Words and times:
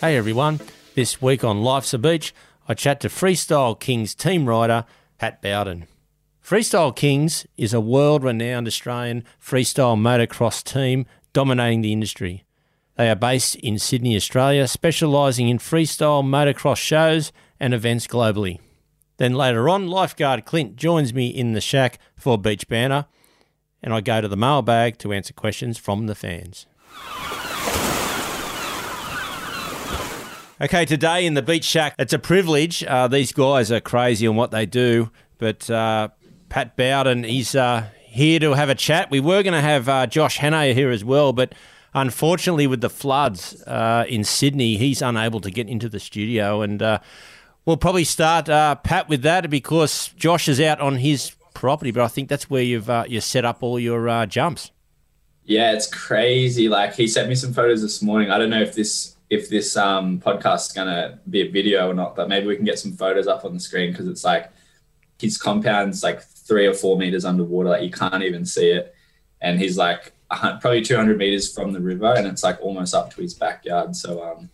Hey 0.00 0.16
everyone, 0.16 0.60
this 0.94 1.20
week 1.20 1.44
on 1.44 1.60
Life's 1.60 1.92
a 1.92 1.98
Beach, 1.98 2.32
I 2.66 2.72
chat 2.72 3.00
to 3.00 3.10
Freestyle 3.10 3.78
Kings 3.78 4.14
team 4.14 4.48
rider 4.48 4.86
Pat 5.18 5.42
Bowden. 5.42 5.88
Freestyle 6.42 6.96
Kings 6.96 7.46
is 7.58 7.74
a 7.74 7.82
world 7.82 8.24
renowned 8.24 8.66
Australian 8.66 9.24
freestyle 9.38 9.98
motocross 9.98 10.64
team 10.64 11.04
dominating 11.34 11.82
the 11.82 11.92
industry. 11.92 12.44
They 12.96 13.10
are 13.10 13.14
based 13.14 13.56
in 13.56 13.78
Sydney, 13.78 14.16
Australia, 14.16 14.66
specialising 14.68 15.50
in 15.50 15.58
freestyle 15.58 16.24
motocross 16.24 16.78
shows 16.78 17.30
and 17.60 17.74
events 17.74 18.06
globally. 18.06 18.58
Then 19.18 19.34
later 19.34 19.68
on, 19.68 19.86
lifeguard 19.86 20.46
Clint 20.46 20.76
joins 20.76 21.12
me 21.12 21.26
in 21.26 21.52
the 21.52 21.60
shack 21.60 21.98
for 22.16 22.38
beach 22.38 22.66
banner, 22.68 23.04
and 23.82 23.92
I 23.92 24.00
go 24.00 24.22
to 24.22 24.28
the 24.28 24.34
mailbag 24.34 24.96
to 25.00 25.12
answer 25.12 25.34
questions 25.34 25.76
from 25.76 26.06
the 26.06 26.14
fans. 26.14 26.64
Okay, 30.62 30.84
today 30.84 31.24
in 31.24 31.32
the 31.32 31.40
Beach 31.40 31.64
Shack, 31.64 31.94
it's 31.98 32.12
a 32.12 32.18
privilege. 32.18 32.84
Uh, 32.84 33.08
these 33.08 33.32
guys 33.32 33.72
are 33.72 33.80
crazy 33.80 34.26
on 34.26 34.36
what 34.36 34.50
they 34.50 34.66
do, 34.66 35.10
but 35.38 35.70
uh, 35.70 36.08
Pat 36.50 36.76
Bowden, 36.76 37.24
he's 37.24 37.54
uh, 37.54 37.86
here 38.04 38.38
to 38.40 38.52
have 38.52 38.68
a 38.68 38.74
chat. 38.74 39.10
We 39.10 39.20
were 39.20 39.42
going 39.42 39.54
to 39.54 39.62
have 39.62 39.88
uh, 39.88 40.06
Josh 40.06 40.34
Sheehan 40.34 40.74
here 40.74 40.90
as 40.90 41.02
well, 41.02 41.32
but 41.32 41.54
unfortunately, 41.94 42.66
with 42.66 42.82
the 42.82 42.90
floods 42.90 43.62
uh, 43.62 44.04
in 44.06 44.22
Sydney, 44.22 44.76
he's 44.76 45.00
unable 45.00 45.40
to 45.40 45.50
get 45.50 45.66
into 45.66 45.88
the 45.88 45.98
studio. 45.98 46.60
And 46.60 46.82
uh, 46.82 46.98
we'll 47.64 47.78
probably 47.78 48.04
start, 48.04 48.44
Pat, 48.44 49.08
with 49.08 49.22
that 49.22 49.48
because 49.48 50.08
Josh 50.08 50.46
is 50.46 50.60
out 50.60 50.78
on 50.78 50.96
his 50.96 51.34
property, 51.54 51.90
but 51.90 52.02
I 52.02 52.08
think 52.08 52.28
that's 52.28 52.50
where 52.50 52.62
you've 52.62 52.90
you 53.08 53.22
set 53.22 53.46
up 53.46 53.62
all 53.62 53.80
your 53.80 54.26
jumps. 54.26 54.72
Yeah, 55.46 55.72
it's 55.72 55.86
crazy. 55.86 56.68
Like 56.68 56.96
he 56.96 57.08
sent 57.08 57.30
me 57.30 57.34
some 57.34 57.54
photos 57.54 57.80
this 57.80 58.02
morning. 58.02 58.30
I 58.30 58.36
don't 58.36 58.50
know 58.50 58.60
if 58.60 58.74
this 58.74 59.16
if 59.30 59.48
this 59.48 59.76
um, 59.76 60.20
podcast 60.20 60.66
is 60.66 60.72
gonna 60.72 61.20
be 61.30 61.42
a 61.42 61.50
video 61.50 61.88
or 61.88 61.94
not, 61.94 62.16
but 62.16 62.28
maybe 62.28 62.48
we 62.48 62.56
can 62.56 62.64
get 62.64 62.78
some 62.78 62.92
photos 62.92 63.28
up 63.28 63.44
on 63.44 63.54
the 63.54 63.60
screen 63.60 63.92
because 63.92 64.08
it's 64.08 64.24
like 64.24 64.50
his 65.18 65.38
compound's 65.38 66.02
like 66.02 66.20
three 66.20 66.66
or 66.66 66.74
four 66.74 66.98
meters 66.98 67.24
underwater, 67.24 67.70
like 67.70 67.82
you 67.82 67.90
can't 67.90 68.24
even 68.24 68.44
see 68.44 68.70
it, 68.70 68.92
and 69.40 69.58
he's 69.58 69.78
like 69.78 70.12
probably 70.28 70.82
200 70.82 71.16
meters 71.16 71.52
from 71.52 71.72
the 71.72 71.80
river, 71.80 72.12
and 72.16 72.26
it's 72.26 72.42
like 72.42 72.60
almost 72.60 72.92
up 72.92 73.14
to 73.14 73.22
his 73.22 73.34
backyard. 73.34 73.94
So 73.94 74.22
um, 74.22 74.50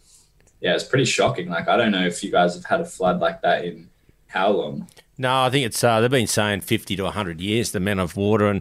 yeah, 0.60 0.74
it's 0.74 0.84
pretty 0.84 1.06
shocking. 1.06 1.48
Like 1.48 1.68
I 1.68 1.76
don't 1.76 1.92
know 1.92 2.06
if 2.06 2.22
you 2.22 2.30
guys 2.30 2.54
have 2.54 2.66
had 2.66 2.80
a 2.80 2.84
flood 2.84 3.18
like 3.18 3.40
that 3.42 3.64
in 3.64 3.88
how 4.26 4.50
long. 4.50 4.88
No, 5.18 5.44
I 5.44 5.50
think 5.50 5.64
it's 5.64 5.82
uh, 5.82 6.00
they've 6.02 6.10
been 6.10 6.26
saying 6.26 6.60
50 6.60 6.96
to 6.96 7.04
100 7.04 7.40
years 7.40 7.72
the 7.72 7.78
amount 7.78 8.00
of 8.00 8.14
water, 8.14 8.46
and 8.46 8.60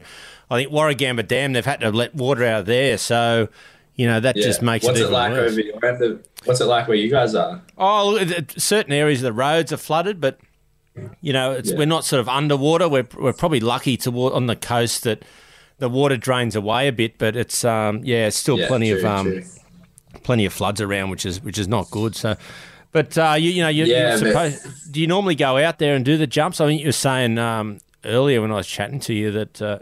I 0.50 0.62
think 0.62 0.72
Warragamba 0.72 1.28
Dam 1.28 1.52
they've 1.52 1.66
had 1.66 1.82
to 1.82 1.92
let 1.92 2.16
water 2.16 2.46
out 2.46 2.62
of 2.62 2.66
there, 2.68 2.98
so 2.98 3.50
you 3.96 4.08
know 4.08 4.20
that 4.20 4.36
yeah. 4.36 4.44
just 4.44 4.62
makes 4.62 4.86
what's 4.86 5.00
it, 5.00 5.06
it 5.06 5.12
like 5.12 5.32
worse. 5.32 5.52
over 5.52 5.62
your 5.62 6.20
What's 6.44 6.62
it 6.62 6.66
like 6.66 6.88
where 6.88 6.98
you 6.98 7.10
guys 7.10 7.34
are? 7.34 7.62
Oh, 7.78 8.24
certain 8.58 8.94
areas 8.94 9.20
of 9.20 9.24
the 9.24 9.34
roads 9.34 9.74
are 9.74 9.78
flooded, 9.78 10.22
but 10.22 10.40
you 11.22 11.34
know 11.34 11.60
yeah. 11.64 11.76
we're 11.76 11.86
not 11.86 12.06
sort 12.06 12.20
of 12.20 12.30
underwater. 12.30 12.88
We're 12.88 13.08
we're 13.18 13.34
probably 13.34 13.60
lucky 13.60 13.98
to 13.98 14.12
on 14.34 14.46
the 14.46 14.56
coast 14.56 15.04
that 15.04 15.24
the 15.80 15.90
water 15.90 16.18
drains 16.18 16.56
away 16.56 16.88
a 16.88 16.92
bit, 16.92 17.18
but 17.18 17.36
it's 17.36 17.66
um 17.66 18.02
yeah, 18.04 18.28
it's 18.28 18.38
still 18.38 18.60
yeah, 18.60 18.68
plenty 18.68 18.90
true, 18.90 19.00
of 19.00 19.06
um 19.06 19.26
true. 19.26 19.44
plenty 20.24 20.46
of 20.46 20.54
floods 20.54 20.82
around, 20.82 21.10
which 21.10 21.26
is 21.26 21.42
which 21.42 21.58
is 21.58 21.68
not 21.68 21.90
good. 21.90 22.16
So. 22.16 22.36
But 22.92 23.18
uh, 23.18 23.36
you, 23.38 23.50
you 23.50 23.62
know, 23.62 23.68
you, 23.68 23.84
yeah, 23.84 24.16
supposed, 24.16 24.94
do 24.94 25.02
you 25.02 25.08
normally 25.08 25.36
go 25.36 25.58
out 25.58 25.80
there 25.80 25.96
and 25.98 26.06
do 26.06 26.16
the 26.16 26.28
jumps? 26.28 26.62
I 26.62 26.68
think 26.68 26.80
you 26.80 26.88
were 26.88 26.94
saying 26.94 27.38
um, 27.38 27.80
earlier 28.06 28.42
when 28.42 28.54
I 28.54 28.56
was 28.56 28.68
chatting 28.68 29.02
to 29.02 29.14
you 29.14 29.32
that 29.32 29.62
uh, 29.62 29.80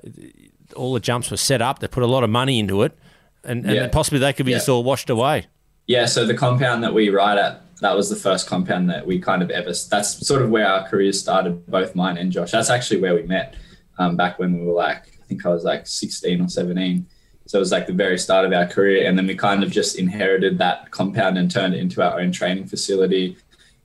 all 0.75 0.94
the 0.94 1.00
jumps 1.00 1.30
were 1.30 1.38
set 1.38 1.62
up. 1.62 1.78
They 1.78 1.88
put 1.88 2.01
a 2.01 2.07
lot 2.07 2.24
of 2.24 2.31
money 2.31 2.57
into 2.57 2.81
it 2.81 2.97
and, 3.44 3.66
and 3.66 3.76
yeah. 3.76 3.88
possibly 3.88 4.20
they 4.20 4.34
could 4.34 4.46
be 4.46 4.52
yeah. 4.52 4.58
just 4.58 4.70
all 4.70 4.84
washed 4.84 5.09
away. 5.09 5.48
Yeah, 5.88 6.06
so 6.06 6.26
the 6.26 6.34
compound 6.34 6.84
that 6.84 6.94
we 6.94 7.09
ride 7.09 7.38
at, 7.38 7.62
that 7.81 7.96
was 7.96 8.09
the 8.09 8.16
first 8.16 8.48
compound 8.48 8.90
that 8.90 9.06
we 9.06 9.20
kind 9.20 9.42
of 9.42 9.50
ever. 9.50 9.74
That's 9.90 10.26
sort 10.26 10.42
of 10.42 10.50
where 10.50 10.68
our 10.68 10.88
careers 10.88 11.20
started, 11.20 11.66
both 11.68 11.96
mine 11.96 12.18
and 12.18 12.31
Josh. 12.31 12.52
That's 12.52 12.70
actually 12.70 13.02
where 13.02 13.16
we 13.16 13.24
met 13.24 13.56
um, 13.98 14.16
back 14.16 14.40
when 14.40 14.58
we 14.58 14.66
were 14.66 14.74
like, 14.74 15.20
I 15.22 15.26
think 15.26 15.46
I 15.46 15.50
was 15.50 15.64
like 15.64 15.86
16 15.86 16.42
or 16.42 16.48
17. 16.48 17.06
So 17.46 17.58
it 17.58 17.59
was 17.59 17.72
like 17.72 17.88
the 17.88 17.94
very 17.94 18.18
start 18.18 18.46
of 18.46 18.54
our 18.54 18.66
career. 18.66 19.08
And 19.08 19.18
then 19.18 19.28
we 19.28 19.36
kind 19.36 19.64
of 19.64 19.72
just 19.72 20.00
inherited 20.00 20.58
that 20.60 20.92
compound 20.92 21.38
and 21.38 21.52
turned 21.52 21.74
it 21.74 21.80
into 21.80 22.02
our 22.02 22.20
own 22.20 22.31
training 22.31 22.68
facility. 22.68 23.36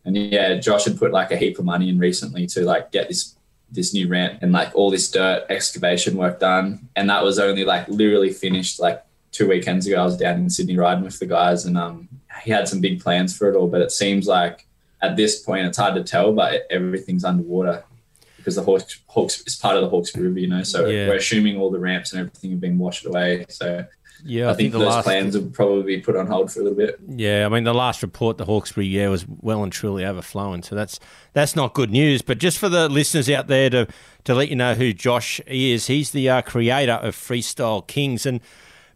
And 0.05 0.17
yeah, 0.17 0.55
Josh 0.55 0.85
had 0.85 0.99
put 0.99 1.13
like 1.13 1.33
a 1.33 1.37
heap 1.37 1.59
of 1.59 1.65
money 1.65 1.89
in 1.89 1.99
recently 1.99 2.47
to 2.49 2.65
like 2.65 2.93
get 2.93 3.09
this 3.09 3.35
this 3.71 3.93
new 3.93 4.09
ramp 4.09 4.39
and 4.41 4.51
like 4.51 4.75
all 4.75 4.91
this 4.91 5.11
dirt 5.11 5.45
excavation 5.51 6.17
work 6.17 6.41
done. 6.41 6.89
And 6.97 7.11
that 7.11 7.23
was 7.23 7.39
only 7.39 7.65
like 7.65 7.87
literally 7.89 8.33
finished 8.33 8.81
like 8.81 9.05
two 9.33 9.49
weekends 9.49 9.87
ago, 9.87 10.01
I 10.01 10.05
was 10.05 10.17
down 10.17 10.39
in 10.39 10.51
Sydney 10.51 10.77
riding 10.77 11.05
with 11.05 11.19
the 11.19 11.27
guys, 11.27 11.65
and 11.65 11.77
um, 11.77 12.09
he 12.43 12.51
had 12.51 12.69
some 12.69 12.81
big 12.81 13.01
plans 13.01 13.37
for 13.37 13.51
it 13.51 13.57
all. 13.57 13.69
But 13.69 13.83
it 13.83 13.93
seems 13.93 14.27
like 14.27 14.67
at 15.03 15.17
this 15.17 15.41
point, 15.41 15.67
it's 15.67 15.79
hard 15.79 15.95
to 15.95 16.03
tell, 16.03 16.33
but 16.33 16.67
everything's 16.71 17.25
underwater 17.25 17.85
because 18.37 18.57
the 18.57 18.63
Hawkes, 18.63 19.01
Hawkes 19.09 19.43
is 19.47 19.57
part 19.57 19.77
of 19.77 19.83
the 19.83 19.89
Hawkesbury 19.89 20.29
River, 20.29 20.41
you 20.41 20.49
know. 20.49 20.63
So 20.63 20.87
yeah. 20.87 21.09
we're 21.09 21.17
assuming 21.17 21.59
all 21.59 21.71
the 21.71 21.79
ramps 21.79 22.13
and 22.13 22.21
everything 22.21 22.51
have 22.53 22.61
been 22.61 22.79
washed 22.79 23.05
away. 23.05 23.45
So 23.49 23.85
yeah, 24.25 24.47
I, 24.47 24.51
I 24.51 24.55
think, 24.55 24.73
think 24.73 24.83
those 24.83 24.95
last, 24.95 25.05
plans 25.05 25.37
will 25.37 25.51
probably 25.51 25.97
be 25.97 26.01
put 26.01 26.17
on 26.17 26.27
hold 26.27 26.51
for 26.51 26.61
a 26.61 26.63
little 26.63 26.77
bit. 26.77 26.99
Yeah, 27.07 27.47
I 27.47 27.49
mean 27.49 27.65
the 27.65 27.75
last 27.75 28.03
report, 28.03 28.39
the 28.39 28.45
Hawkesbury, 28.45 28.87
yeah, 28.87 29.09
was 29.09 29.27
well 29.29 29.63
and 29.63 29.73
truly 29.73 30.05
overflowing. 30.05 30.63
So 30.63 30.75
that's 30.75 30.99
that's 31.35 31.55
not 31.55 31.75
good 31.75 31.91
news. 31.91 32.23
But 32.23 32.39
just 32.39 32.59
for 32.59 32.69
the 32.69 32.89
listeners 32.89 33.29
out 33.31 33.47
there 33.47 33.71
to 33.71 33.87
to 34.25 34.35
let 34.35 34.49
you 34.49 34.57
know 34.57 34.75
who 34.75 34.93
Josh 34.93 35.41
is, 35.47 35.87
he's 35.87 36.11
the 36.11 36.29
uh, 36.29 36.43
creator 36.43 36.93
of 36.93 37.15
Freestyle 37.15 37.87
Kings, 37.87 38.27
and 38.27 38.41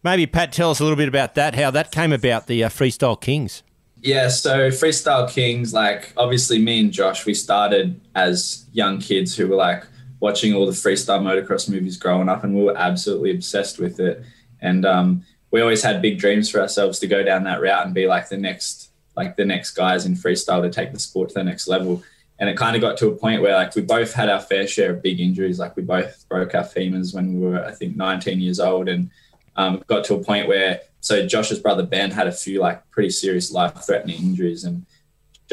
Maybe 0.04 0.26
Pat, 0.26 0.52
tell 0.52 0.70
us 0.70 0.80
a 0.80 0.82
little 0.82 0.96
bit 0.96 1.08
about 1.08 1.36
that, 1.36 1.54
how 1.54 1.70
that 1.70 1.92
came 1.92 2.12
about, 2.12 2.48
the 2.48 2.64
uh, 2.64 2.68
Freestyle 2.68 3.20
Kings. 3.20 3.62
Yeah, 4.00 4.28
so 4.28 4.68
Freestyle 4.68 5.30
Kings, 5.30 5.72
like 5.72 6.12
obviously 6.16 6.58
me 6.58 6.80
and 6.80 6.92
Josh, 6.92 7.24
we 7.24 7.34
started 7.34 8.00
as 8.16 8.66
young 8.72 8.98
kids 8.98 9.36
who 9.36 9.46
were 9.46 9.54
like 9.54 9.84
watching 10.18 10.54
all 10.54 10.66
the 10.66 10.72
freestyle 10.72 11.20
motocross 11.20 11.68
movies 11.68 11.96
growing 11.96 12.28
up, 12.28 12.42
and 12.42 12.54
we 12.54 12.62
were 12.62 12.76
absolutely 12.76 13.30
obsessed 13.30 13.78
with 13.78 14.00
it. 14.00 14.24
And 14.60 14.84
um, 14.84 15.24
we 15.52 15.60
always 15.60 15.84
had 15.84 16.02
big 16.02 16.19
dreams 16.19 16.50
for 16.50 16.60
ourselves 16.60 16.98
to 16.98 17.06
go 17.06 17.22
down 17.22 17.44
that 17.44 17.60
route 17.60 17.86
and 17.86 17.94
be 17.94 18.08
like 18.08 18.28
the 18.28 18.36
next, 18.36 18.90
like 19.16 19.36
the 19.36 19.44
next 19.44 19.72
guys 19.72 20.04
in 20.04 20.14
freestyle 20.14 20.62
to 20.62 20.70
take 20.70 20.92
the 20.92 20.98
sport 20.98 21.28
to 21.28 21.34
the 21.34 21.44
next 21.44 21.69
level. 21.69 22.02
And 22.40 22.50
it 22.50 22.56
kind 22.56 22.74
of 22.74 22.82
got 22.82 22.96
to 22.98 23.08
a 23.08 23.14
point 23.14 23.40
where 23.40 23.54
like 23.54 23.76
we 23.76 23.82
both 23.82 24.14
had 24.14 24.28
our 24.28 24.40
fair 24.40 24.66
share 24.66 24.90
of 24.90 25.02
big 25.02 25.20
injuries. 25.20 25.60
Like 25.60 25.76
we 25.76 25.84
both 25.84 26.28
broke 26.28 26.56
our 26.56 26.64
femurs 26.64 27.14
when 27.14 27.34
we 27.34 27.46
were, 27.46 27.64
I 27.64 27.70
think, 27.70 27.96
19 27.96 28.40
years 28.40 28.58
old, 28.58 28.88
and 28.88 29.10
um, 29.56 29.82
got 29.86 30.04
to 30.04 30.14
a 30.14 30.22
point 30.22 30.48
where 30.48 30.80
so 31.00 31.26
Josh's 31.26 31.58
brother 31.58 31.84
Ben 31.84 32.10
had 32.10 32.26
a 32.26 32.32
few 32.32 32.60
like 32.60 32.88
pretty 32.90 33.10
serious 33.10 33.50
life 33.50 33.74
threatening 33.84 34.18
injuries 34.18 34.64
and 34.64 34.86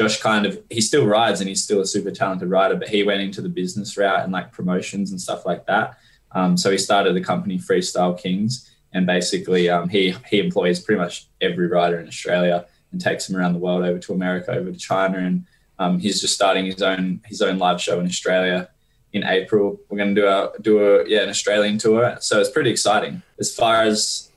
Josh 0.00 0.20
kind 0.20 0.46
of 0.46 0.62
he 0.70 0.80
still 0.80 1.06
rides 1.06 1.40
and 1.40 1.48
he's 1.48 1.62
still 1.62 1.80
a 1.80 1.86
super 1.86 2.10
talented 2.10 2.48
rider, 2.48 2.74
but 2.74 2.88
he 2.88 3.02
went 3.02 3.20
into 3.20 3.42
the 3.42 3.50
business 3.50 3.98
route 3.98 4.24
and 4.24 4.32
like 4.32 4.50
promotions 4.50 5.10
and 5.10 5.20
stuff 5.20 5.44
like 5.44 5.66
that. 5.66 5.98
Um, 6.32 6.56
so 6.56 6.70
he 6.70 6.78
started 6.78 7.14
the 7.14 7.20
company 7.20 7.58
Freestyle 7.58 8.18
Kings, 8.18 8.70
and 8.94 9.06
basically 9.06 9.68
um, 9.68 9.90
he 9.90 10.14
he 10.28 10.40
employs 10.40 10.80
pretty 10.80 10.98
much 10.98 11.28
every 11.42 11.66
rider 11.66 12.00
in 12.00 12.08
Australia 12.08 12.66
and 12.92 13.00
takes 13.00 13.26
them 13.26 13.36
around 13.36 13.52
the 13.52 13.58
world 13.58 13.84
over 13.84 13.98
to 13.98 14.14
America, 14.14 14.52
over 14.52 14.72
to 14.72 14.78
China, 14.78 15.18
and 15.18 15.44
um, 15.78 15.98
he's 15.98 16.20
just 16.20 16.34
starting 16.34 16.64
his 16.64 16.80
own 16.80 17.20
his 17.26 17.42
own 17.42 17.58
live 17.58 17.80
show 17.80 18.00
in 18.00 18.06
Australia 18.06 18.70
in 19.12 19.24
April. 19.24 19.80
We're 19.88 19.98
going 19.98 20.14
to 20.14 20.20
do 20.20 20.28
a 20.28 20.52
do 20.60 20.84
a 20.84 21.08
yeah 21.08 21.22
an 21.22 21.28
Australian 21.28 21.78
tour, 21.78 22.16
so 22.20 22.40
it's 22.40 22.50
pretty 22.50 22.70
exciting. 22.70 23.22
As 23.38 23.54
far 23.54 23.82
as 23.82 24.30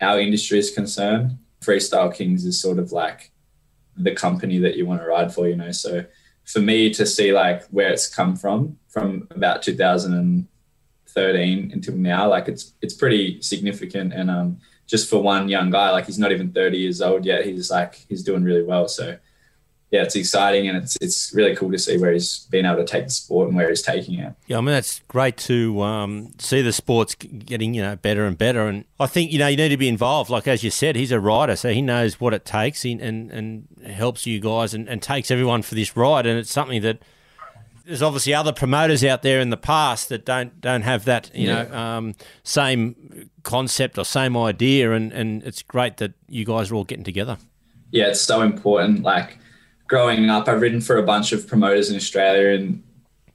our 0.00 0.20
industry 0.20 0.58
is 0.58 0.70
concerned, 0.70 1.38
Freestyle 1.60 2.14
Kings 2.14 2.44
is 2.44 2.60
sort 2.60 2.78
of 2.78 2.92
like 2.92 3.32
the 3.96 4.14
company 4.14 4.58
that 4.58 4.76
you 4.76 4.84
want 4.86 5.00
to 5.00 5.06
ride 5.06 5.32
for, 5.32 5.48
you 5.48 5.56
know. 5.56 5.72
So 5.72 6.04
for 6.44 6.60
me 6.60 6.92
to 6.94 7.06
see 7.06 7.32
like 7.32 7.64
where 7.68 7.90
it's 7.90 8.08
come 8.08 8.36
from 8.36 8.78
from 8.88 9.26
about 9.30 9.62
2013 9.62 11.70
until 11.72 11.96
now, 11.96 12.28
like 12.28 12.48
it's 12.48 12.74
it's 12.82 12.94
pretty 12.94 13.40
significant 13.40 14.12
and 14.12 14.30
um 14.30 14.58
just 14.86 15.08
for 15.08 15.22
one 15.22 15.48
young 15.48 15.70
guy, 15.70 15.90
like 15.90 16.04
he's 16.04 16.18
not 16.18 16.30
even 16.30 16.52
30 16.52 16.76
years 16.76 17.00
old 17.00 17.24
yet, 17.24 17.46
he's 17.46 17.70
like 17.70 18.04
he's 18.08 18.22
doing 18.22 18.44
really 18.44 18.62
well. 18.62 18.86
So 18.86 19.16
yeah, 19.90 20.02
it's 20.02 20.16
exciting 20.16 20.68
and 20.68 20.76
it's 20.76 20.96
it's 21.00 21.32
really 21.34 21.54
cool 21.54 21.70
to 21.70 21.78
see 21.78 21.96
where 21.98 22.12
he's 22.12 22.48
been 22.50 22.66
able 22.66 22.78
to 22.78 22.84
take 22.84 23.04
the 23.04 23.10
sport 23.10 23.46
and 23.46 23.56
where 23.56 23.68
he's 23.68 23.80
taking 23.80 24.18
it. 24.18 24.34
Yeah, 24.48 24.58
I 24.58 24.60
mean 24.60 24.72
that's 24.74 25.00
great 25.06 25.36
to 25.38 25.82
um, 25.82 26.32
see 26.38 26.62
the 26.62 26.72
sports 26.72 27.14
getting 27.14 27.74
you 27.74 27.82
know 27.82 27.94
better 27.94 28.24
and 28.26 28.36
better. 28.36 28.66
And 28.66 28.86
I 28.98 29.06
think 29.06 29.30
you 29.30 29.38
know 29.38 29.46
you 29.46 29.56
need 29.56 29.68
to 29.68 29.76
be 29.76 29.88
involved. 29.88 30.30
Like 30.30 30.48
as 30.48 30.64
you 30.64 30.70
said, 30.70 30.96
he's 30.96 31.12
a 31.12 31.20
rider, 31.20 31.54
so 31.54 31.72
he 31.72 31.80
knows 31.80 32.20
what 32.20 32.34
it 32.34 32.44
takes 32.44 32.84
and 32.84 33.00
and, 33.00 33.30
and 33.30 33.68
helps 33.86 34.26
you 34.26 34.40
guys 34.40 34.74
and, 34.74 34.88
and 34.88 35.00
takes 35.00 35.30
everyone 35.30 35.62
for 35.62 35.76
this 35.76 35.96
ride. 35.96 36.26
And 36.26 36.40
it's 36.40 36.50
something 36.50 36.82
that 36.82 36.98
there's 37.86 38.02
obviously 38.02 38.34
other 38.34 38.52
promoters 38.52 39.04
out 39.04 39.22
there 39.22 39.38
in 39.38 39.50
the 39.50 39.56
past 39.56 40.08
that 40.08 40.24
don't 40.24 40.60
don't 40.60 40.82
have 40.82 41.04
that 41.04 41.30
you 41.34 41.46
yeah. 41.46 41.62
know 41.62 41.76
um, 41.76 42.14
same 42.42 43.30
concept 43.44 43.96
or 43.96 44.04
same 44.04 44.36
idea. 44.36 44.92
And 44.92 45.12
and 45.12 45.44
it's 45.44 45.62
great 45.62 45.98
that 45.98 46.14
you 46.28 46.44
guys 46.44 46.72
are 46.72 46.74
all 46.74 46.84
getting 46.84 47.04
together. 47.04 47.38
Yeah, 47.92 48.08
it's 48.08 48.20
so 48.20 48.42
important. 48.42 49.02
Like 49.02 49.38
growing 49.86 50.28
up, 50.30 50.48
I've 50.48 50.60
ridden 50.60 50.80
for 50.80 50.98
a 50.98 51.02
bunch 51.02 51.32
of 51.32 51.46
promoters 51.46 51.90
in 51.90 51.96
Australia 51.96 52.56
and 52.56 52.82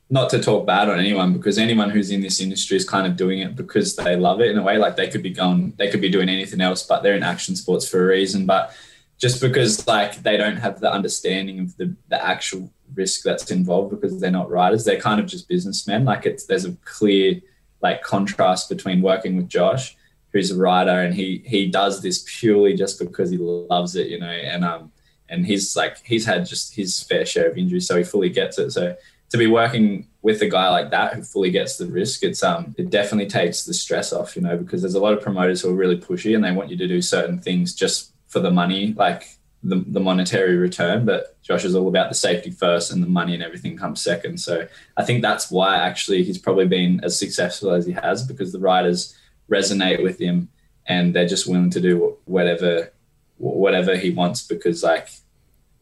not 0.10 0.30
to 0.32 0.42
talk 0.42 0.66
bad 0.66 0.90
on 0.90 1.00
anyone 1.00 1.34
because 1.34 1.58
anyone 1.58 1.90
who's 1.90 2.10
in 2.10 2.22
this 2.22 2.42
industry 2.42 2.76
is 2.76 2.88
kind 2.88 3.06
of 3.06 3.16
doing 3.16 3.40
it 3.40 3.56
because 3.56 3.96
they 3.96 4.16
love 4.16 4.42
it 4.42 4.50
in 4.50 4.58
a 4.58 4.64
way. 4.64 4.78
Like 4.78 4.96
they 4.96 5.08
could 5.08 5.22
be 5.22 5.30
going, 5.30 5.74
they 5.78 5.90
could 5.90 6.02
be 6.02 6.10
doing 6.10 6.30
anything 6.30 6.62
else, 6.62 6.84
but 6.84 7.04
they're 7.04 7.16
in 7.16 7.24
action 7.24 7.56
sports 7.56 7.88
for 7.88 8.04
a 8.04 8.08
reason. 8.08 8.48
But 8.48 8.76
just 9.20 9.40
because 9.42 9.86
like 9.88 10.24
they 10.24 10.38
don't 10.38 10.58
have 10.58 10.80
the 10.80 10.92
understanding 10.92 11.60
of 11.60 11.78
the, 11.78 11.96
the 12.08 12.26
actual 12.26 12.72
risk 12.96 13.22
that's 13.24 13.52
involved 13.52 13.92
because 13.92 14.20
they're 14.20 14.32
not 14.32 14.50
riders, 14.50 14.84
they're 14.84 15.00
kind 15.00 15.20
of 15.20 15.28
just 15.28 15.48
businessmen. 15.48 16.06
Like 16.06 16.26
it's 16.26 16.46
there's 16.46 16.66
a 16.66 16.76
clear 16.86 17.40
like 17.82 18.02
contrast 18.02 18.68
between 18.68 19.02
working 19.02 19.38
with 19.38 19.48
Josh, 19.48 19.96
who's 20.34 20.50
a 20.52 20.58
rider, 20.58 21.02
and 21.02 21.14
he 21.14 21.44
he 21.46 21.68
does 21.68 22.02
this 22.02 22.26
purely 22.40 22.74
just 22.74 22.98
because 22.98 23.30
he 23.30 23.38
loves 23.38 23.96
it, 23.96 24.08
you 24.08 24.20
know, 24.20 24.26
and 24.26 24.66
um 24.66 24.92
and 25.30 25.46
he's 25.46 25.76
like 25.76 26.04
he's 26.04 26.26
had 26.26 26.46
just 26.46 26.76
his 26.76 27.02
fair 27.04 27.26
share 27.26 27.50
of 27.50 27.58
injuries, 27.58 27.88
so 27.88 27.98
he 27.98 28.04
fully 28.04 28.30
gets 28.30 28.58
it. 28.58 28.72
So 28.72 28.96
to 29.30 29.38
be 29.38 29.48
working 29.48 30.08
with 30.22 30.42
a 30.42 30.50
guy 30.50 30.70
like 30.70 30.90
that 30.92 31.14
who 31.14 31.22
fully 31.22 31.52
gets 31.52 31.78
the 31.78 31.86
risk, 31.86 32.24
it's 32.24 32.44
um 32.44 32.76
it 32.78 32.90
definitely 32.90 33.30
takes 33.30 33.64
the 33.64 33.74
stress 33.74 34.12
off, 34.12 34.36
you 34.36 34.42
know, 34.42 34.58
because 34.58 34.82
there's 34.82 34.96
a 34.96 35.00
lot 35.00 35.14
of 35.14 35.22
promoters 35.22 35.62
who 35.62 35.70
are 35.70 35.76
really 35.76 35.98
pushy 35.98 36.36
and 36.36 36.44
they 36.44 36.52
want 36.52 36.70
you 36.70 36.78
to 36.78 36.88
do 36.88 37.02
certain 37.02 37.40
things 37.40 37.74
just 37.74 38.14
for 38.28 38.40
the 38.40 38.52
money, 38.52 38.94
like 38.94 39.38
the, 39.64 39.84
the 39.88 40.00
monetary 40.00 40.56
return. 40.58 41.06
But 41.06 41.42
Josh 41.42 41.66
is 41.66 41.76
all 41.76 41.88
about 41.88 42.10
the 42.10 42.16
safety 42.16 42.52
first 42.52 42.92
and 42.92 43.02
the 43.04 43.08
money 43.08 43.34
and 43.34 43.44
everything 43.44 43.78
comes 43.78 44.02
second. 44.02 44.40
So 44.40 44.68
I 44.98 45.04
think 45.04 45.22
that's 45.22 45.52
why 45.52 45.78
actually 45.78 46.24
he's 46.24 46.38
probably 46.38 46.68
been 46.68 47.04
as 47.04 47.18
successful 47.18 47.72
as 47.72 47.86
he 47.86 47.92
has 47.94 48.26
because 48.26 48.52
the 48.52 48.60
riders 48.60 49.18
resonate 49.50 50.04
with 50.04 50.20
him 50.20 50.50
and 50.86 51.14
they're 51.14 51.28
just 51.28 51.48
willing 51.48 51.70
to 51.72 51.82
do 51.82 52.18
whatever 52.26 52.92
whatever 53.40 53.96
he 53.96 54.12
wants 54.12 54.46
because 54.46 54.84
like 54.84 55.10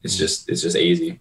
it's 0.04 0.15
mm. 0.15 0.19
just 0.19 0.50
it's 0.50 0.62
just 0.62 0.77
easy. 0.77 1.19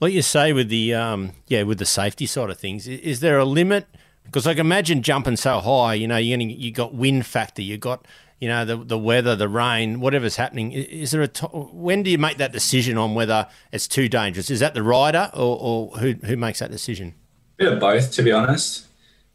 Like 0.00 0.12
you 0.12 0.22
say 0.22 0.52
with 0.52 0.68
the 0.68 0.94
um, 0.94 1.32
yeah 1.46 1.62
with 1.62 1.78
the 1.78 1.84
safety 1.84 2.26
side 2.26 2.50
of 2.50 2.58
things, 2.58 2.88
is 2.88 3.20
there 3.20 3.38
a 3.38 3.44
limit? 3.44 3.86
Because 4.24 4.46
I 4.46 4.54
can 4.54 4.66
imagine 4.66 5.02
jumping 5.02 5.36
so 5.36 5.60
high, 5.60 5.94
you 5.94 6.08
know, 6.08 6.16
you're 6.16 6.40
you 6.40 6.72
got 6.72 6.94
wind 6.94 7.26
factor, 7.26 7.60
you 7.60 7.76
got 7.76 8.06
you 8.40 8.48
know 8.48 8.64
the 8.64 8.76
the 8.76 8.98
weather, 8.98 9.36
the 9.36 9.48
rain, 9.48 10.00
whatever's 10.00 10.36
happening. 10.36 10.72
Is 10.72 11.10
there 11.10 11.22
a 11.22 11.28
t- 11.28 11.46
when 11.46 12.02
do 12.02 12.10
you 12.10 12.18
make 12.18 12.38
that 12.38 12.52
decision 12.52 12.98
on 12.98 13.14
whether 13.14 13.46
it's 13.70 13.86
too 13.86 14.08
dangerous? 14.08 14.50
Is 14.50 14.60
that 14.60 14.74
the 14.74 14.82
rider 14.82 15.30
or, 15.34 15.58
or 15.60 15.98
who 15.98 16.14
who 16.24 16.36
makes 16.36 16.58
that 16.60 16.70
decision? 16.70 17.14
Bit 17.56 17.74
of 17.74 17.80
both, 17.80 18.10
to 18.12 18.22
be 18.22 18.32
honest. 18.32 18.86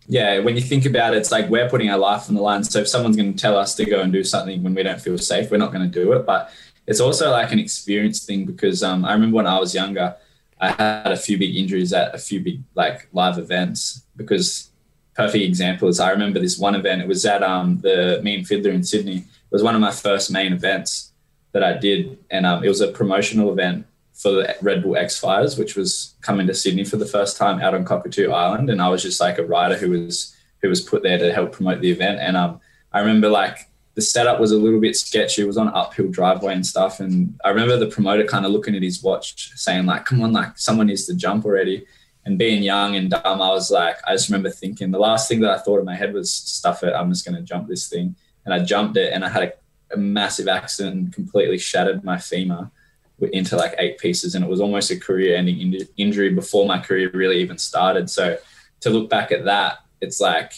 Yeah, 0.08 0.40
when 0.40 0.56
you 0.56 0.62
think 0.62 0.86
about 0.86 1.14
it, 1.14 1.18
it's 1.18 1.32
like 1.32 1.50
we're 1.50 1.70
putting 1.70 1.90
our 1.90 1.98
life 1.98 2.30
on 2.30 2.36
the 2.36 2.42
line. 2.42 2.64
So 2.64 2.80
if 2.80 2.88
someone's 2.88 3.18
going 3.18 3.34
to 3.34 3.40
tell 3.40 3.58
us 3.58 3.76
to 3.76 3.86
go 3.86 4.00
and 4.02 4.12
do 4.12 4.24
something 4.24 4.64
when 4.64 4.74
we 4.74 4.84
don't 4.84 5.02
feel 5.02 5.18
safe, 5.18 5.52
we're 5.52 5.58
not 5.58 5.74
going 5.74 5.90
to 5.90 6.04
do 6.04 6.14
it. 6.14 6.26
But 6.26 6.50
it's 6.86 7.02
also 7.02 7.30
like 7.32 7.52
an 7.52 7.60
experience 7.60 8.26
thing 8.26 8.46
because 8.46 8.84
um, 8.84 9.04
I 9.04 9.14
remember 9.14 9.36
when 9.36 9.48
I 9.48 9.60
was 9.60 9.76
younger, 9.76 10.16
I 10.60 10.72
had 10.72 11.12
a 11.12 11.18
few 11.18 11.38
big 11.38 11.56
injuries 11.56 11.92
at 11.92 12.16
a 12.16 12.18
few 12.18 12.40
big 12.40 12.62
like 12.74 13.10
live 13.12 13.38
events 13.38 14.04
because 14.16 14.72
perfect 15.14 15.44
example 15.44 15.90
is 15.90 16.00
I 16.00 16.12
remember 16.12 16.40
this 16.40 16.58
one 16.58 16.76
event. 16.76 17.02
It 17.02 17.08
was 17.08 17.26
at 17.26 17.44
um, 17.44 17.80
the 17.82 18.22
Mean 18.24 18.46
Fiddler 18.46 18.72
in 18.72 18.84
Sydney. 18.84 19.18
It 19.18 19.52
was 19.52 19.64
one 19.64 19.76
of 19.76 19.82
my 19.82 19.92
first 19.92 20.32
main 20.32 20.54
events 20.54 21.12
that 21.52 21.64
I 21.64 21.78
did, 21.78 22.18
and 22.32 22.46
um, 22.46 22.64
it 22.64 22.70
was 22.70 22.82
a 22.82 22.90
promotional 22.90 23.52
event 23.52 23.86
for 24.18 24.32
the 24.32 24.56
Red 24.64 24.82
Bull 24.82 24.98
X-Fighters, 24.98 25.60
which 25.60 25.76
was 25.76 26.16
coming 26.22 26.48
to 26.48 26.54
Sydney 26.54 26.84
for 26.84 26.98
the 26.98 27.06
first 27.06 27.38
time 27.38 27.62
out 27.62 27.76
on 27.76 27.86
Cockatoo 27.86 28.32
Island, 28.32 28.70
and 28.70 28.82
I 28.82 28.90
was 28.90 29.04
just 29.04 29.22
like 29.22 29.38
a 29.38 29.46
rider 29.46 29.78
who 29.78 29.92
was 29.92 30.36
who 30.62 30.70
was 30.70 30.82
put 30.82 31.04
there 31.04 31.20
to 31.20 31.32
help 31.32 31.52
promote 31.52 31.82
the 31.82 31.92
event. 31.92 32.20
And 32.20 32.36
um, 32.36 32.60
I 32.92 33.00
remember 33.00 33.30
like 33.30 33.70
the 33.94 34.02
setup 34.02 34.40
was 34.40 34.52
a 34.52 34.58
little 34.58 34.80
bit 34.80 34.96
sketchy. 34.96 35.44
It 35.44 35.46
was 35.46 35.58
on 35.58 35.68
uphill 35.70 36.10
driveway 36.10 36.56
and 36.56 36.66
stuff. 36.66 37.00
And 37.00 37.40
I 37.46 37.50
remember 37.50 37.78
the 37.78 37.88
promoter 37.88 38.26
kind 38.26 38.44
of 38.44 38.52
looking 38.52 38.76
at 38.76 38.82
his 38.82 39.04
watch, 39.04 39.52
saying 39.56 39.86
like, 39.86 40.06
"Come 40.06 40.24
on, 40.24 40.34
like 40.34 40.58
someone 40.58 40.88
needs 40.88 41.06
to 41.06 41.16
jump 41.16 41.46
already." 41.46 41.86
And 42.26 42.40
being 42.40 42.64
young 42.64 42.96
and 42.96 43.12
dumb, 43.12 43.42
I 43.42 43.50
was 43.50 43.70
like, 43.70 43.98
I 44.06 44.14
just 44.14 44.30
remember 44.30 44.50
thinking 44.50 44.92
the 44.92 45.00
last 45.00 45.30
thing 45.30 45.40
that 45.42 45.52
I 45.52 45.60
thought 45.60 45.80
in 45.80 45.86
my 45.86 45.96
head 45.96 46.14
was, 46.14 46.32
"Stuff 46.32 46.84
it, 46.84 46.94
I'm 46.94 47.12
just 47.12 47.24
going 47.24 47.38
to 47.38 47.44
jump 47.44 47.68
this 47.68 47.88
thing." 47.88 48.16
And 48.46 48.54
I 48.54 48.64
jumped 48.64 48.98
it, 48.98 49.14
and 49.14 49.24
I 49.24 49.30
had 49.30 49.44
a, 49.44 49.54
a 49.94 49.98
massive 49.98 50.48
accident, 50.48 50.96
and 50.96 51.14
completely 51.14 51.60
shattered 51.60 52.04
my 52.04 52.18
femur 52.18 52.72
into 53.20 53.56
like 53.56 53.76
eight 53.80 53.98
pieces, 53.98 54.36
and 54.36 54.44
it 54.44 54.50
was 54.50 54.62
almost 54.62 54.92
a 54.92 55.00
career-ending 55.00 55.88
injury 55.98 56.34
before 56.34 56.66
my 56.66 56.80
career 56.80 57.10
really 57.14 57.40
even 57.42 57.58
started. 57.58 58.10
So 58.10 58.38
to 58.82 58.90
look 58.90 59.10
back 59.10 59.32
at 59.32 59.46
that, 59.46 59.80
it's 60.02 60.20
like 60.20 60.54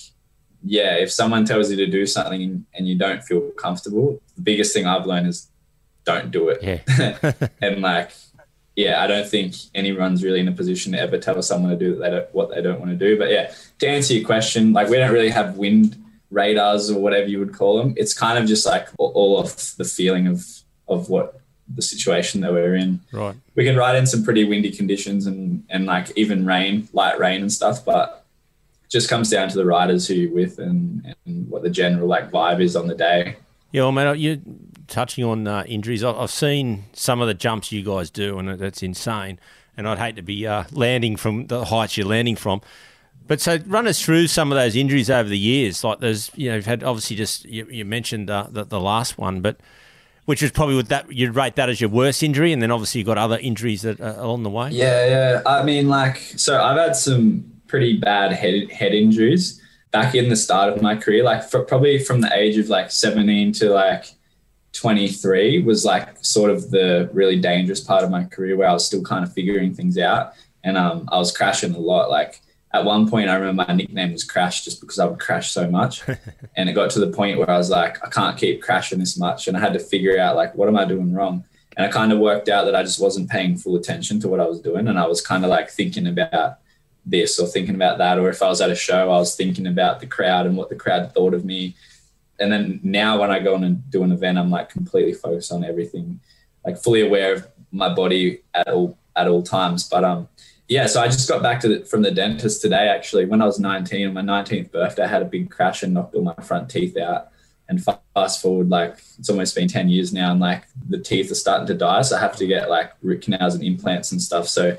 yeah, 0.63 0.95
if 0.95 1.11
someone 1.11 1.45
tells 1.45 1.71
you 1.71 1.77
to 1.77 1.88
do 1.88 2.06
something 2.06 2.65
and 2.73 2.88
you 2.88 2.97
don't 2.97 3.23
feel 3.23 3.50
comfortable, 3.51 4.21
the 4.35 4.41
biggest 4.41 4.73
thing 4.73 4.85
I've 4.85 5.06
learned 5.06 5.27
is 5.27 5.50
don't 6.03 6.31
do 6.31 6.50
it. 6.50 6.61
Yeah. 6.61 7.47
and 7.61 7.81
like, 7.81 8.11
yeah, 8.75 9.01
I 9.01 9.07
don't 9.07 9.27
think 9.27 9.56
anyone's 9.73 10.23
really 10.23 10.39
in 10.39 10.47
a 10.47 10.51
position 10.51 10.94
to 10.94 11.00
ever 11.00 11.17
tell 11.17 11.41
someone 11.41 11.71
to 11.71 11.77
do 11.77 11.95
they 11.95 12.25
what 12.31 12.50
they 12.50 12.61
don't 12.61 12.79
want 12.79 12.91
to 12.91 12.97
do. 12.97 13.17
But 13.17 13.31
yeah, 13.31 13.53
to 13.79 13.88
answer 13.88 14.13
your 14.13 14.25
question, 14.25 14.73
like 14.73 14.89
we 14.89 14.97
don't 14.97 15.13
really 15.13 15.29
have 15.29 15.57
wind 15.57 16.01
radars 16.29 16.91
or 16.91 17.00
whatever 17.00 17.27
you 17.27 17.39
would 17.39 17.53
call 17.53 17.77
them. 17.77 17.94
It's 17.97 18.13
kind 18.13 18.38
of 18.38 18.45
just 18.47 18.65
like 18.65 18.88
all 18.97 19.39
of 19.39 19.56
the 19.77 19.85
feeling 19.85 20.27
of 20.27 20.45
of 20.88 21.09
what 21.09 21.38
the 21.74 21.81
situation 21.81 22.42
that 22.42 22.51
we're 22.51 22.75
in. 22.75 23.00
Right. 23.12 23.36
We 23.56 23.63
can 23.63 23.75
ride 23.75 23.95
in 23.95 24.06
some 24.07 24.24
pretty 24.24 24.44
windy 24.44 24.71
conditions 24.71 25.27
and 25.27 25.63
and 25.69 25.86
like 25.86 26.12
even 26.16 26.45
rain, 26.45 26.88
light 26.94 27.19
rain 27.19 27.42
and 27.42 27.51
stuff, 27.51 27.86
but 27.86 28.25
it 28.83 28.89
just 28.89 29.10
comes 29.10 29.30
down 29.30 29.50
to 29.50 29.57
the 29.57 29.66
riders 29.66 30.07
who 30.07 30.16
you're 30.16 30.33
with 30.33 30.60
and, 30.60 31.16
and 31.25 31.50
what 31.50 31.63
the 31.63 31.69
general 31.69 32.07
like 32.07 32.31
vibe 32.31 32.62
is 32.62 32.75
on 32.75 32.88
the 32.88 32.95
day. 32.95 33.36
Yeah, 33.71 33.83
well, 33.83 33.92
mate, 33.92 34.18
you're 34.18 34.38
touching 34.88 35.24
on 35.24 35.48
uh, 35.48 35.63
injuries. 35.68 36.04
I've 36.04 36.31
seen 36.31 36.86
some 36.94 37.21
of 37.21 37.27
the 37.27 37.36
jumps 37.36 37.71
you 37.71 37.83
guys 37.83 38.10
do, 38.10 38.39
and 38.39 38.60
that's 38.60 38.81
insane. 38.81 39.39
And 39.77 39.88
I'd 39.88 40.00
hate 40.00 40.16
to 40.16 40.21
be 40.24 40.45
uh, 40.45 40.63
landing 40.71 41.16
from 41.16 41.48
the 41.48 41.66
heights 41.66 41.95
you're 41.95 42.07
landing 42.07 42.36
from. 42.36 42.62
But 43.27 43.39
so 43.39 43.60
run 43.68 43.88
us 43.88 44.01
through 44.01 44.26
some 44.28 44.52
of 44.52 44.57
those 44.57 44.76
injuries 44.76 45.09
over 45.09 45.30
the 45.30 45.38
years. 45.38 45.83
Like 45.83 45.99
there's, 45.99 46.31
you 46.35 46.49
know, 46.49 46.56
you've 46.56 46.66
had 46.66 46.83
obviously 46.83 47.16
just 47.16 47.45
you, 47.45 47.68
you 47.69 47.85
mentioned 47.85 48.30
uh, 48.30 48.47
the, 48.49 48.64
the 48.66 48.80
last 48.80 49.19
one, 49.19 49.42
but 49.42 49.57
which 50.30 50.44
is 50.44 50.52
probably 50.52 50.76
with 50.76 50.90
that 50.90 51.12
you'd 51.12 51.33
rate 51.36 51.56
that 51.56 51.69
as 51.69 51.81
your 51.81 51.90
worst 51.90 52.21
injury, 52.21 52.54
and 52.54 52.62
then 52.62 52.69
obviously 52.69 53.00
you've 53.00 53.07
got 53.07 53.18
other 53.18 53.40
injuries 53.40 53.81
that 53.81 54.00
along 54.00 54.44
the 54.44 54.50
way. 54.52 54.69
Yeah, 54.69 55.07
yeah. 55.07 55.42
I 55.44 55.64
mean, 55.64 55.90
like, 55.90 56.18
so 56.18 56.62
I've 56.62 56.78
had 56.78 56.95
some 56.95 57.52
pretty 57.66 57.98
bad 57.98 58.31
head 58.33 58.69
head 58.69 58.94
injuries 58.94 59.59
back 59.90 60.14
in 60.14 60.30
the 60.30 60.36
start 60.36 60.71
of 60.71 60.83
my 60.83 60.95
career. 60.95 61.24
Like 61.24 61.50
probably 61.50 61.98
from 61.98 62.21
the 62.21 62.31
age 62.31 62.59
of 62.59 62.69
like 62.69 62.92
17 62.92 63.54
to 63.54 63.71
like 63.71 64.06
23 64.74 65.64
was 65.64 65.83
like 65.83 66.24
sort 66.24 66.52
of 66.52 66.69
the 66.69 67.09
really 67.12 67.40
dangerous 67.40 67.81
part 67.81 68.04
of 68.04 68.12
my 68.12 68.24
career 68.26 68.56
where 68.56 68.69
I 68.69 68.74
was 68.74 68.86
still 68.86 69.02
kind 69.02 69.26
of 69.26 69.33
figuring 69.33 69.74
things 69.74 69.98
out. 69.98 70.33
And 70.64 70.78
um, 70.78 71.09
I 71.12 71.18
was 71.18 71.36
crashing 71.36 71.74
a 71.74 71.80
lot. 71.80 72.12
Like 72.12 72.40
at 72.71 72.85
one 72.85 73.09
point, 73.09 73.30
I 73.30 73.35
remember 73.35 73.66
my 73.68 73.73
nickname 73.73 74.11
was 74.11 74.23
Crash 74.23 74.64
just 74.64 74.80
because 74.80 74.99
I 74.99 75.06
would 75.06 75.19
crash 75.19 75.52
so 75.52 75.69
much. 75.69 76.04
and 76.56 76.69
it 76.69 76.73
got 76.73 76.92
to 76.92 76.99
the 76.99 77.11
point 77.11 77.40
where 77.40 77.49
I 77.49 77.57
was 77.57 77.69
like, 77.69 78.04
I 78.06 78.09
can't 78.09 78.38
keep 78.38 78.61
crashing 78.61 78.99
this 78.99 79.18
much. 79.18 79.47
And 79.47 79.57
I 79.57 79.59
had 79.59 79.73
to 79.73 79.80
figure 79.80 80.19
out 80.19 80.35
like, 80.35 80.54
what 80.54 80.68
am 80.68 80.78
I 80.78 80.85
doing 80.85 81.14
wrong? 81.14 81.44
And 81.76 81.85
I 81.85 81.90
kind 81.90 82.11
of 82.11 82.19
worked 82.19 82.47
out 82.47 82.66
that 82.66 82.76
I 82.76 82.83
just 82.83 83.02
wasn't 83.02 83.30
paying 83.30 83.57
full 83.57 83.76
attention 83.76 84.19
to 84.19 84.28
what 84.28 84.40
I 84.40 84.45
was 84.45 84.61
doing. 84.61 84.88
And 84.88 84.99
I 84.99 85.07
was 85.07 85.21
kind 85.21 85.44
of 85.44 85.49
like 85.49 85.69
thinking 85.69 86.07
about 86.07 86.59
this 87.06 87.40
or 87.40 87.47
thinking 87.47 87.76
about 87.76 87.97
that. 87.97 88.19
Or 88.19 88.30
if 88.30 88.44
I 88.44 88.49
was 88.49 88.61
at 88.61 88.69
a 88.69 88.76
show, 88.76 89.11
I 89.11 89.18
was 89.18 89.35
thinking 89.35 89.66
about 89.66 89.99
the 89.99 90.06
crowd 90.06 90.45
and 90.45 90.56
what 90.56 90.69
the 90.69 90.76
crowd 90.76 91.11
thought 91.14 91.33
of 91.33 91.45
me. 91.45 91.76
And 92.40 92.52
then 92.52 92.80
now 92.83 93.19
when 93.19 93.31
I 93.31 93.40
go 93.40 93.56
on 93.56 93.64
and 93.64 93.90
do 93.90 94.04
an 94.04 94.11
event, 94.11 94.38
I'm 94.38 94.52
like 94.52 94.69
completely 94.69 95.14
focused 95.14 95.52
on 95.52 95.64
everything, 95.64 96.19
like 96.64 96.78
fully 96.78 97.02
aware 97.02 97.33
of 97.33 97.47
my 97.71 97.94
body 97.94 98.42
at 98.54 98.68
all 98.68 98.97
at 99.16 99.28
all 99.28 99.42
times. 99.42 99.90
But 99.90 100.04
um, 100.04 100.30
yeah. 100.69 100.85
So 100.85 101.02
I 101.02 101.07
just 101.07 101.28
got 101.28 101.42
back 101.42 101.59
to 101.61 101.68
the, 101.68 101.85
from 101.85 102.04
the 102.04 102.11
dentist 102.11 102.61
today. 102.61 102.88
Actually, 102.88 103.26
when 103.26 103.42
I 103.42 103.45
was 103.45 103.59
19 103.59 104.07
on 104.07 104.14
my 104.14 104.21
19th 104.21 104.71
birthday, 104.71 105.04
I 105.04 105.07
had 105.07 105.21
a 105.21 105.26
big 105.26 105.49
crash 105.49 105.83
and 105.83 105.94
knocked 105.94 106.16
all 106.16 106.21
my 106.21 106.35
front 106.35 106.69
teeth 106.69 106.95
out. 106.95 107.30
And 107.68 107.83
fast 108.16 108.42
forward, 108.42 108.69
like 108.69 108.97
it's 109.19 109.30
almost 109.30 109.56
been 109.56 109.68
10 109.68 109.90
years 109.90 110.11
now, 110.11 110.31
and 110.31 110.40
like 110.40 110.66
the 110.88 110.97
teeth 110.97 111.31
are 111.31 111.35
starting 111.35 111.68
to 111.68 111.76
die. 111.76 112.02
So 112.02 112.16
I 112.16 112.19
have 112.19 112.35
to 112.38 112.47
get 112.47 112.69
like 112.69 112.94
root 113.02 113.21
canals 113.21 113.54
and 113.54 113.64
implants 113.64 114.11
and 114.11 114.21
stuff. 114.21 114.47
So 114.47 114.78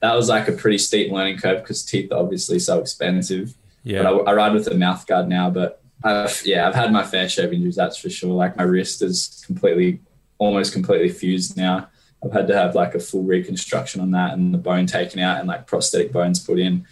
that 0.00 0.14
was 0.14 0.28
like 0.28 0.48
a 0.48 0.52
pretty 0.52 0.78
steep 0.78 1.10
learning 1.10 1.38
curve 1.38 1.62
because 1.62 1.84
teeth 1.84 2.12
are 2.12 2.18
obviously 2.18 2.58
so 2.58 2.80
expensive. 2.80 3.54
Yeah. 3.84 4.02
But 4.02 4.28
I, 4.28 4.32
I 4.32 4.34
ride 4.34 4.52
with 4.52 4.66
a 4.68 4.74
mouth 4.74 5.06
guard 5.06 5.28
now, 5.28 5.48
but 5.48 5.82
I've, 6.04 6.42
yeah, 6.44 6.68
I've 6.68 6.74
had 6.74 6.92
my 6.92 7.04
fair 7.04 7.28
share 7.28 7.46
of 7.46 7.52
injuries. 7.52 7.76
That's 7.76 7.96
for 7.96 8.10
sure. 8.10 8.32
Like 8.32 8.56
my 8.56 8.64
wrist 8.64 9.02
is 9.02 9.42
completely, 9.46 10.00
almost 10.38 10.72
completely 10.72 11.08
fused 11.08 11.56
now. 11.56 11.88
I've 12.26 12.32
had 12.32 12.48
to 12.48 12.56
have 12.56 12.74
like 12.74 12.94
a 12.94 13.00
full 13.00 13.22
reconstruction 13.22 14.00
on 14.00 14.10
that 14.12 14.34
and 14.34 14.52
the 14.52 14.58
bone 14.58 14.86
taken 14.86 15.20
out 15.20 15.38
and 15.38 15.48
like 15.48 15.66
prosthetic 15.66 16.12
bones 16.12 16.38
put 16.40 16.58
in. 16.58 16.86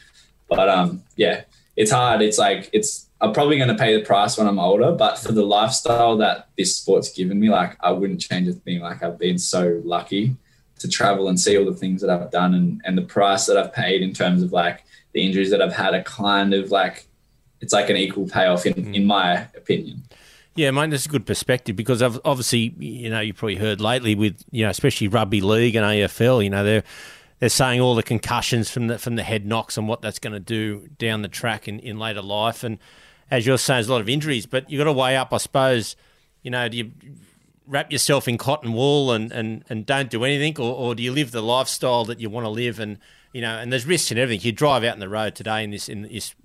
But 0.49 0.69
um, 0.69 1.03
yeah, 1.17 1.43
it's 1.77 1.91
hard. 1.91 2.23
It's 2.23 2.39
like 2.39 2.71
it's 2.73 3.09
I'm 3.21 3.33
probably 3.33 3.57
going 3.57 3.69
to 3.69 3.75
pay 3.75 3.97
the 3.97 4.05
price 4.05 4.37
when 4.37 4.47
I'm 4.47 4.59
older, 4.59 4.93
but 4.93 5.19
for 5.19 5.33
the 5.33 5.45
lifestyle 5.45 6.17
that 6.19 6.49
this 6.57 6.77
sport's 6.77 7.13
given 7.13 7.41
me, 7.41 7.49
like 7.49 7.77
I 7.81 7.91
wouldn't 7.91 8.21
change 8.21 8.49
a 8.49 8.53
thing. 8.53 8.81
Like 8.81 9.03
I've 9.03 9.19
been 9.19 9.39
so 9.39 9.81
lucky 9.85 10.37
to 10.79 10.89
travel 10.89 11.29
and 11.29 11.39
see 11.39 11.57
all 11.57 11.65
the 11.65 11.75
things 11.75 12.01
that 12.03 12.11
I've 12.11 12.31
done 12.31 12.55
and, 12.55 12.83
and 12.85 12.99
the 12.99 13.03
price 13.03 13.47
that 13.47 13.57
I've 13.57 13.73
paid 13.73 14.03
in 14.03 14.13
terms 14.13 14.43
of 14.43 14.53
like 14.53 14.85
the 15.13 15.25
injuries 15.25 15.51
that 15.51 15.63
I've 15.63 15.73
had 15.73 15.95
are 15.95 16.03
kind 16.03 16.53
of 16.53 16.71
like 16.71 17.07
it's 17.61 17.73
like 17.73 17.89
an 17.89 17.97
equal 17.97 18.29
payoff 18.29 18.67
in, 18.67 18.75
mm. 18.75 18.95
in 18.95 19.07
my 19.07 19.47
opinion. 19.57 20.03
Yeah, 20.57 20.71
mate, 20.71 20.91
that's 20.91 21.07
a 21.07 21.09
good 21.09 21.27
perspective 21.27 21.75
because 21.75 22.01
obviously, 22.01 22.75
you 22.79 23.11
know, 23.11 23.21
you've 23.21 23.37
probably 23.37 23.57
heard 23.57 23.81
lately 23.81 24.15
with, 24.15 24.45
you 24.53 24.65
know, 24.65 24.71
especially 24.71 25.09
rugby 25.09 25.41
league 25.41 25.75
and 25.75 25.85
AFL, 25.85 26.45
you 26.45 26.51
know, 26.51 26.63
they're 26.63 26.85
they're 27.41 27.49
saying 27.49 27.81
all 27.81 27.97
the 27.97 28.03
concussions 28.05 28.71
from 28.71 28.87
the 28.87 28.99
from 28.99 29.17
the 29.17 29.25
head 29.25 29.45
knocks 29.45 29.77
and 29.77 29.89
what 29.89 30.01
that's 30.01 30.21
going 30.21 30.33
to 30.33 30.41
do 30.41 30.89
down 30.99 31.23
the 31.23 31.29
track 31.29 31.67
in, 31.67 31.81
in 31.81 31.99
later 31.99 32.23
life. 32.23 32.63
And 32.63 32.79
as 33.31 33.47
you're 33.47 33.59
saying, 33.59 33.79
there's 33.79 33.89
a 33.89 33.93
lot 33.93 34.01
of 34.01 34.09
injuries, 34.09 34.47
but 34.47 34.71
you've 34.71 34.79
got 34.79 34.85
to 34.85 34.93
weigh 34.93 35.17
up, 35.17 35.33
I 35.33 35.39
suppose, 35.39 35.97
you 36.43 36.53
know, 36.53 36.69
do 36.69 36.77
you 36.77 36.93
wrap 37.67 37.91
yourself 37.91 38.29
in 38.29 38.39
cotton 38.39 38.75
wool 38.75 39.11
and, 39.11 39.33
and, 39.33 39.65
and 39.69 39.87
don't 39.87 40.11
do 40.11 40.23
anything, 40.23 40.65
or, 40.65 40.73
or 40.73 40.95
do 40.95 41.03
you 41.03 41.11
live 41.11 41.33
the 41.33 41.43
lifestyle 41.43 42.05
that 42.05 42.21
you 42.21 42.31
want 42.31 42.45
to 42.45 42.51
live 42.51 42.79
and 42.79 42.99
you 43.35 43.41
know, 43.41 43.59
and 43.59 43.73
there's 43.73 43.85
risks 43.85 44.13
in 44.13 44.17
everything. 44.17 44.47
You 44.47 44.53
drive 44.53 44.85
out 44.85 44.95
in 44.95 45.01
the 45.01 45.09
road 45.09 45.35
today 45.35 45.65
in 45.65 45.73
this 45.73 45.89
in 45.89 46.03
this 46.03 46.37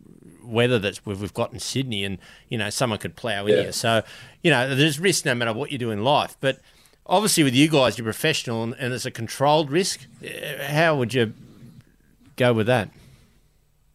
weather 0.44 0.80
that 0.80 1.00
we've, 1.06 1.20
we've 1.20 1.34
got 1.34 1.54
in 1.54 1.60
Sydney, 1.60 2.04
and 2.04 2.18
you 2.48 2.58
know 2.58 2.70
someone 2.70 3.00
could 3.00 3.16
plough 3.16 3.46
in 3.46 3.56
here. 3.56 3.72
So 3.72 4.04
you 4.44 4.52
know 4.52 4.76
there's 4.76 5.00
risk 5.00 5.26
no 5.26 5.36
matter 5.36 5.54
what 5.54 5.72
you 5.72 5.78
do 5.78 5.92
in 5.92 6.04
life. 6.04 6.38
But 6.40 6.60
obviously 7.06 7.44
with 7.44 7.56
you 7.56 7.68
guys, 7.68 7.98
you're 7.98 8.06
professional, 8.06 8.64
and, 8.64 8.76
and 8.80 8.94
it's 8.94 9.06
a 9.06 9.12
controlled 9.12 9.72
risk. 9.72 10.02
Uh, 10.24 10.64
how 10.64 10.96
would 10.96 11.14
you 11.14 11.34
go 12.36 12.54
with 12.54 12.68
that? 12.68 12.90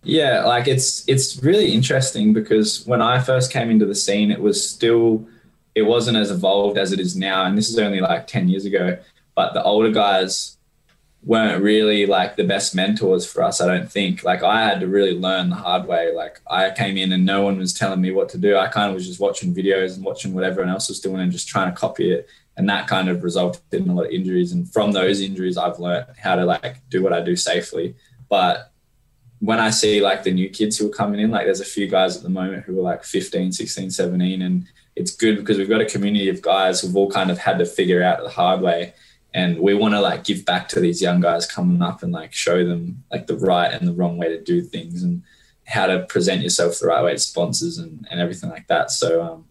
Yeah, 0.03 0.45
like 0.45 0.69
it's 0.69 1.09
it's 1.09 1.43
really 1.43 1.73
interesting 1.73 2.35
because 2.35 2.87
when 2.87 3.01
I 3.01 3.21
first 3.21 3.51
came 3.51 3.71
into 3.71 3.87
the 3.87 3.95
scene, 3.95 4.31
it 4.31 4.41
was 4.41 4.69
still 4.69 5.27
it 5.75 5.83
wasn't 5.83 6.19
as 6.19 6.31
evolved 6.31 6.77
as 6.77 6.93
it 6.93 7.01
is 7.01 7.17
now, 7.17 7.45
and 7.45 7.57
this 7.57 7.71
is 7.71 7.79
only 7.79 8.01
like 8.01 8.27
ten 8.27 8.49
years 8.49 8.67
ago. 8.67 8.99
But 9.35 9.55
the 9.55 9.63
older 9.63 9.91
guys 9.91 10.59
weren't 11.25 11.63
really 11.63 12.05
like 12.05 12.37
the 12.37 12.45
best 12.45 12.75
mentors 12.75 13.25
for 13.25 13.43
us, 13.43 13.61
I 13.61 13.67
don't 13.67 13.91
think. 13.91 14.25
Like 14.25 14.43
I 14.43 14.63
had 14.63 14.81
to 14.81 14.87
really 14.87 15.19
learn 15.19 15.49
the 15.49 15.57
hard 15.57 15.87
way. 15.87 16.13
Like 16.15 16.41
I 16.47 16.71
came 16.71 16.99
in 16.99 17.13
and 17.13 17.25
no 17.25 17.43
one 17.43 17.59
was 17.59 17.73
telling 17.73 18.03
me 18.03 18.11
what 18.11 18.29
to 18.31 18.39
do. 18.39 18.57
I 18.57 18.69
kind 18.69 18.91
of 18.91 18.95
was 18.95 19.07
just 19.07 19.21
watching 19.21 19.55
videos 19.55 19.97
and 19.97 20.05
watching 20.05 20.35
what 20.35 20.45
everyone 20.45 20.71
else 20.71 20.89
was 20.89 21.01
doing 21.01 21.23
and 21.23 21.33
just 21.33 21.49
trying 21.49 21.71
to 21.73 21.77
copy 21.77 22.13
it. 22.13 22.29
And 22.57 22.69
that 22.69 22.87
kind 22.87 23.09
of 23.09 23.25
resulted 23.25 23.63
in 23.73 23.89
a 23.89 23.95
lot 23.95 24.07
of 24.07 24.13
injuries. 24.13 24.53
And 24.53 24.71
from 24.71 24.93
those 24.93 25.21
injuries, 25.21 25.57
I've 25.57 25.79
learned 25.79 26.07
how 26.19 26.37
to 26.37 26.45
like 26.45 26.83
do 26.91 27.03
what 27.03 27.15
I 27.15 27.21
do 27.21 27.37
safely. 27.37 27.95
But 28.29 28.71
when 29.41 29.59
I 29.59 29.71
see 29.71 30.03
like 30.03 30.25
the 30.25 30.33
new 30.33 30.51
kids 30.51 30.77
who 30.77 30.89
are 30.89 30.95
coming 30.95 31.21
in, 31.21 31.31
like 31.31 31.47
there's 31.47 31.61
a 31.61 31.65
few 31.65 31.89
guys 31.89 32.17
at 32.17 32.23
the 32.23 32.29
moment 32.29 32.65
who 32.65 32.79
are 32.79 32.83
like 32.83 33.03
15, 33.03 33.51
16, 33.51 33.91
17. 33.91 34.43
And 34.43 34.67
it's 34.95 35.11
good 35.11 35.37
because 35.37 35.57
we've 35.57 35.71
got 35.71 35.81
a 35.81 35.87
community 35.87 36.29
of 36.29 36.43
guys 36.43 36.81
who've 36.81 36.97
all 36.97 37.11
kind 37.11 37.31
of 37.31 37.39
had 37.39 37.59
to 37.59 37.67
figure 37.67 38.03
out 38.03 38.23
the 38.23 38.29
hard 38.29 38.61
way 38.61 38.93
and 39.35 39.59
we 39.59 39.75
want 39.75 39.93
to 39.93 40.01
like 40.01 40.25
give 40.25 40.45
back 40.45 40.69
to 40.69 40.81
these 40.81 41.03
young 41.03 41.21
guys 41.21 41.45
coming 41.45 41.83
up 41.83 42.03
and 42.03 42.13
like 42.13 42.33
show 42.33 42.65
them 42.65 43.05
like 43.11 43.27
the 43.27 43.37
right 43.37 43.73
and 43.73 43.87
the 43.87 43.93
wrong 43.93 44.17
way 44.17 44.29
to 44.29 44.41
do 44.41 44.63
things 44.63 45.03
and 45.03 45.23
how 45.67 45.87
to 45.87 46.01
present 46.07 46.43
yourself 46.43 46.79
the 46.79 46.87
right 46.87 47.03
way 47.03 47.13
to 47.13 47.19
sponsors 47.19 47.79
and, 47.79 48.07
and 48.11 48.21
everything 48.21 48.49
like 48.49 48.67
that 48.69 48.91
so 48.91 49.23
um, 49.23 49.45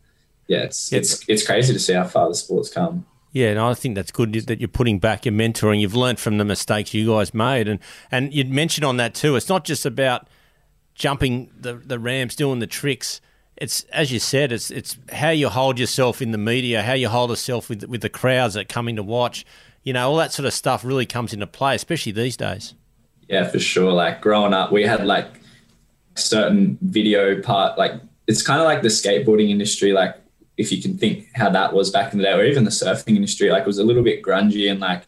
yeah 0.47 0.59
it's 0.59 0.91
it's 0.91 1.27
it's 1.27 1.45
crazy 1.45 1.73
to 1.73 1.79
see 1.79 1.93
how 1.93 2.05
far 2.05 2.29
the 2.29 2.35
sport's 2.35 2.69
come 2.69 3.05
yeah, 3.33 3.47
and 3.47 3.59
I 3.59 3.73
think 3.73 3.95
that's 3.95 4.11
good 4.11 4.31
that 4.31 4.59
you're 4.59 4.67
putting 4.67 4.99
back 4.99 5.25
your 5.25 5.33
mentoring. 5.33 5.81
You've 5.81 5.95
learned 5.95 6.19
from 6.19 6.37
the 6.37 6.45
mistakes 6.45 6.93
you 6.93 7.07
guys 7.07 7.33
made, 7.33 7.67
and 7.67 7.79
and 8.11 8.31
you'd 8.31 8.51
mentioned 8.51 8.85
on 8.85 8.97
that 8.97 9.15
too. 9.15 9.35
It's 9.35 9.49
not 9.49 9.65
just 9.65 9.87
about 9.87 10.27
jumping 10.93 11.49
the 11.59 11.73
the 11.73 11.97
ramps, 11.97 12.35
doing 12.35 12.59
the 12.59 12.67
tricks. 12.67 13.21
It's 13.57 13.85
as 13.85 14.11
you 14.11 14.19
said, 14.19 14.51
it's 14.51 14.69
it's 14.69 14.99
how 15.11 15.31
you 15.31 15.49
hold 15.49 15.79
yourself 15.79 16.21
in 16.21 16.29
the 16.29 16.37
media, 16.37 16.83
how 16.83 16.93
you 16.93 17.09
hold 17.09 17.31
yourself 17.31 17.69
with 17.69 17.83
with 17.85 18.01
the 18.01 18.09
crowds 18.09 18.53
that 18.53 18.69
come 18.69 18.87
in 18.87 18.97
to 18.97 19.03
watch, 19.03 19.45
you 19.83 19.93
know, 19.93 20.09
all 20.09 20.17
that 20.17 20.31
sort 20.31 20.45
of 20.45 20.53
stuff 20.53 20.83
really 20.83 21.05
comes 21.05 21.33
into 21.33 21.47
play, 21.47 21.75
especially 21.75 22.11
these 22.11 22.37
days. 22.37 22.73
Yeah, 23.27 23.47
for 23.47 23.59
sure. 23.59 23.91
Like 23.91 24.21
growing 24.21 24.53
up, 24.53 24.71
we 24.71 24.83
had 24.83 25.05
like 25.05 25.27
certain 26.15 26.77
video 26.81 27.41
part, 27.41 27.77
like 27.77 27.93
it's 28.27 28.41
kind 28.41 28.61
of 28.61 28.65
like 28.65 28.81
the 28.81 28.87
skateboarding 28.87 29.49
industry. 29.49 29.91
Like 29.91 30.15
if 30.57 30.71
you 30.71 30.81
can 30.81 30.97
think 30.97 31.27
how 31.35 31.49
that 31.49 31.73
was 31.73 31.89
back 31.89 32.13
in 32.13 32.19
the 32.19 32.23
day, 32.23 32.33
or 32.33 32.43
even 32.43 32.63
the 32.63 32.71
surfing 32.71 33.15
industry, 33.15 33.49
like 33.49 33.61
it 33.61 33.67
was 33.67 33.79
a 33.79 33.83
little 33.83 34.03
bit 34.03 34.23
grungy 34.23 34.71
and 34.71 34.79
like 34.79 35.03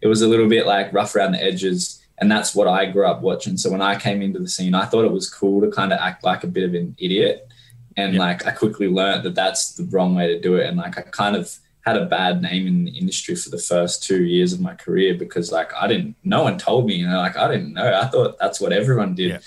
it 0.00 0.06
was 0.06 0.22
a 0.22 0.28
little 0.28 0.48
bit 0.48 0.66
like 0.66 0.92
rough 0.92 1.14
around 1.14 1.32
the 1.32 1.42
edges. 1.42 2.02
And 2.20 2.30
that's 2.30 2.54
what 2.54 2.66
I 2.66 2.86
grew 2.86 3.06
up 3.06 3.20
watching. 3.20 3.56
So 3.56 3.70
when 3.70 3.82
I 3.82 3.98
came 3.98 4.22
into 4.22 4.40
the 4.40 4.48
scene, 4.48 4.74
I 4.74 4.86
thought 4.86 5.04
it 5.04 5.12
was 5.12 5.30
cool 5.30 5.60
to 5.60 5.70
kind 5.70 5.92
of 5.92 6.00
act 6.00 6.24
like 6.24 6.42
a 6.42 6.48
bit 6.48 6.64
of 6.64 6.74
an 6.74 6.96
idiot. 6.98 7.48
And 7.96 8.14
yep. 8.14 8.20
like 8.20 8.46
I 8.46 8.50
quickly 8.52 8.88
learned 8.88 9.24
that 9.24 9.34
that's 9.34 9.74
the 9.74 9.84
wrong 9.84 10.14
way 10.14 10.28
to 10.28 10.40
do 10.40 10.56
it. 10.56 10.66
And 10.66 10.76
like 10.76 10.98
I 10.98 11.02
kind 11.02 11.36
of 11.36 11.56
had 11.88 11.96
a 11.96 12.06
bad 12.06 12.42
name 12.42 12.66
in 12.66 12.84
the 12.84 12.90
industry 12.92 13.34
for 13.34 13.50
the 13.50 13.58
first 13.58 14.02
two 14.02 14.24
years 14.24 14.52
of 14.52 14.60
my 14.60 14.74
career 14.74 15.14
because 15.14 15.50
like 15.50 15.72
I 15.74 15.86
didn't, 15.86 16.16
no 16.22 16.42
one 16.42 16.58
told 16.58 16.86
me, 16.86 16.96
you 16.96 17.08
know, 17.08 17.18
like 17.18 17.36
I 17.36 17.48
didn't 17.48 17.72
know. 17.72 18.00
I 18.00 18.06
thought 18.06 18.38
that's 18.38 18.60
what 18.60 18.72
everyone 18.72 19.14
did. 19.14 19.30
Yeah. 19.30 19.38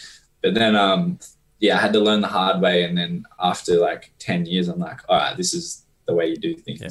But 0.42 0.56
then, 0.56 0.76
um, 0.76 1.20
yeah, 1.60 1.78
I 1.78 1.82
had 1.82 1.94
to 1.94 2.00
learn 2.00 2.22
the 2.22 2.28
hard 2.28 2.62
way. 2.62 2.84
And 2.84 2.98
then 2.98 3.26
after 3.40 3.78
like 3.78 4.12
10 4.20 4.46
years, 4.48 4.68
I'm 4.68 4.80
like, 4.80 5.02
all 5.08 5.18
right, 5.18 5.38
this 5.38 5.54
is 5.54 5.84
the 6.08 6.16
way 6.16 6.28
you 6.28 6.38
do 6.38 6.56
things. 6.56 6.82
Yeah. 6.82 6.90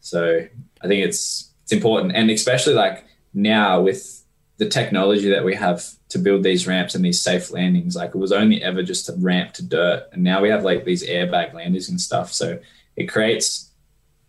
So 0.00 0.46
I 0.82 0.88
think 0.88 1.04
it's, 1.04 1.52
it's 1.62 1.72
important. 1.72 2.16
And 2.16 2.30
especially 2.30 2.74
like 2.74 3.04
now 3.34 3.80
with 3.82 4.24
the 4.56 4.68
technology 4.68 5.28
that 5.28 5.44
we 5.44 5.54
have 5.54 5.84
to 6.08 6.18
build 6.18 6.42
these 6.42 6.66
ramps 6.66 6.94
and 6.94 7.04
these 7.04 7.20
safe 7.20 7.50
landings, 7.50 7.96
like 7.96 8.14
it 8.14 8.18
was 8.18 8.32
only 8.32 8.62
ever 8.62 8.82
just 8.82 9.08
a 9.10 9.14
ramp 9.18 9.52
to 9.54 9.64
dirt. 9.64 10.08
And 10.12 10.22
now 10.22 10.40
we 10.40 10.48
have 10.48 10.64
like 10.64 10.84
these 10.84 11.06
airbag 11.06 11.52
landings 11.52 11.90
and 11.90 12.00
stuff. 12.00 12.32
So 12.32 12.58
it 12.96 13.06
creates 13.06 13.65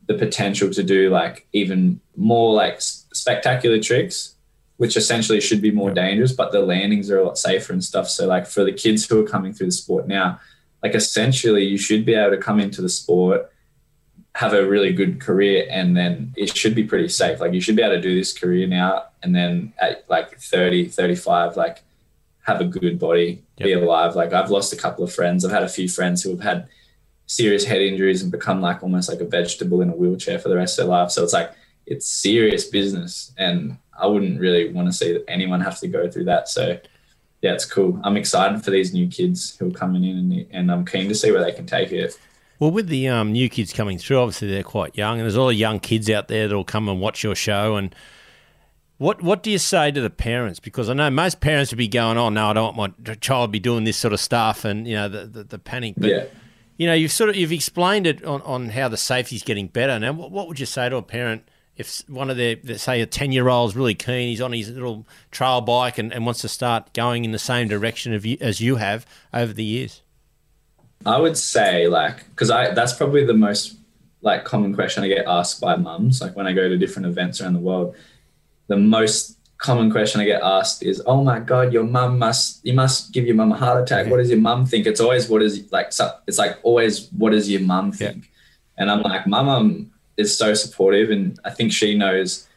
the 0.08 0.14
potential 0.14 0.70
to 0.72 0.84
do 0.84 1.10
like 1.10 1.46
even 1.54 2.00
more 2.16 2.54
like 2.54 2.82
spectacular 2.82 3.80
tricks 3.80 4.36
which 4.78 4.96
essentially 4.96 5.42
should 5.42 5.62
be 5.62 5.72
more 5.72 5.92
dangerous 5.92 6.32
but 6.32 6.52
the 6.52 6.62
landings 6.62 7.12
are 7.12 7.20
a 7.20 7.26
lot 7.26 7.38
safer 7.38 7.74
and 7.74 7.84
stuff. 7.84 8.08
So 8.08 8.28
like 8.28 8.48
for 8.48 8.64
the 8.64 8.72
kids 8.72 9.06
who 9.06 9.24
are 9.24 9.28
coming 9.28 9.54
through 9.54 9.68
the 9.68 9.72
sport 9.72 10.08
now 10.08 10.40
like 10.82 10.96
essentially 10.96 11.64
you 11.64 11.78
should 11.78 12.06
be 12.06 12.14
able 12.14 12.32
to 12.32 12.42
come 12.42 12.60
into 12.60 12.82
the 12.82 12.90
sport 12.90 13.52
have 14.36 14.54
a 14.54 14.68
really 14.68 14.94
good 14.94 15.20
career 15.20 15.68
and 15.70 15.98
then 15.98 16.32
it 16.38 16.56
should 16.56 16.76
be 16.76 16.84
pretty 16.84 17.10
safe. 17.10 17.40
Like 17.40 17.54
you 17.54 17.62
should 17.62 17.76
be 17.76 17.82
able 17.82 17.96
to 17.96 18.02
do 18.02 18.16
this 18.16 18.38
career 18.38 18.68
now 18.68 19.06
and 19.24 19.36
then 19.36 19.74
at 19.80 20.06
like 20.10 20.40
30 20.40 20.88
35 20.90 21.58
like 21.58 21.82
have 22.44 22.62
a 22.62 22.66
good 22.66 23.00
body 23.00 23.44
yep. 23.58 23.66
be 23.66 23.74
alive. 23.74 24.16
Like 24.16 24.32
i've 24.32 24.52
lost 24.52 24.72
a 24.72 24.78
couple 24.78 25.04
of 25.04 25.12
friends. 25.12 25.44
I've 25.44 25.52
had 25.52 25.64
a 25.64 25.70
few 25.70 25.90
friends 25.90 26.22
who 26.22 26.30
have 26.30 26.42
had 26.42 26.68
serious 27.28 27.66
head 27.66 27.82
injuries 27.82 28.24
and 28.24 28.32
become 28.32 28.62
like 28.62 28.82
almost 28.82 29.10
like 29.10 29.20
a 29.20 29.26
vegetable 29.26 29.82
in 29.82 29.90
a 29.90 29.96
wheelchair 29.96 30.40
for 30.40 30.50
the 30.50 30.56
rest 30.56 30.80
of 30.80 30.86
their 30.86 30.96
life. 30.96 31.12
So 31.12 31.24
it's 31.24 31.34
like 31.34 31.52
it's 31.86 32.08
serious 32.08 32.66
business, 32.66 33.34
and 33.38 33.78
I 33.98 34.08
wouldn't 34.08 34.40
really 34.40 34.72
want 34.72 34.88
to 34.88 34.94
see 34.94 35.14
that 35.14 35.30
anyone 35.30 35.62
have 35.62 35.80
to 35.82 35.88
go 35.88 36.10
through 36.10 36.26
that. 36.26 36.50
So 36.50 36.80
yeah, 37.42 37.54
it's 37.54 37.66
cool. 37.66 38.00
I'm 38.04 38.18
excited 38.18 38.64
for 38.64 38.72
these 38.72 38.94
new 38.94 39.08
kids 39.08 39.56
who 39.58 39.68
are 39.70 39.72
coming 39.72 40.04
in, 40.04 40.18
and, 40.18 40.48
and 40.52 40.72
I'm 40.72 40.86
keen 40.86 41.08
to 41.10 41.16
see 41.16 41.32
where 41.32 41.44
they 41.44 41.52
can 41.52 41.66
take 41.66 41.92
it. 41.92 42.18
Well, 42.60 42.72
with 42.72 42.88
the 42.88 43.08
um, 43.08 43.34
new 43.34 43.50
kids 43.50 43.72
coming 43.72 44.00
through, 44.00 44.18
obviously 44.18 44.50
they're 44.50 44.64
quite 44.64 44.98
young, 44.98 45.20
and 45.20 45.22
there's 45.22 45.36
a 45.36 45.42
lot 45.42 45.50
of 45.50 45.56
young 45.56 45.80
kids 45.80 46.10
out 46.10 46.28
there 46.30 46.48
that'll 46.48 46.64
come 46.64 46.90
and 46.90 47.00
watch 47.00 47.24
your 47.24 47.36
show. 47.36 47.76
And 47.76 47.94
what 48.98 49.22
what 49.22 49.44
do 49.44 49.52
you 49.52 49.60
say 49.60 49.92
to 49.92 50.02
the 50.02 50.10
parents? 50.10 50.60
Because 50.60 50.90
I 50.90 50.94
know 50.94 51.10
most 51.10 51.40
parents 51.40 51.72
would 51.72 51.78
be 51.78 51.88
going, 51.88 52.18
"Oh 52.18 52.30
no, 52.30 52.50
I 52.50 52.54
don't 52.54 52.76
want 52.76 53.06
my 53.06 53.16
child 53.16 53.50
to 53.50 53.52
be 53.52 53.60
doing 53.60 53.84
this 53.84 53.98
sort 53.98 54.14
of 54.14 54.20
stuff," 54.20 54.66
and 54.66 54.88
you 54.88 54.96
know 54.96 55.10
the 55.10 55.26
the, 55.26 55.44
the 55.44 55.60
panic. 55.60 55.96
But 55.98 56.10
yeah 56.10 56.26
you 56.78 56.88
know, 56.88 56.94
you've 56.94 57.12
sort 57.12 57.30
of 57.30 57.36
you've 57.36 57.52
explained 57.52 58.08
it 58.08 58.24
on, 58.24 58.42
on 58.44 58.70
how 58.70 58.88
the 58.88 58.98
safety's 58.98 59.44
getting 59.44 59.68
better. 59.68 60.00
Now, 60.00 60.14
what, 60.14 60.32
what 60.32 60.48
would 60.48 60.60
you 60.60 60.66
say 60.66 60.88
to 60.88 60.96
a 60.96 61.02
parent 61.02 61.48
if 61.76 62.04
one 62.08 62.30
of 62.30 62.38
their, 62.38 62.58
say, 62.78 63.02
a 63.02 63.06
ten 63.06 63.32
year 63.32 63.50
old 63.50 63.72
is 63.72 63.76
really 63.76 63.96
keen, 63.96 64.30
he's 64.30 64.42
on 64.42 64.54
his 64.54 64.70
little 64.70 65.06
trail 65.32 65.62
bike 65.62 65.98
and, 65.98 66.12
and 66.14 66.26
wants 66.26 66.42
to 66.42 66.50
start 66.50 66.94
going 66.94 67.26
in 67.26 67.32
the 67.32 67.40
same 67.40 67.68
direction 67.68 68.14
of 68.14 68.26
you, 68.26 68.38
as 68.42 68.60
you 68.60 68.78
have 68.78 69.06
over 69.34 69.54
the 69.54 69.64
years? 69.64 70.02
I 71.06 71.20
would 71.20 71.38
say 71.38 71.88
like 71.88 72.28
because 72.30 72.50
I 72.50 72.74
that's 72.74 72.94
probably 72.94 73.26
the 73.26 73.34
most 73.34 73.78
like 74.22 74.46
common 74.46 74.74
question 74.74 75.04
I 75.04 75.08
get 75.08 75.26
asked 75.28 75.62
by 75.62 75.76
mums. 75.76 76.22
Like 76.22 76.36
when 76.36 76.48
I 76.48 76.54
go 76.54 76.68
to 76.68 76.78
different 76.78 77.08
events 77.08 77.42
around 77.42 77.54
the 77.54 77.60
world, 77.60 77.96
the 78.68 78.78
most 78.78 79.37
common 79.58 79.92
question 79.92 80.22
I 80.22 80.26
get 80.26 80.42
asked 80.42 80.84
is, 80.84 81.02
"Oh 81.06 81.24
my 81.24 81.40
God, 81.40 81.74
your 81.74 81.84
mum 81.84 82.20
must 82.20 82.66
you 82.66 82.74
must 82.74 83.12
give 83.12 83.26
your 83.26 83.36
mum 83.36 83.52
a 83.52 83.58
heart 83.58 83.82
attack. 83.82 84.08
What 84.08 84.18
does 84.18 84.30
your 84.30 84.40
mum 84.40 84.66
think?" 84.66 84.86
It's 84.86 85.00
always 85.00 85.30
what 85.30 85.42
is 85.42 85.72
like 85.72 85.92
it's 86.28 86.38
like 86.38 86.58
always 86.64 87.10
what 87.14 87.32
does 87.32 87.50
your 87.50 87.62
mum 87.62 87.92
think? 87.92 88.26
Yeah. 88.26 88.32
And 88.80 88.92
I'm 88.92 89.02
like, 89.02 89.26
my 89.26 89.42
mum 89.42 89.92
is 90.18 90.38
so 90.38 90.54
supportive, 90.54 91.10
and 91.10 91.40
I 91.44 91.50
think 91.50 91.74
she 91.74 91.98
knows 91.98 92.48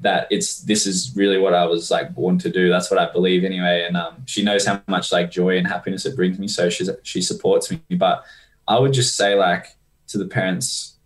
that 0.00 0.26
it's 0.30 0.60
this 0.62 0.86
is 0.86 1.12
really 1.14 1.38
what 1.38 1.54
I 1.54 1.64
was 1.64 1.90
like 1.90 2.14
born 2.14 2.38
to 2.38 2.50
do. 2.50 2.68
That's 2.68 2.90
what 2.90 3.00
I 3.00 3.10
believe 3.10 3.44
anyway, 3.44 3.84
and 3.86 3.96
um, 3.96 4.22
she 4.26 4.42
knows 4.42 4.66
how 4.66 4.82
much 4.88 5.12
like 5.12 5.30
joy 5.30 5.56
and 5.56 5.66
happiness 5.66 6.04
it 6.04 6.16
brings 6.16 6.38
me. 6.38 6.48
So 6.48 6.68
she's 6.68 6.90
she 7.02 7.22
supports 7.22 7.70
me. 7.70 7.80
But 7.96 8.24
I 8.68 8.78
would 8.78 8.92
just 8.92 9.16
say 9.16 9.34
like 9.34 9.66
to 10.08 10.18
the 10.18 10.26
parents 10.26 10.96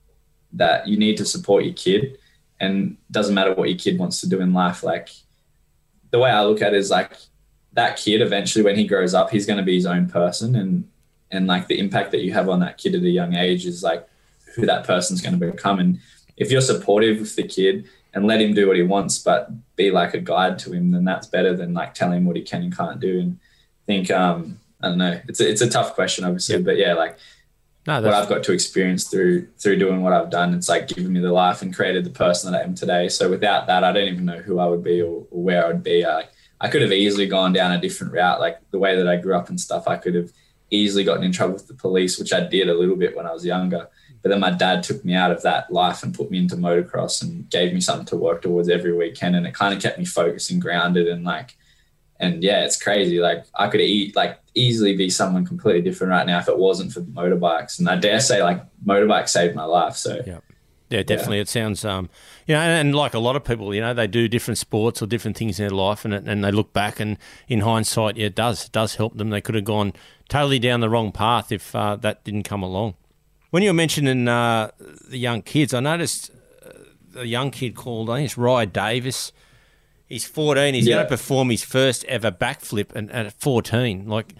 that 0.52 0.88
you 0.88 0.96
need 0.96 1.16
to 1.18 1.24
support 1.24 1.64
your 1.64 1.74
kid 1.74 2.18
and 2.58 2.96
doesn't 3.10 3.34
matter 3.34 3.54
what 3.54 3.68
your 3.68 3.78
kid 3.78 3.98
wants 3.98 4.20
to 4.22 4.28
do 4.28 4.40
in 4.40 4.52
life. 4.52 4.82
Like 4.82 5.10
the 6.10 6.18
way 6.18 6.30
I 6.30 6.42
look 6.44 6.62
at 6.62 6.74
it 6.74 6.78
is 6.78 6.90
like 6.90 7.12
that 7.72 7.96
kid 7.96 8.20
eventually 8.20 8.64
when 8.64 8.76
he 8.76 8.86
grows 8.86 9.14
up, 9.14 9.30
he's 9.30 9.46
going 9.46 9.58
to 9.58 9.64
be 9.64 9.74
his 9.74 9.86
own 9.86 10.08
person, 10.08 10.56
and 10.56 10.88
and 11.30 11.46
like 11.46 11.66
the 11.66 11.78
impact 11.78 12.12
that 12.12 12.22
you 12.22 12.32
have 12.32 12.48
on 12.48 12.60
that 12.60 12.78
kid 12.78 12.94
at 12.94 13.02
a 13.02 13.08
young 13.08 13.34
age 13.34 13.66
is 13.66 13.82
like 13.82 14.08
who 14.54 14.66
that 14.66 14.86
person's 14.86 15.20
going 15.20 15.38
to 15.38 15.50
become. 15.52 15.78
And 15.78 15.98
if 16.36 16.50
you're 16.50 16.60
supportive 16.60 17.18
with 17.20 17.36
the 17.36 17.42
kid 17.42 17.88
and 18.14 18.26
let 18.26 18.40
him 18.40 18.54
do 18.54 18.66
what 18.66 18.76
he 18.76 18.82
wants, 18.82 19.18
but 19.18 19.50
be 19.76 19.90
like 19.90 20.14
a 20.14 20.20
guide 20.20 20.58
to 20.60 20.72
him, 20.72 20.92
then 20.92 21.04
that's 21.04 21.26
better 21.26 21.54
than 21.54 21.74
like 21.74 21.94
telling 21.94 22.18
him 22.18 22.24
what 22.26 22.36
he 22.36 22.42
can 22.42 22.62
and 22.62 22.76
can't 22.76 23.00
do. 23.00 23.20
And 23.20 23.38
I 23.82 23.84
think 23.86 24.10
um, 24.10 24.58
I 24.80 24.88
don't 24.88 24.98
know. 24.98 25.20
It's 25.28 25.40
a, 25.40 25.50
it's 25.50 25.62
a 25.62 25.68
tough 25.68 25.94
question, 25.94 26.24
obviously, 26.24 26.62
but 26.62 26.76
yeah, 26.76 26.94
like 26.94 27.18
no, 27.86 28.00
what 28.00 28.14
I've 28.14 28.28
got 28.28 28.42
to 28.44 28.52
experience 28.52 29.04
through 29.08 29.48
through 29.58 29.78
doing 29.78 30.02
what 30.02 30.12
I've 30.12 30.30
done, 30.30 30.54
it's 30.54 30.68
like 30.68 30.88
given 30.88 31.12
me 31.12 31.20
the 31.20 31.32
life 31.32 31.62
and 31.62 31.74
created 31.74 32.04
the 32.04 32.10
person 32.10 32.50
that 32.50 32.60
I 32.60 32.64
am 32.64 32.74
today. 32.74 33.08
So 33.08 33.30
without 33.30 33.66
that, 33.68 33.84
I 33.84 33.92
don't 33.92 34.08
even 34.08 34.24
know 34.24 34.38
who 34.38 34.58
I 34.58 34.66
would 34.66 34.82
be 34.82 35.00
or, 35.00 35.26
or 35.30 35.42
where 35.42 35.64
I 35.64 35.68
would 35.68 35.82
be. 35.82 36.04
I, 36.04 36.24
I 36.60 36.68
could 36.68 36.82
have 36.82 36.92
easily 36.92 37.26
gone 37.26 37.52
down 37.52 37.72
a 37.72 37.80
different 37.80 38.12
route, 38.12 38.40
like 38.40 38.58
the 38.70 38.78
way 38.78 38.96
that 38.96 39.06
I 39.06 39.16
grew 39.16 39.36
up 39.36 39.48
and 39.48 39.60
stuff. 39.60 39.86
I 39.86 39.96
could 39.96 40.14
have 40.14 40.32
easily 40.70 41.04
gotten 41.04 41.22
in 41.22 41.32
trouble 41.32 41.54
with 41.54 41.68
the 41.68 41.74
police, 41.74 42.18
which 42.18 42.32
I 42.32 42.40
did 42.40 42.68
a 42.68 42.74
little 42.74 42.96
bit 42.96 43.16
when 43.16 43.26
I 43.26 43.32
was 43.32 43.44
younger. 43.44 43.88
But 44.22 44.30
then 44.30 44.40
my 44.40 44.50
dad 44.50 44.82
took 44.82 45.04
me 45.04 45.14
out 45.14 45.30
of 45.30 45.42
that 45.42 45.72
life 45.72 46.02
and 46.02 46.14
put 46.14 46.30
me 46.30 46.38
into 46.38 46.56
motocross 46.56 47.22
and 47.22 47.48
gave 47.50 47.72
me 47.72 47.80
something 47.80 48.06
to 48.06 48.16
work 48.16 48.42
towards 48.42 48.68
every 48.68 48.92
weekend. 48.92 49.36
And 49.36 49.46
it 49.46 49.54
kind 49.54 49.72
of 49.72 49.80
kept 49.80 49.98
me 49.98 50.04
focused 50.04 50.50
and 50.50 50.60
grounded 50.60 51.06
and 51.06 51.22
like, 51.22 51.56
and 52.20 52.42
yeah, 52.42 52.64
it's 52.64 52.80
crazy. 52.80 53.18
Like 53.20 53.44
I 53.54 53.68
could 53.68 53.80
eat 53.80 54.16
like 54.16 54.38
easily 54.54 54.96
be 54.96 55.10
someone 55.10 55.46
completely 55.46 55.82
different 55.82 56.10
right 56.10 56.26
now 56.26 56.38
if 56.38 56.48
it 56.48 56.58
wasn't 56.58 56.92
for 56.92 57.00
motorbikes. 57.02 57.78
And 57.78 57.88
I 57.88 57.96
dare 57.96 58.20
say 58.20 58.42
like 58.42 58.62
motorbikes 58.84 59.30
saved 59.30 59.54
my 59.54 59.64
life. 59.64 59.96
So 59.96 60.22
yeah. 60.26 60.40
Yeah, 60.88 61.02
definitely. 61.02 61.38
Yeah. 61.38 61.42
It 61.42 61.48
sounds, 61.48 61.84
um, 61.84 62.08
you 62.46 62.54
know, 62.54 62.60
and, 62.60 62.86
and, 62.86 62.94
like 62.94 63.12
a 63.12 63.18
lot 63.18 63.34
of 63.34 63.42
people, 63.42 63.74
you 63.74 63.80
know, 63.80 63.92
they 63.92 64.06
do 64.06 64.28
different 64.28 64.56
sports 64.56 65.02
or 65.02 65.06
different 65.06 65.36
things 65.36 65.58
in 65.58 65.64
their 65.64 65.76
life, 65.76 66.04
and 66.04 66.14
and 66.14 66.44
they 66.44 66.52
look 66.52 66.72
back, 66.72 67.00
and 67.00 67.18
in 67.48 67.60
hindsight, 67.60 68.16
yeah, 68.16 68.26
it 68.26 68.36
does 68.36 68.66
it 68.66 68.70
does 68.72 68.94
help 68.94 69.16
them. 69.16 69.30
They 69.30 69.40
could 69.40 69.56
have 69.56 69.64
gone 69.64 69.94
totally 70.28 70.60
down 70.60 70.78
the 70.78 70.88
wrong 70.88 71.10
path 71.10 71.50
if 71.50 71.74
uh, 71.74 71.96
that 71.96 72.22
didn't 72.22 72.44
come 72.44 72.62
along. 72.62 72.94
When 73.50 73.64
you 73.64 73.70
were 73.70 73.74
mentioning 73.74 74.28
uh, 74.28 74.70
the 75.08 75.18
young 75.18 75.42
kids, 75.42 75.74
I 75.74 75.80
noticed 75.80 76.30
uh, 76.64 77.20
a 77.20 77.24
young 77.24 77.50
kid 77.50 77.74
called, 77.74 78.08
I 78.08 78.24
think 78.24 78.36
it's 78.38 78.72
Davis. 78.72 79.32
He's 80.08 80.24
14. 80.24 80.74
He's 80.74 80.86
yeah. 80.86 80.96
going 80.96 81.06
to 81.06 81.08
perform 81.08 81.50
his 81.50 81.64
first 81.64 82.04
ever 82.04 82.30
backflip 82.30 82.94
and, 82.94 83.10
at 83.10 83.32
14. 83.32 84.08
Like, 84.08 84.34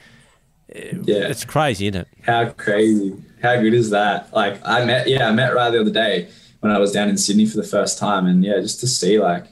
uh, 0.74 0.98
yeah, 1.02 1.28
it's 1.28 1.44
crazy, 1.44 1.88
isn't 1.88 2.02
it? 2.02 2.08
How 2.22 2.50
crazy! 2.50 3.16
How 3.42 3.60
good 3.60 3.74
is 3.74 3.90
that? 3.90 4.32
Like, 4.32 4.60
I 4.64 4.84
met, 4.84 5.08
yeah, 5.08 5.28
I 5.28 5.32
met 5.32 5.54
Ryan 5.54 5.72
the 5.72 5.80
other 5.80 5.90
day 5.90 6.28
when 6.60 6.72
I 6.72 6.78
was 6.78 6.92
down 6.92 7.08
in 7.08 7.16
Sydney 7.16 7.46
for 7.46 7.56
the 7.56 7.62
first 7.62 7.98
time, 7.98 8.26
and 8.26 8.44
yeah, 8.44 8.58
just 8.60 8.80
to 8.80 8.86
see 8.86 9.18
like 9.18 9.46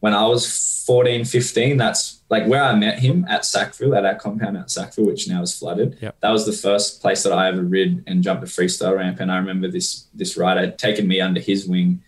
when 0.00 0.14
I 0.14 0.26
was 0.26 0.82
14, 0.86 1.24
15, 1.24 1.76
that's 1.78 2.20
like 2.28 2.46
where 2.46 2.62
I 2.62 2.74
met 2.74 2.98
him 2.98 3.24
at 3.28 3.44
Sackville, 3.44 3.94
at 3.94 4.04
our 4.04 4.14
compound 4.14 4.56
at 4.56 4.70
Sackville, 4.70 5.06
which 5.06 5.26
now 5.28 5.42
is 5.42 5.56
flooded. 5.56 5.96
Yep. 6.00 6.16
That 6.20 6.30
was 6.30 6.44
the 6.44 6.52
first 6.52 7.00
place 7.00 7.22
that 7.22 7.32
I 7.32 7.48
ever 7.48 7.62
rid 7.62 8.04
and 8.06 8.22
jumped 8.22 8.44
a 8.44 8.46
freestyle 8.46 8.96
ramp. 8.96 9.18
And 9.18 9.32
I 9.32 9.38
remember 9.38 9.68
this 9.68 10.06
this 10.12 10.36
rider 10.36 10.60
had 10.60 10.78
taken 10.78 11.08
me 11.08 11.20
under 11.20 11.40
his 11.40 11.66
wing 11.66 12.02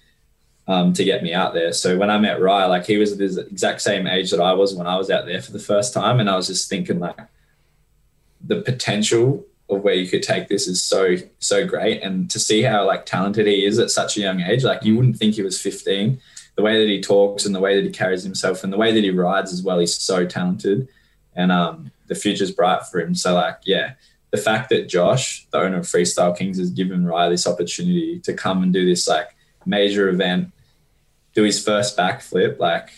um, 0.69 0.93
to 0.95 1.05
get 1.05 1.23
me 1.23 1.33
out 1.33 1.55
there. 1.55 1.73
So 1.73 1.97
when 1.97 2.11
I 2.11 2.19
met 2.19 2.41
Rye, 2.41 2.67
like 2.67 2.87
he 2.87 2.97
was 2.97 3.17
the 3.17 3.47
exact 3.51 3.83
same 3.83 4.07
age 4.07 4.31
that 4.31 4.41
I 4.41 4.53
was 4.53 4.75
when 4.75 4.87
I 4.87 4.97
was 4.97 5.11
out 5.11 5.27
there 5.27 5.41
for 5.41 5.53
the 5.53 5.59
first 5.59 5.95
time. 5.95 6.21
And 6.21 6.29
I 6.29 6.37
was 6.37 6.49
just 6.49 6.69
thinking 6.69 6.99
like 6.99 7.19
the 8.45 8.61
potential 8.63 9.45
of 9.69 9.83
where 9.83 9.95
you 9.95 10.09
could 10.09 10.23
take 10.23 10.49
this 10.49 10.69
is 10.69 10.83
so, 10.83 11.17
so 11.39 11.67
great. 11.67 12.03
And 12.03 12.31
to 12.31 12.39
see 12.39 12.63
how 12.63 12.87
like 12.87 13.07
talented 13.07 13.47
he 13.47 13.65
is 13.65 13.79
at 13.79 13.91
such 13.91 14.17
a 14.17 14.21
young 14.21 14.41
age, 14.41 14.65
like 14.65 14.83
you 14.83 14.97
wouldn't 14.97 15.17
think 15.17 15.35
he 15.35 15.43
was 15.43 15.61
15 15.61 16.21
the 16.57 16.63
way 16.63 16.79
that 16.79 16.91
he 16.91 17.01
talks 17.01 17.45
and 17.45 17.55
the 17.55 17.61
way 17.61 17.77
that 17.77 17.85
he 17.85 17.91
carries 17.91 18.25
himself 18.25 18.65
and 18.65 18.73
the 18.73 18.79
way 18.79 18.93
that 18.93 19.05
he 19.05 19.11
rides 19.11 19.53
as 19.53 19.63
well. 19.63 19.79
He's 19.79 19.97
so 19.97 20.27
talented, 20.27 20.89
and 21.35 21.53
um, 21.53 21.93
the 22.07 22.15
future's 22.15 22.51
bright 22.51 22.85
for 22.87 22.99
him. 22.99 23.15
So 23.15 23.35
like, 23.35 23.59
yeah, 23.65 23.93
the 24.31 24.39
fact 24.39 24.71
that 24.71 24.89
Josh, 24.89 25.47
the 25.51 25.59
owner 25.59 25.79
of 25.79 25.85
Freestyle 25.85 26.37
Kings, 26.37 26.59
has 26.59 26.71
given 26.71 27.07
Rye 27.07 27.29
this 27.29 27.47
opportunity 27.47 28.19
to 28.21 28.33
come 28.33 28.63
and 28.63 28.73
do 28.73 28.87
this 28.87 29.07
like 29.07 29.37
major 29.67 30.09
event, 30.09 30.51
do 31.37 31.45
his 31.45 31.63
first 31.65 31.97
backflip, 31.97 32.59
like. 32.59 32.91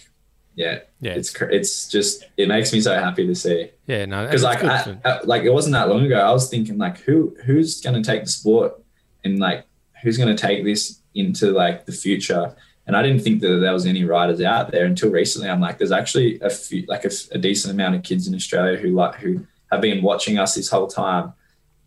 Yeah, 0.54 0.80
yeah, 1.00 1.12
it's 1.12 1.32
it's 1.40 1.88
just 1.88 2.24
it 2.36 2.48
makes 2.48 2.72
me 2.72 2.80
so 2.80 2.92
happy 2.98 3.24
to 3.28 3.34
see. 3.36 3.70
Yeah, 3.86 4.06
no, 4.06 4.24
because 4.24 4.42
like 4.42 4.64
I, 4.64 4.98
I, 5.04 5.20
like 5.22 5.44
it 5.44 5.52
wasn't 5.52 5.74
that 5.74 5.88
long 5.88 6.04
ago. 6.04 6.18
I 6.18 6.32
was 6.32 6.50
thinking 6.50 6.78
like 6.78 6.98
who 6.98 7.36
who's 7.44 7.80
going 7.80 7.94
to 7.94 8.04
take 8.04 8.24
the 8.24 8.28
sport 8.28 8.82
and 9.22 9.38
like 9.38 9.66
who's 10.02 10.18
going 10.18 10.34
to 10.34 10.46
take 10.46 10.64
this 10.64 11.00
into 11.14 11.52
like 11.52 11.86
the 11.86 11.92
future 11.92 12.56
and 12.88 12.96
I 12.96 13.02
didn't 13.02 13.20
think 13.20 13.42
that 13.42 13.58
there 13.58 13.72
was 13.74 13.84
any 13.84 14.04
riders 14.04 14.40
out 14.40 14.70
there 14.70 14.86
until 14.86 15.10
recently. 15.10 15.50
I'm 15.50 15.60
like, 15.60 15.76
there's 15.76 15.92
actually 15.92 16.40
a 16.40 16.48
few, 16.48 16.86
like 16.88 17.04
a, 17.04 17.10
a 17.32 17.38
decent 17.38 17.74
amount 17.74 17.96
of 17.96 18.02
kids 18.02 18.26
in 18.26 18.34
Australia 18.34 18.78
who 18.78 18.94
like 18.94 19.16
who 19.16 19.46
have 19.70 19.82
been 19.82 20.02
watching 20.02 20.38
us 20.38 20.54
this 20.54 20.70
whole 20.70 20.86
time, 20.86 21.34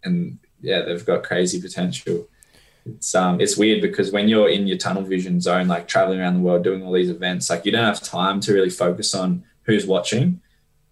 and 0.04 0.38
yeah, 0.62 0.84
they've 0.84 1.04
got 1.04 1.24
crazy 1.24 1.60
potential. 1.60 2.30
It's 2.86 3.14
um 3.14 3.40
it's 3.40 3.58
weird 3.58 3.82
because 3.82 4.12
when 4.12 4.28
you're 4.28 4.50
in 4.50 4.68
your 4.68 4.78
tunnel 4.78 5.04
vision 5.04 5.40
zone, 5.40 5.68
like 5.68 5.88
traveling 5.88 6.20
around 6.20 6.36
the 6.36 6.42
world 6.42 6.64
doing 6.64 6.84
all 6.84 6.92
these 6.92 7.10
events, 7.10 7.50
like 7.50 7.66
you 7.66 7.72
don't 7.72 7.86
have 7.86 8.02
time 8.02 8.40
to 8.42 8.54
really 8.54 8.70
focus 8.70 9.14
on 9.14 9.44
who's 9.64 9.86
watching. 9.86 10.42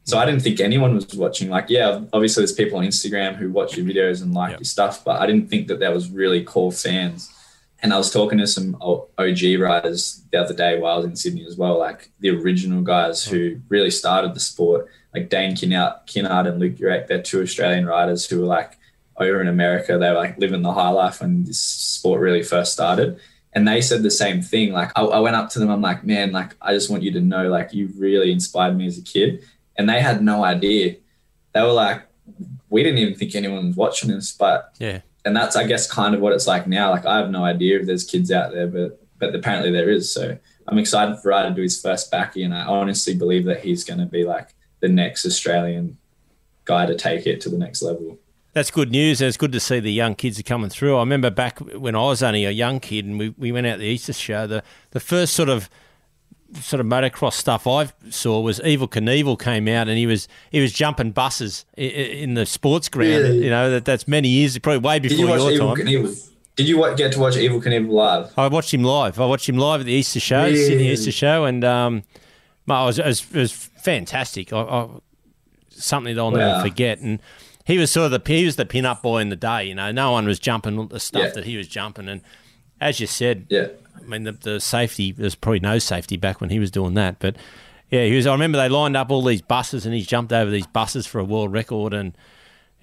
So 0.04 0.18
I 0.18 0.26
didn't 0.26 0.42
think 0.42 0.60
anyone 0.60 0.96
was 0.96 1.14
watching. 1.14 1.50
Like, 1.50 1.70
yeah, 1.70 2.02
obviously 2.14 2.42
there's 2.42 2.54
people 2.54 2.80
on 2.80 2.86
Instagram 2.86 3.36
who 3.36 3.52
watch 3.52 3.78
your 3.78 3.86
videos 3.86 4.24
and 4.24 4.34
like 4.34 4.52
yep. 4.52 4.60
your 4.60 4.66
stuff, 4.66 5.04
but 5.04 5.22
I 5.22 5.28
didn't 5.28 5.50
think 5.50 5.68
that 5.68 5.80
there 5.80 5.94
was 5.94 6.10
really 6.10 6.44
core 6.44 6.72
fans 6.72 7.32
and 7.82 7.94
I 7.94 7.98
was 7.98 8.12
talking 8.12 8.40
to 8.40 8.48
some 8.48 8.76
OG 8.82 9.60
riders 9.60 10.24
the 10.32 10.40
other 10.40 10.54
day 10.54 10.80
while 10.80 10.94
I 10.94 10.98
was 10.98 11.06
in 11.06 11.16
Sydney 11.16 11.46
as 11.46 11.56
well, 11.56 11.80
like 11.80 12.12
the 12.20 12.30
original 12.30 12.82
guys 12.82 13.24
who 13.24 13.62
really 13.70 13.92
started 13.92 14.34
the 14.34 14.40
sport, 14.40 14.88
like 15.14 15.30
Dayne 15.30 15.56
Kinnaird 15.56 16.48
and 16.48 16.60
Luke 16.60 16.76
Urek. 16.76 17.08
They're 17.08 17.22
two 17.22 17.42
Australian 17.42 17.86
riders 17.86 18.26
who 18.26 18.42
were 18.42 18.48
like 18.48 18.78
over 19.20 19.42
in 19.42 19.48
America. 19.48 19.98
They 19.98 20.10
were 20.10 20.16
like 20.16 20.38
living 20.38 20.62
the 20.62 20.74
high 20.74 20.90
life 20.90 21.22
when 21.22 21.44
this 21.44 21.60
sport 21.60 22.22
really 22.22 22.44
first 22.44 22.74
started. 22.74 23.20
And 23.54 23.68
they 23.68 23.82
said 23.82 24.04
the 24.04 24.12
same 24.12 24.42
thing. 24.42 24.72
Like 24.72 24.92
I, 24.96 25.02
I 25.02 25.20
went 25.20 25.36
up 25.36 25.50
to 25.52 25.60
them, 25.60 25.70
I'm 25.70 25.82
like, 25.82 26.04
man, 26.04 26.32
like 26.32 26.56
I 26.62 26.74
just 26.74 26.90
want 26.90 27.04
you 27.04 27.12
to 27.14 27.22
know, 27.22 27.50
like 27.50 27.74
you 27.74 27.90
really 27.98 28.32
inspired 28.32 28.78
me 28.78 28.86
as 28.86 28.98
a 28.98 29.04
kid. 29.04 29.44
And 29.78 29.90
they 29.90 30.02
had 30.02 30.22
no 30.22 30.44
idea. 30.44 30.98
They 31.54 31.62
were 31.62 31.72
like, 31.72 32.04
we 32.70 32.84
didn't 32.84 33.00
even 33.00 33.16
think 33.16 33.34
anyone 33.34 33.68
was 33.68 33.76
watching 33.76 34.10
this, 34.10 34.32
but 34.32 34.76
yeah 34.80 35.02
and 35.26 35.36
that's 35.36 35.56
I 35.56 35.66
guess 35.66 35.92
kind 35.92 36.16
of 36.16 36.22
what 36.22 36.34
it's 36.34 36.48
like 36.48 36.68
now. 36.68 36.92
Like 36.92 37.06
I 37.06 37.18
have 37.18 37.30
no 37.30 37.44
idea 37.44 37.80
if 37.80 37.86
there's 37.86 38.04
kids 38.04 38.32
out 38.32 38.52
there, 38.52 38.68
but 38.68 39.02
but 39.18 39.36
apparently 39.36 39.72
there 39.72 39.90
is. 39.90 40.12
So 40.12 40.38
I'm 40.68 40.78
excited 40.78 41.20
for 41.20 41.30
Ryan 41.30 41.52
to 41.52 41.56
do 41.56 41.62
his 41.62 41.82
first 41.82 42.10
backy, 42.12 42.44
and 42.44 42.54
I 42.54 42.66
honestly 42.66 43.16
believe 43.16 43.46
that 43.46 43.62
he's 43.62 43.84
going 43.84 44.00
to 44.00 44.06
be 44.06 44.24
like 44.24 44.50
the 44.80 44.90
next 44.90 45.26
Australian 45.26 45.98
guy 46.66 46.86
to 46.86 46.96
take 46.96 47.28
it 47.28 47.42
to 47.42 47.50
the 47.50 47.58
next 47.58 47.82
level. 47.82 48.18
That's 48.60 48.72
good 48.72 48.92
news, 48.92 49.22
and 49.22 49.30
it's 49.30 49.38
good 49.38 49.54
to 49.54 49.60
see 49.62 49.80
the 49.80 49.90
young 49.90 50.16
kids 50.16 50.38
are 50.38 50.44
coming 50.44 50.70
through. 50.70 50.98
I 50.98 51.00
remember 51.00 51.30
back 51.30 51.60
when 51.60 51.96
I 51.96 52.02
was 52.02 52.22
only 52.22 52.44
a 52.44 52.52
young 52.52 52.82
kid, 52.82 53.06
and 53.06 53.18
we, 53.18 53.30
we 53.38 53.54
went 53.54 53.66
out 53.68 53.80
the 53.80 53.86
Easter 53.86 54.12
show. 54.12 54.48
The 54.48 54.64
the 54.92 55.00
first 55.00 55.32
sort 55.32 55.48
of 55.48 55.70
sort 56.56 56.82
of 56.82 56.86
motocross 56.86 57.36
stuff 57.36 57.66
I 57.66 57.88
saw 58.10 58.42
was 58.42 58.60
Evel 58.60 58.90
Knievel 58.90 59.40
came 59.40 59.70
out 59.70 59.88
and 59.88 59.98
he 59.98 60.06
was 60.06 60.28
he 60.52 60.60
was 60.60 60.74
jumping 60.74 61.12
buses 61.12 61.64
in, 61.78 62.34
the 62.34 62.46
sports 62.46 62.90
ground. 62.90 63.24
Really? 63.24 63.46
You 63.46 63.50
know 63.50 63.72
that 63.72 63.86
that's 63.86 64.10
many 64.10 64.28
years, 64.28 64.60
probably 64.60 64.80
way 64.80 65.00
before 65.00 65.38
you 65.38 65.52
your 65.52 65.58
time. 65.58 65.78
Knievel? 65.78 66.30
Did 66.58 66.68
you 66.68 66.96
get 66.98 67.14
to 67.14 67.20
watch 67.20 67.36
Evel 67.36 67.64
Knievel 67.64 67.92
live? 67.92 68.38
I 68.38 68.50
watched 68.50 68.74
him 68.74 68.84
live. 68.84 69.22
I 69.22 69.26
watched 69.26 69.48
him 69.48 69.58
live 69.58 69.80
at 69.80 69.86
the 69.86 69.94
Easter 69.94 70.20
show, 70.20 70.44
really? 70.44 70.66
Sydney 70.66 70.92
Easter 70.92 71.14
show, 71.14 71.46
and 71.46 71.64
um, 71.64 72.04
it 72.68 72.68
was, 72.68 73.00
it 73.00 73.06
was, 73.06 73.26
it 73.32 73.40
was 73.40 73.54
fantastic. 73.54 74.52
I, 74.52 74.64
I, 74.64 74.90
something 75.70 76.14
that 76.14 76.22
I'll 76.22 76.34
wow. 76.34 76.38
never 76.40 76.62
forget. 76.62 77.00
And 77.00 77.22
he 77.70 77.78
was 77.78 77.92
sort 77.92 78.12
of 78.12 78.24
the 78.24 78.34
he 78.34 78.44
was 78.44 78.58
the 78.58 78.66
pin 78.66 78.86
up 78.86 79.02
boy 79.02 79.20
in 79.20 79.30
the 79.30 79.38
day. 79.38 79.64
You 79.66 79.76
know, 79.76 79.92
no 79.92 80.12
one 80.12 80.26
was 80.26 80.40
jumping 80.40 80.88
the 80.88 81.00
stuff 81.00 81.24
yeah. 81.24 81.30
that 81.30 81.46
he 81.46 81.56
was 81.56 81.68
jumping, 81.68 82.10
and 82.10 82.22
as 82.82 83.00
you 83.00 83.08
said, 83.08 83.46
yeah 83.50 83.68
I 84.02 84.08
mean, 84.08 84.24
the, 84.24 84.32
the 84.32 84.60
safety, 84.60 85.12
there's 85.12 85.36
probably 85.36 85.60
no 85.60 85.80
safety 85.80 86.18
back 86.18 86.42
when 86.42 86.50
he 86.50 86.60
was 86.60 86.72
doing 86.72 86.94
that. 86.96 87.20
But 87.20 87.36
yeah, 87.90 88.06
he 88.06 88.16
was, 88.16 88.28
I 88.28 88.32
remember 88.32 88.58
they 88.58 88.70
lined 88.70 88.98
up 88.98 89.12
all 89.12 89.22
these 89.22 89.42
buses 89.42 89.86
and 89.86 89.94
he 89.94 90.02
jumped 90.02 90.34
over 90.34 90.50
these 90.50 90.68
buses 90.68 91.06
for 91.06 91.20
a 91.20 91.24
world 91.24 91.52
record. 91.52 91.94
And 91.94 92.16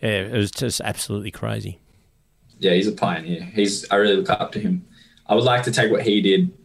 yeah, 0.02 0.22
it 0.22 0.36
was 0.36 0.50
just 0.50 0.80
absolutely 0.80 1.30
crazy. 1.30 1.78
Yeah, 2.58 2.72
he's 2.72 2.86
a 2.86 2.92
pioneer. 2.92 3.42
He's, 3.42 3.88
I 3.90 3.96
really 3.96 4.16
look 4.16 4.30
up 4.30 4.52
to 4.52 4.60
him. 4.60 4.86
I 5.26 5.34
would 5.34 5.44
like 5.44 5.62
to 5.64 5.72
take 5.72 5.90
what 5.90 6.02
he 6.02 6.22
did, 6.22 6.56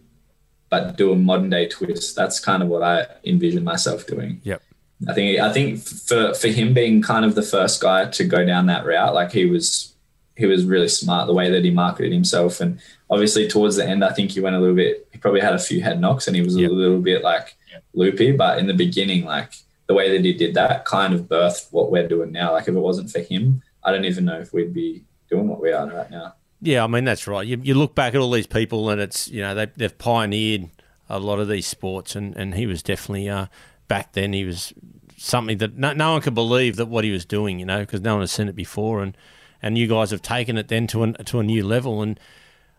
but 0.70 0.96
do 0.98 1.12
a 1.12 1.16
modern 1.16 1.50
day 1.50 1.68
twist. 1.68 2.16
That's 2.16 2.40
kind 2.40 2.64
of 2.64 2.70
what 2.70 2.84
I 2.84 3.08
envision 3.26 3.64
myself 3.64 4.08
doing. 4.08 4.42
Yep. 4.44 4.62
I 5.08 5.14
think 5.14 5.40
I 5.40 5.52
think 5.52 5.80
for 5.80 6.34
for 6.34 6.48
him 6.48 6.74
being 6.74 7.02
kind 7.02 7.26
of 7.26 7.36
the 7.36 7.42
first 7.42 7.82
guy 7.82 8.06
to 8.06 8.24
go 8.24 8.46
down 8.46 8.68
that 8.68 8.86
route, 8.86 9.14
like 9.14 9.32
he 9.32 9.46
was 9.46 9.94
he 10.36 10.46
was 10.46 10.66
really 10.66 10.88
smart 10.88 11.28
the 11.28 11.34
way 11.34 11.50
that 11.52 11.64
he 11.64 11.72
marketed 11.72 12.12
himself 12.12 12.62
and 12.62 12.80
obviously 13.12 13.48
towards 13.48 13.76
the 13.76 13.86
end, 13.86 14.04
I 14.04 14.14
think 14.14 14.32
he 14.32 14.40
went 14.40 14.56
a 14.56 14.60
little 14.60 14.76
bit. 14.76 15.08
He 15.12 15.18
probably 15.20 15.42
had 15.42 15.54
a 15.54 15.60
few 15.60 15.82
head 15.82 16.00
knocks 16.00 16.28
and 16.28 16.36
he 16.36 16.42
was 16.42 16.56
a 16.56 16.60
little 16.60 17.02
bit 17.02 17.24
like 17.24 17.56
loopy. 17.94 18.32
But 18.32 18.58
in 18.58 18.68
the 18.68 18.74
beginning, 18.74 19.26
like 19.26 19.52
the 19.88 19.94
way 19.94 20.10
that 20.12 20.24
he 20.24 20.34
did 20.34 20.54
that 20.56 20.86
kind 20.86 21.14
of 21.14 21.24
birthed 21.24 21.68
what 21.72 21.92
we're 21.92 22.08
doing 22.08 22.32
now. 22.32 22.54
Like 22.54 22.68
if 22.68 22.76
it 22.76 22.80
wasn't 22.80 23.12
for 23.12 23.20
him, 23.20 23.62
I 23.84 23.92
don't 23.92 24.06
even 24.06 24.26
know 24.26 24.40
if 24.40 24.54
we'd 24.54 24.74
be 24.74 25.04
doing 25.30 25.48
what 25.48 25.62
we 25.62 25.72
are 25.72 25.88
right 25.88 26.10
now. 26.10 26.36
Yeah, 26.62 26.84
I 26.84 26.88
mean 26.88 27.04
that's 27.04 27.28
right. 27.28 27.46
You, 27.46 27.60
you 27.62 27.74
look 27.74 27.96
back 27.96 28.16
at 28.16 28.22
all 28.22 28.32
these 28.32 28.48
people, 28.48 28.90
and 28.90 29.02
it's 29.02 29.28
you 29.28 29.42
know 29.42 29.54
they 29.54 29.66
they've 29.76 29.98
pioneered 29.98 30.70
a 31.10 31.20
lot 31.20 31.40
of 31.40 31.50
these 31.50 31.68
sports, 31.68 32.16
and, 32.16 32.36
and 32.38 32.56
he 32.56 32.66
was 32.66 32.82
definitely 32.82 33.28
uh, 33.28 33.48
back 33.92 34.14
then. 34.14 34.32
He 34.32 34.46
was 34.46 34.74
something 35.18 35.58
that 35.58 35.78
no, 35.78 35.92
no 35.92 36.14
one 36.14 36.22
could 36.22 36.34
believe 36.34 36.78
that 36.78 36.88
what 36.88 37.04
he 37.04 37.12
was 37.12 37.26
doing, 37.26 37.60
you 37.60 37.66
know, 37.66 37.82
because 37.82 38.02
no 38.02 38.14
one 38.14 38.22
has 38.22 38.32
seen 38.32 38.48
it 38.48 38.56
before, 38.56 39.04
and 39.04 39.18
and 39.62 39.78
you 39.78 39.88
guys 39.88 40.12
have 40.12 40.22
taken 40.22 40.58
it 40.58 40.70
then 40.70 40.88
to 40.88 41.04
an, 41.04 41.14
to 41.26 41.40
a 41.40 41.44
new 41.44 41.66
level. 41.66 42.02
And 42.02 42.20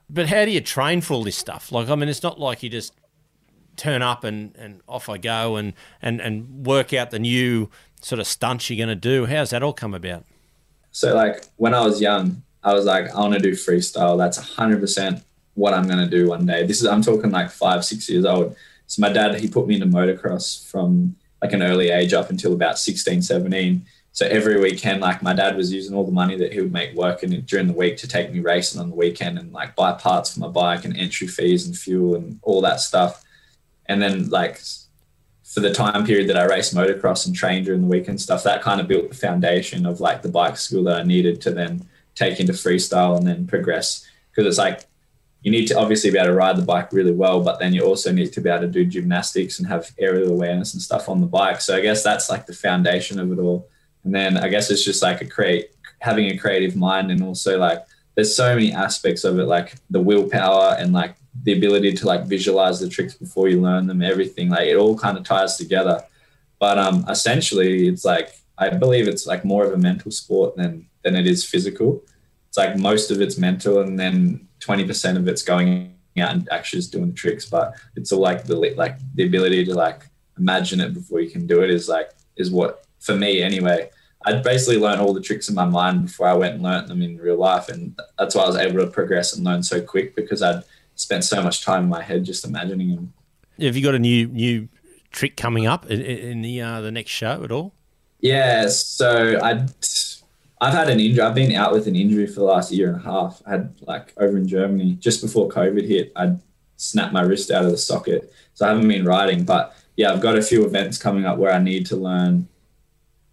but 0.09 0.29
how 0.29 0.45
do 0.45 0.51
you 0.51 0.61
train 0.61 1.03
for 1.03 1.15
all 1.15 1.25
this 1.25 1.37
stuff? 1.37 1.71
Like, 1.71 1.89
I 1.89 1.95
mean, 1.95 2.09
it's 2.09 2.23
not 2.23 2.41
like 2.41 2.63
you 2.63 2.71
just 2.71 2.95
turn 3.77 4.03
up 4.03 4.25
and, 4.25 4.55
and 4.57 4.81
off 4.89 5.09
I 5.09 5.19
go 5.19 5.57
and, 5.57 5.73
and, 6.03 6.21
and 6.21 6.67
work 6.67 6.93
out 6.93 7.11
the 7.11 7.19
new 7.19 7.71
sort 8.03 8.19
of 8.21 8.27
stunts 8.27 8.69
you're 8.69 8.77
going 8.77 8.89
to 8.89 8.95
do. 8.95 9.25
How's 9.27 9.51
that 9.51 9.63
all 9.63 9.73
come 9.73 9.95
about? 9.95 10.25
So, 10.91 11.15
like, 11.15 11.47
when 11.57 11.73
I 11.73 11.81
was 11.81 12.01
young, 12.01 12.43
I 12.63 12.75
was 12.75 12.85
like, 12.85 13.11
I 13.15 13.21
want 13.21 13.33
to 13.35 13.41
do 13.41 13.53
freestyle. 13.53 14.19
That's 14.19 14.39
100% 14.39 15.23
what 15.55 15.73
I'm 15.73 15.87
going 15.87 15.99
to 15.99 16.11
do 16.11 16.29
one 16.29 16.45
day. 16.45 16.67
This 16.67 16.83
is, 16.83 16.87
I'm 16.87 17.03
talking 17.03 17.31
like 17.31 17.51
five, 17.51 17.83
six 17.85 18.09
years 18.11 18.27
old. 18.27 18.55
So, 18.93 19.01
my 19.01 19.11
dad, 19.11 19.35
he 19.37 19.49
put 19.49 19.67
me 19.67 19.77
into 19.77 19.87
motocross 19.87 20.69
from 20.69 21.17
like 21.41 21.55
an 21.55 21.63
early 21.63 21.89
age 21.89 22.13
up 22.13 22.29
until 22.29 22.53
about 22.53 22.79
16, 22.79 23.23
17. 23.23 23.87
So, 24.13 24.27
every 24.27 24.61
weekend, 24.61 25.01
like, 25.01 25.23
my 25.23 25.33
dad 25.33 25.57
was 25.57 25.73
using 25.73 25.97
all 25.97 26.05
the 26.05 26.13
money 26.13 26.37
that 26.37 26.53
he 26.53 26.61
would 26.61 26.75
make 26.75 26.95
working 26.95 27.31
during 27.41 27.69
the 27.69 27.73
week 27.73 27.97
to 27.97 28.07
take 28.07 28.31
me 28.31 28.41
racing 28.41 28.79
on 28.83 28.91
the 28.91 28.95
weekend 28.95 29.39
and 29.39 29.51
like 29.51 29.75
buy 29.75 29.93
parts 29.93 30.35
for 30.35 30.41
my 30.41 30.49
bike 30.49 30.85
and 30.85 30.95
entry 30.95 31.27
fees 31.27 31.67
and 31.67 31.75
fuel 31.75 32.17
and 32.17 32.39
all 32.43 32.61
that 32.61 32.81
stuff. 32.81 33.25
And 33.87 34.03
then, 34.03 34.29
like, 34.29 34.61
for 35.43 35.61
the 35.61 35.73
time 35.73 36.05
period 36.05 36.29
that 36.29 36.37
I 36.37 36.45
raced 36.45 36.75
motocross 36.75 37.27
and 37.27 37.35
trained 37.35 37.65
during 37.65 37.81
the 37.81 37.89
weekend 37.89 38.21
stuff, 38.21 38.43
that 38.43 38.61
kind 38.61 38.79
of 38.79 38.89
built 38.89 39.09
the 39.09 39.15
foundation 39.15 39.87
of 39.87 40.01
like 40.01 40.21
the 40.21 40.29
bike 40.29 40.59
school 40.59 40.85
that 40.85 41.01
I 41.01 41.03
needed 41.03 41.41
to 41.41 41.51
then 41.51 41.89
take 42.15 42.41
into 42.41 42.53
freestyle 42.53 43.17
and 43.17 43.27
then 43.27 43.47
progress. 43.47 44.07
Because 44.31 44.47
it's 44.47 44.59
like 44.59 44.85
you 45.43 45.51
need 45.51 45.67
to 45.67 45.79
obviously 45.79 46.11
be 46.11 46.19
able 46.19 46.29
to 46.29 46.35
ride 46.35 46.57
the 46.57 46.63
bike 46.63 46.93
really 46.93 47.13
well, 47.13 47.43
but 47.43 47.59
then 47.59 47.75
you 47.75 47.83
also 47.83 48.13
need 48.13 48.33
to 48.33 48.41
be 48.41 48.49
able 48.49 48.63
to 48.63 48.69
do 48.69 48.85
gymnastics 48.85 49.59
and 49.59 49.67
have 49.69 49.91
aerial 49.99 50.31
awareness 50.31 50.73
and 50.73 50.83
stuff 50.83 51.09
on 51.09 51.21
the 51.21 51.27
bike. 51.27 51.61
So 51.61 51.77
I 51.77 51.81
guess 51.81 52.03
that's 52.03 52.31
like 52.31 52.47
the 52.47 52.53
foundation 52.53 53.19
of 53.19 53.33
it 53.33 53.41
all. 53.41 53.69
And 54.05 54.15
then 54.15 54.37
I 54.37 54.49
guess 54.49 54.71
it's 54.71 54.85
just 54.85 55.03
like 55.03 55.21
a 55.21 55.27
create 55.27 55.71
having 55.99 56.27
a 56.31 56.39
creative 56.39 56.77
mind 56.77 57.11
and 57.11 57.23
also 57.23 57.59
like 57.59 57.85
there's 58.15 58.37
so 58.37 58.55
many 58.55 58.73
aspects 58.73 59.25
of 59.25 59.39
it, 59.39 59.45
like 59.45 59.75
the 59.91 60.01
willpower 60.01 60.77
and 60.79 60.93
like 60.93 61.17
the 61.45 61.57
ability 61.57 61.93
to 61.95 62.07
like 62.07 62.25
visualize 62.25 62.79
the 62.79 62.89
tricks 62.89 63.15
before 63.15 63.49
you 63.49 63.61
learn 63.61 63.87
them, 63.87 64.03
everything 64.03 64.49
like 64.49 64.69
it 64.69 64.77
all 64.77 64.97
kind 64.97 65.17
of 65.17 65.25
ties 65.25 65.57
together. 65.57 66.03
But 66.59 66.79
um, 66.79 67.05
essentially, 67.09 67.89
it's 67.89 68.05
like 68.05 68.37
I 68.59 68.69
believe 68.71 69.09
it's 69.09 69.27
like 69.27 69.45
more 69.45 69.65
of 69.65 69.73
a 69.73 69.79
mental 69.79 70.13
sport 70.13 70.57
than 70.57 70.87
than 71.03 71.17
it 71.17 71.27
is 71.27 71.45
physical. 71.45 72.03
It's 72.49 72.59
like 72.59 72.77
most 72.77 73.11
of 73.11 73.21
it's 73.21 73.39
mental, 73.39 73.81
and 73.81 73.99
then 73.99 74.47
twenty 74.63 74.85
percent 74.85 75.19
of 75.19 75.29
it's 75.29 75.43
going 75.43 75.95
out 76.19 76.33
and 76.33 76.49
actually 76.51 76.79
just 76.79 76.93
doing 76.93 77.09
the 77.09 77.15
tricks. 77.15 77.45
But 77.45 77.75
it's 77.97 78.13
all 78.13 78.21
like 78.21 78.45
the 78.45 78.57
like 78.77 78.99
the 79.15 79.27
ability 79.27 79.65
to 79.67 79.75
like 79.75 80.09
imagine 80.39 80.81
it 80.81 80.95
before 80.95 81.21
you 81.21 81.31
can 81.31 81.47
do 81.47 81.63
it 81.63 81.71
is 81.71 81.89
like 81.89 82.11
is 82.37 82.51
what 82.51 82.87
for 83.01 83.15
me 83.15 83.43
anyway. 83.43 83.91
I'd 84.25 84.45
basically 84.45 84.79
learned 84.79 85.01
all 85.01 85.13
the 85.13 85.21
tricks 85.21 85.49
in 85.49 85.57
my 85.57 85.65
mind 85.65 86.07
before 86.07 86.29
I 86.29 86.35
went 86.35 86.55
and 86.55 86.63
learned 86.63 86.87
them 86.87 87.03
in 87.03 87.19
real 87.19 87.39
life, 87.39 87.69
and 87.69 87.99
that's 88.17 88.37
why 88.37 88.45
I 88.45 88.47
was 88.47 88.57
able 88.57 88.79
to 88.79 88.87
progress 88.87 89.35
and 89.35 89.45
learn 89.45 89.65
so 89.65 89.81
quick 89.81 90.15
because 90.15 90.43
I'd 90.43 90.63
spent 90.95 91.25
so 91.25 91.43
much 91.43 91.65
time 91.65 91.85
in 91.85 91.89
my 91.89 92.03
head 92.03 92.25
just 92.25 92.45
imagining 92.45 92.95
them. 92.95 93.13
Have 93.61 93.77
you 93.77 93.83
got 93.83 93.97
a 93.97 93.99
new 93.99 94.29
new 94.29 94.69
trick 95.11 95.37
coming 95.37 95.67
up 95.67 95.91
in, 95.91 96.01
in 96.01 96.43
the 96.43 96.61
uh, 96.61 96.81
the 96.81 96.93
next 96.93 97.11
show 97.11 97.43
at 97.43 97.51
all? 97.51 97.75
Yeah, 98.21 98.69
so 98.69 99.41
I 99.43 99.67
I've 100.63 100.75
had 100.75 100.91
an 100.91 101.01
injury. 101.01 101.21
I've 101.21 101.35
been 101.35 101.57
out 101.57 101.73
with 101.73 101.89
an 101.89 101.97
injury 101.97 102.25
for 102.25 102.35
the 102.35 102.45
last 102.45 102.71
year 102.71 102.87
and 102.87 102.97
a 102.97 103.03
half. 103.03 103.43
I 103.45 103.51
had 103.51 103.75
like 103.81 104.15
over 104.17 104.37
in 104.37 104.47
Germany 104.47 104.97
just 105.01 105.21
before 105.21 105.49
COVID 105.49 105.85
hit. 105.85 106.13
I'd 106.15 106.39
snapped 106.77 107.13
my 107.13 107.23
wrist 107.23 107.51
out 107.51 107.65
of 107.65 107.73
the 107.73 107.77
socket, 107.77 108.33
so 108.55 108.65
I 108.65 108.69
haven't 108.69 108.87
been 108.87 109.05
riding. 109.05 109.43
But 109.43 109.75
yeah, 109.97 110.13
I've 110.13 110.21
got 110.21 110.39
a 110.39 110.43
few 110.43 110.65
events 110.65 110.99
coming 110.99 111.27
up 111.27 111.37
where 111.37 111.53
I 111.53 111.59
need 111.59 111.87
to 111.87 111.97
learn 111.97 112.47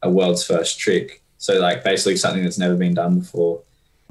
a 0.02 0.10
world's 0.10 0.44
first 0.44 0.80
trick. 0.80 1.22
So 1.38 1.60
like 1.60 1.84
basically 1.84 2.16
something 2.16 2.44
that's 2.44 2.58
never 2.58 2.76
been 2.76 2.96
done 2.96 3.20
before. 3.20 3.62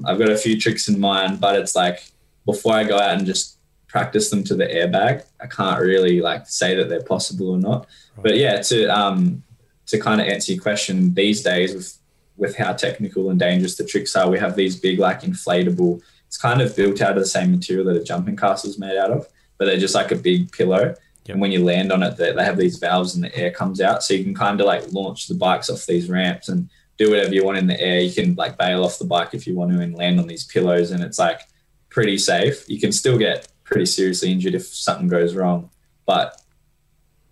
I've 0.05 0.17
got 0.17 0.29
a 0.29 0.37
few 0.37 0.57
tricks 0.57 0.87
in 0.87 0.97
mind, 0.97 1.41
but 1.41 1.59
it's 1.59 1.75
like 1.75 1.99
before 2.45 2.73
I 2.73 2.85
go 2.85 2.97
out 2.97 3.17
and 3.17 3.25
just 3.25 3.57
practice 3.87 4.29
them 4.29 4.45
to 4.45 4.55
the 4.55 4.65
airbag, 4.65 5.25
I 5.41 5.47
can't 5.47 5.81
really 5.81 6.21
like 6.21 6.47
say 6.47 6.73
that 6.75 6.87
they're 6.87 7.03
possible 7.03 7.49
or 7.49 7.57
not. 7.57 7.85
Right. 8.15 8.23
But 8.23 8.37
yeah, 8.37 8.61
to 8.61 8.85
um 8.87 9.43
to 9.87 9.99
kind 9.99 10.21
of 10.21 10.27
answer 10.27 10.53
your 10.53 10.61
question, 10.61 11.13
these 11.13 11.43
days 11.43 11.75
with 11.75 11.98
with 12.39 12.55
how 12.55 12.73
technical 12.73 13.29
and 13.29 13.39
dangerous 13.39 13.75
the 13.75 13.85
tricks 13.85 14.15
are, 14.15 14.29
we 14.29 14.39
have 14.39 14.55
these 14.55 14.75
big 14.75 14.97
like 14.97 15.21
inflatable. 15.21 16.01
It's 16.27 16.37
kind 16.37 16.61
of 16.61 16.75
built 16.75 17.01
out 17.01 17.17
of 17.17 17.23
the 17.23 17.29
same 17.29 17.51
material 17.51 17.85
that 17.87 18.01
a 18.01 18.03
jumping 18.03 18.37
castle 18.37 18.69
is 18.69 18.79
made 18.79 18.97
out 18.97 19.11
of, 19.11 19.27
but 19.57 19.65
they're 19.65 19.77
just 19.77 19.95
like 19.95 20.11
a 20.11 20.15
big 20.15 20.51
pillow. 20.51 20.95
Yep. 21.25 21.35
And 21.35 21.41
when 21.41 21.51
you 21.51 21.63
land 21.63 21.91
on 21.91 22.01
it, 22.01 22.17
they, 22.17 22.31
they 22.31 22.43
have 22.43 22.57
these 22.57 22.79
valves 22.79 23.15
and 23.15 23.23
the 23.23 23.35
air 23.35 23.51
comes 23.51 23.81
out, 23.81 24.03
so 24.03 24.13
you 24.13 24.23
can 24.23 24.33
kind 24.33 24.59
of 24.59 24.65
like 24.65 24.91
launch 24.93 25.27
the 25.27 25.35
bikes 25.35 25.69
off 25.69 25.85
these 25.85 26.09
ramps 26.09 26.49
and 26.49 26.69
do 26.97 27.09
whatever 27.09 27.33
you 27.33 27.45
want 27.45 27.57
in 27.57 27.67
the 27.67 27.79
air. 27.79 27.99
You 27.99 28.11
can 28.11 28.35
like 28.35 28.57
bail 28.57 28.83
off 28.83 28.99
the 28.99 29.05
bike 29.05 29.33
if 29.33 29.45
you 29.45 29.55
want 29.55 29.71
to 29.71 29.79
and 29.79 29.95
land 29.95 30.19
on 30.19 30.27
these 30.27 30.45
pillows, 30.45 30.91
and 30.91 31.03
it's 31.03 31.19
like 31.19 31.41
pretty 31.89 32.17
safe. 32.17 32.67
You 32.69 32.79
can 32.79 32.91
still 32.91 33.17
get 33.17 33.47
pretty 33.63 33.85
seriously 33.85 34.31
injured 34.31 34.55
if 34.55 34.65
something 34.65 35.07
goes 35.07 35.35
wrong, 35.35 35.69
but 36.05 36.41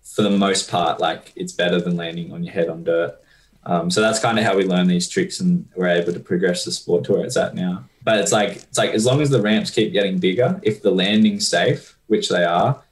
for 0.02 0.22
the 0.22 0.30
most 0.30 0.70
part, 0.70 1.00
like 1.00 1.32
it's 1.36 1.52
better 1.52 1.80
than 1.80 1.96
landing 1.96 2.32
on 2.32 2.42
your 2.42 2.52
head 2.52 2.68
on 2.68 2.82
dirt. 2.84 3.16
Um, 3.64 3.90
so 3.90 4.00
that's 4.00 4.18
kind 4.18 4.38
of 4.38 4.44
how 4.44 4.56
we 4.56 4.64
learn 4.64 4.86
these 4.86 5.08
tricks, 5.08 5.40
and 5.40 5.68
we're 5.76 5.88
able 5.88 6.12
to 6.12 6.20
progress 6.20 6.64
the 6.64 6.72
sport 6.72 7.04
to 7.04 7.12
where 7.12 7.24
it's 7.24 7.36
at 7.36 7.54
now. 7.54 7.84
But 8.02 8.18
it's 8.18 8.32
like 8.32 8.52
it's 8.56 8.78
like 8.78 8.90
as 8.90 9.04
long 9.04 9.20
as 9.20 9.28
the 9.28 9.42
ramps 9.42 9.70
keep 9.70 9.92
getting 9.92 10.18
bigger, 10.18 10.58
if 10.62 10.80
the 10.80 10.90
landing's 10.90 11.48
safe, 11.48 11.98
which 12.06 12.28
they 12.28 12.44
are, 12.44 12.82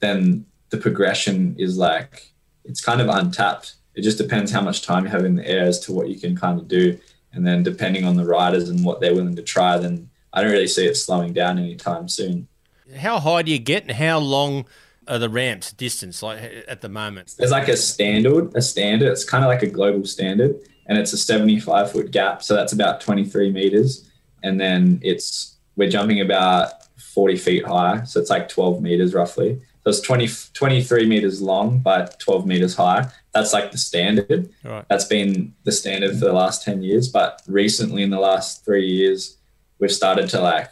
then 0.00 0.46
the 0.70 0.76
progression 0.78 1.54
is 1.58 1.78
like 1.78 2.32
it's 2.64 2.80
kind 2.80 3.00
of 3.00 3.08
untapped. 3.08 3.74
It 3.94 4.02
just 4.02 4.18
depends 4.18 4.50
how 4.50 4.60
much 4.60 4.82
time 4.82 5.04
you 5.04 5.10
have 5.10 5.24
in 5.24 5.36
the 5.36 5.48
air 5.48 5.64
as 5.64 5.78
to 5.80 5.92
what 5.92 6.08
you 6.08 6.18
can 6.18 6.36
kind 6.36 6.58
of 6.58 6.66
do, 6.66 6.98
and 7.32 7.46
then 7.46 7.62
depending 7.62 8.04
on 8.04 8.16
the 8.16 8.24
riders 8.24 8.68
and 8.68 8.84
what 8.84 9.00
they're 9.00 9.14
willing 9.14 9.36
to 9.36 9.42
try, 9.42 9.78
then 9.78 10.10
I 10.32 10.42
don't 10.42 10.50
really 10.50 10.66
see 10.66 10.86
it 10.86 10.96
slowing 10.96 11.32
down 11.32 11.58
anytime 11.58 12.08
soon. 12.08 12.48
How 12.96 13.20
high 13.20 13.42
do 13.42 13.52
you 13.52 13.60
get, 13.60 13.84
and 13.84 13.92
how 13.92 14.18
long 14.18 14.66
are 15.08 15.18
the 15.18 15.28
ramps 15.28 15.72
distance 15.72 16.22
like 16.22 16.40
at 16.68 16.80
the 16.80 16.88
moment? 16.88 17.34
There's 17.38 17.50
like 17.50 17.68
a 17.68 17.76
standard, 17.76 18.54
a 18.56 18.62
standard. 18.62 19.08
It's 19.08 19.24
kind 19.24 19.44
of 19.44 19.48
like 19.48 19.62
a 19.62 19.66
global 19.66 20.04
standard, 20.04 20.56
and 20.86 20.98
it's 20.98 21.12
a 21.12 21.18
75 21.18 21.92
foot 21.92 22.10
gap, 22.10 22.42
so 22.42 22.54
that's 22.54 22.72
about 22.72 23.00
23 23.00 23.50
meters, 23.50 24.10
and 24.42 24.60
then 24.60 25.00
it's 25.02 25.56
we're 25.76 25.90
jumping 25.90 26.20
about 26.20 26.84
40 27.14 27.36
feet 27.36 27.66
high, 27.66 28.04
so 28.04 28.20
it's 28.20 28.30
like 28.30 28.48
12 28.48 28.82
meters 28.82 29.14
roughly. 29.14 29.60
So 29.84 29.90
it's 29.90 30.00
20, 30.00 30.28
23 30.54 31.06
meters 31.06 31.42
long 31.42 31.80
by 31.80 32.06
12 32.18 32.46
meters 32.46 32.74
high. 32.74 33.10
That's 33.34 33.52
like 33.52 33.70
the 33.70 33.76
standard. 33.76 34.48
Right. 34.64 34.84
That's 34.88 35.04
been 35.04 35.54
the 35.64 35.72
standard 35.72 36.12
for 36.12 36.24
the 36.24 36.32
last 36.32 36.64
10 36.64 36.82
years. 36.82 37.08
But 37.08 37.42
recently, 37.46 38.02
in 38.02 38.10
the 38.10 38.18
last 38.18 38.64
three 38.64 38.86
years, 38.86 39.36
we've 39.78 39.92
started 39.92 40.30
to 40.30 40.40
like 40.40 40.70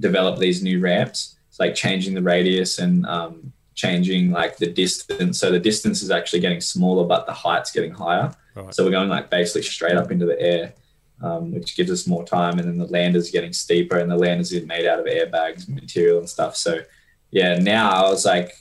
develop 0.00 0.40
these 0.40 0.62
new 0.62 0.80
ramps. 0.80 1.36
It's 1.48 1.60
like 1.60 1.76
changing 1.76 2.14
the 2.14 2.22
radius 2.22 2.80
and 2.80 3.06
um, 3.06 3.52
changing 3.80 4.30
like 4.30 4.58
the 4.58 4.66
distance. 4.66 5.38
So 5.38 5.50
the 5.50 5.58
distance 5.58 6.02
is 6.02 6.10
actually 6.10 6.40
getting 6.40 6.60
smaller, 6.60 7.06
but 7.06 7.26
the 7.26 7.32
height's 7.32 7.72
getting 7.72 7.92
higher. 7.92 8.32
Right. 8.54 8.74
So 8.74 8.84
we're 8.84 8.90
going 8.90 9.08
like 9.08 9.30
basically 9.30 9.62
straight 9.62 9.96
up 9.96 10.10
into 10.10 10.26
the 10.26 10.40
air, 10.40 10.74
um, 11.22 11.52
which 11.52 11.76
gives 11.76 11.90
us 11.90 12.06
more 12.06 12.24
time. 12.24 12.58
And 12.58 12.68
then 12.68 12.78
the 12.78 12.86
landers 12.86 13.30
getting 13.30 13.52
steeper, 13.52 13.98
and 13.98 14.10
the 14.10 14.16
landers 14.16 14.52
are 14.52 14.66
made 14.66 14.86
out 14.86 15.00
of 15.00 15.06
airbags 15.06 15.68
material 15.68 16.18
and 16.18 16.28
stuff. 16.28 16.56
So 16.56 16.82
yeah, 17.30 17.58
now 17.58 17.90
I 17.90 18.10
was 18.10 18.26
like, 18.26 18.52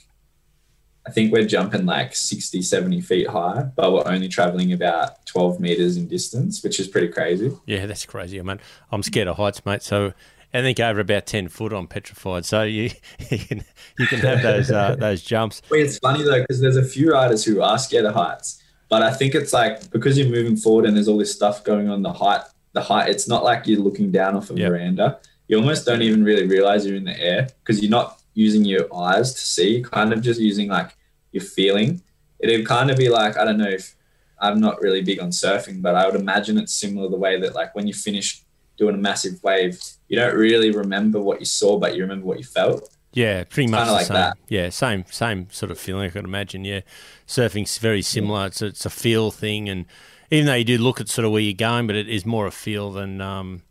I 1.05 1.11
think 1.11 1.33
we're 1.33 1.45
jumping 1.45 1.85
like 1.85 2.15
60, 2.15 2.61
70 2.61 3.01
feet 3.01 3.27
high, 3.27 3.63
but 3.75 3.91
we're 3.91 4.07
only 4.07 4.27
traveling 4.27 4.73
about 4.73 5.25
12 5.25 5.59
meters 5.59 5.97
in 5.97 6.07
distance, 6.07 6.63
which 6.63 6.79
is 6.79 6.87
pretty 6.87 7.07
crazy. 7.07 7.51
Yeah, 7.65 7.87
that's 7.87 8.05
crazy. 8.05 8.39
I 8.39 8.43
mean, 8.43 8.59
I'm 8.91 9.01
scared 9.01 9.27
of 9.27 9.37
heights, 9.37 9.65
mate. 9.65 9.81
So 9.81 10.13
I 10.53 10.61
think 10.61 10.79
over 10.79 10.99
about 10.99 11.25
10 11.25 11.47
foot 11.49 11.73
I'm 11.73 11.87
petrified. 11.87 12.45
So 12.45 12.63
you, 12.63 12.91
you, 13.29 13.37
can, 13.37 13.63
you 13.97 14.07
can 14.07 14.19
have 14.19 14.41
those, 14.41 14.71
uh, 14.71 14.95
those 14.99 15.21
jumps. 15.21 15.61
Well, 15.69 15.79
it's 15.79 15.99
funny 15.99 16.23
though, 16.23 16.41
because 16.41 16.59
there's 16.59 16.77
a 16.77 16.83
few 16.83 17.11
riders 17.11 17.43
who 17.43 17.61
are 17.61 17.77
scared 17.77 18.05
of 18.05 18.15
heights, 18.15 18.61
but 18.89 19.03
I 19.03 19.13
think 19.13 19.35
it's 19.35 19.53
like 19.53 19.89
because 19.91 20.17
you're 20.17 20.29
moving 20.29 20.57
forward 20.57 20.85
and 20.85 20.95
there's 20.95 21.07
all 21.07 21.17
this 21.17 21.33
stuff 21.33 21.63
going 21.63 21.89
on, 21.89 22.01
the 22.01 22.13
height, 22.13 22.41
the 22.73 22.81
height, 22.81 23.09
it's 23.09 23.27
not 23.27 23.43
like 23.43 23.67
you're 23.67 23.79
looking 23.79 24.11
down 24.11 24.35
off 24.35 24.49
a 24.49 24.55
yep. 24.55 24.69
veranda. 24.69 25.19
You 25.47 25.57
almost 25.57 25.85
don't 25.85 26.01
even 26.01 26.23
really 26.23 26.47
realize 26.47 26.85
you're 26.85 26.95
in 26.95 27.05
the 27.05 27.19
air 27.19 27.47
because 27.63 27.81
you're 27.81 27.89
not 27.89 28.21
using 28.33 28.65
your 28.65 28.93
eyes 28.95 29.33
to 29.33 29.39
see, 29.39 29.81
kind 29.81 30.13
of 30.13 30.21
just 30.21 30.39
using 30.39 30.69
like 30.69 30.95
your 31.31 31.43
feeling. 31.43 32.01
It'd 32.39 32.65
kind 32.65 32.89
of 32.89 32.97
be 32.97 33.09
like, 33.09 33.37
I 33.37 33.45
don't 33.45 33.57
know 33.57 33.69
if 33.69 33.95
I'm 34.39 34.59
not 34.59 34.81
really 34.81 35.01
big 35.01 35.19
on 35.19 35.29
surfing, 35.29 35.81
but 35.81 35.95
I 35.95 36.05
would 36.05 36.19
imagine 36.19 36.57
it's 36.57 36.73
similar 36.73 37.09
the 37.09 37.17
way 37.17 37.39
that 37.39 37.55
like 37.55 37.75
when 37.75 37.87
you 37.87 37.93
finish 37.93 38.43
doing 38.79 38.95
a 38.95 38.97
massive 38.97 39.43
wave, 39.43 39.79
you 40.07 40.17
don't 40.17 40.35
really 40.35 40.71
remember 40.71 41.21
what 41.21 41.39
you 41.39 41.45
saw, 41.45 41.77
but 41.77 41.95
you 41.95 42.01
remember 42.01 42.25
what 42.25 42.39
you 42.39 42.45
felt. 42.45 42.89
Yeah, 43.11 43.43
pretty 43.43 43.69
much 43.69 43.87
like 43.87 44.05
same. 44.05 44.15
that. 44.15 44.37
Yeah, 44.47 44.69
same 44.69 45.03
same 45.09 45.47
sort 45.51 45.71
of 45.71 45.79
feeling. 45.79 46.05
I 46.05 46.09
could 46.09 46.25
imagine. 46.25 46.63
Yeah, 46.63 46.81
surfing's 47.27 47.77
very 47.77 48.01
similar. 48.01 48.41
Yeah. 48.41 48.45
It's 48.47 48.61
a, 48.61 48.65
it's 48.67 48.85
a 48.85 48.89
feel 48.89 49.31
thing, 49.31 49.67
and 49.67 49.85
even 50.31 50.45
though 50.45 50.53
you 50.53 50.63
do 50.63 50.77
look 50.77 51.01
at 51.01 51.09
sort 51.09 51.25
of 51.25 51.31
where 51.31 51.41
you're 51.41 51.53
going, 51.53 51.87
but 51.87 51.95
it 51.95 52.07
is 52.07 52.25
more 52.25 52.47
a 52.47 52.51
feel 52.51 52.91
than 52.91 53.19
um, 53.19 53.63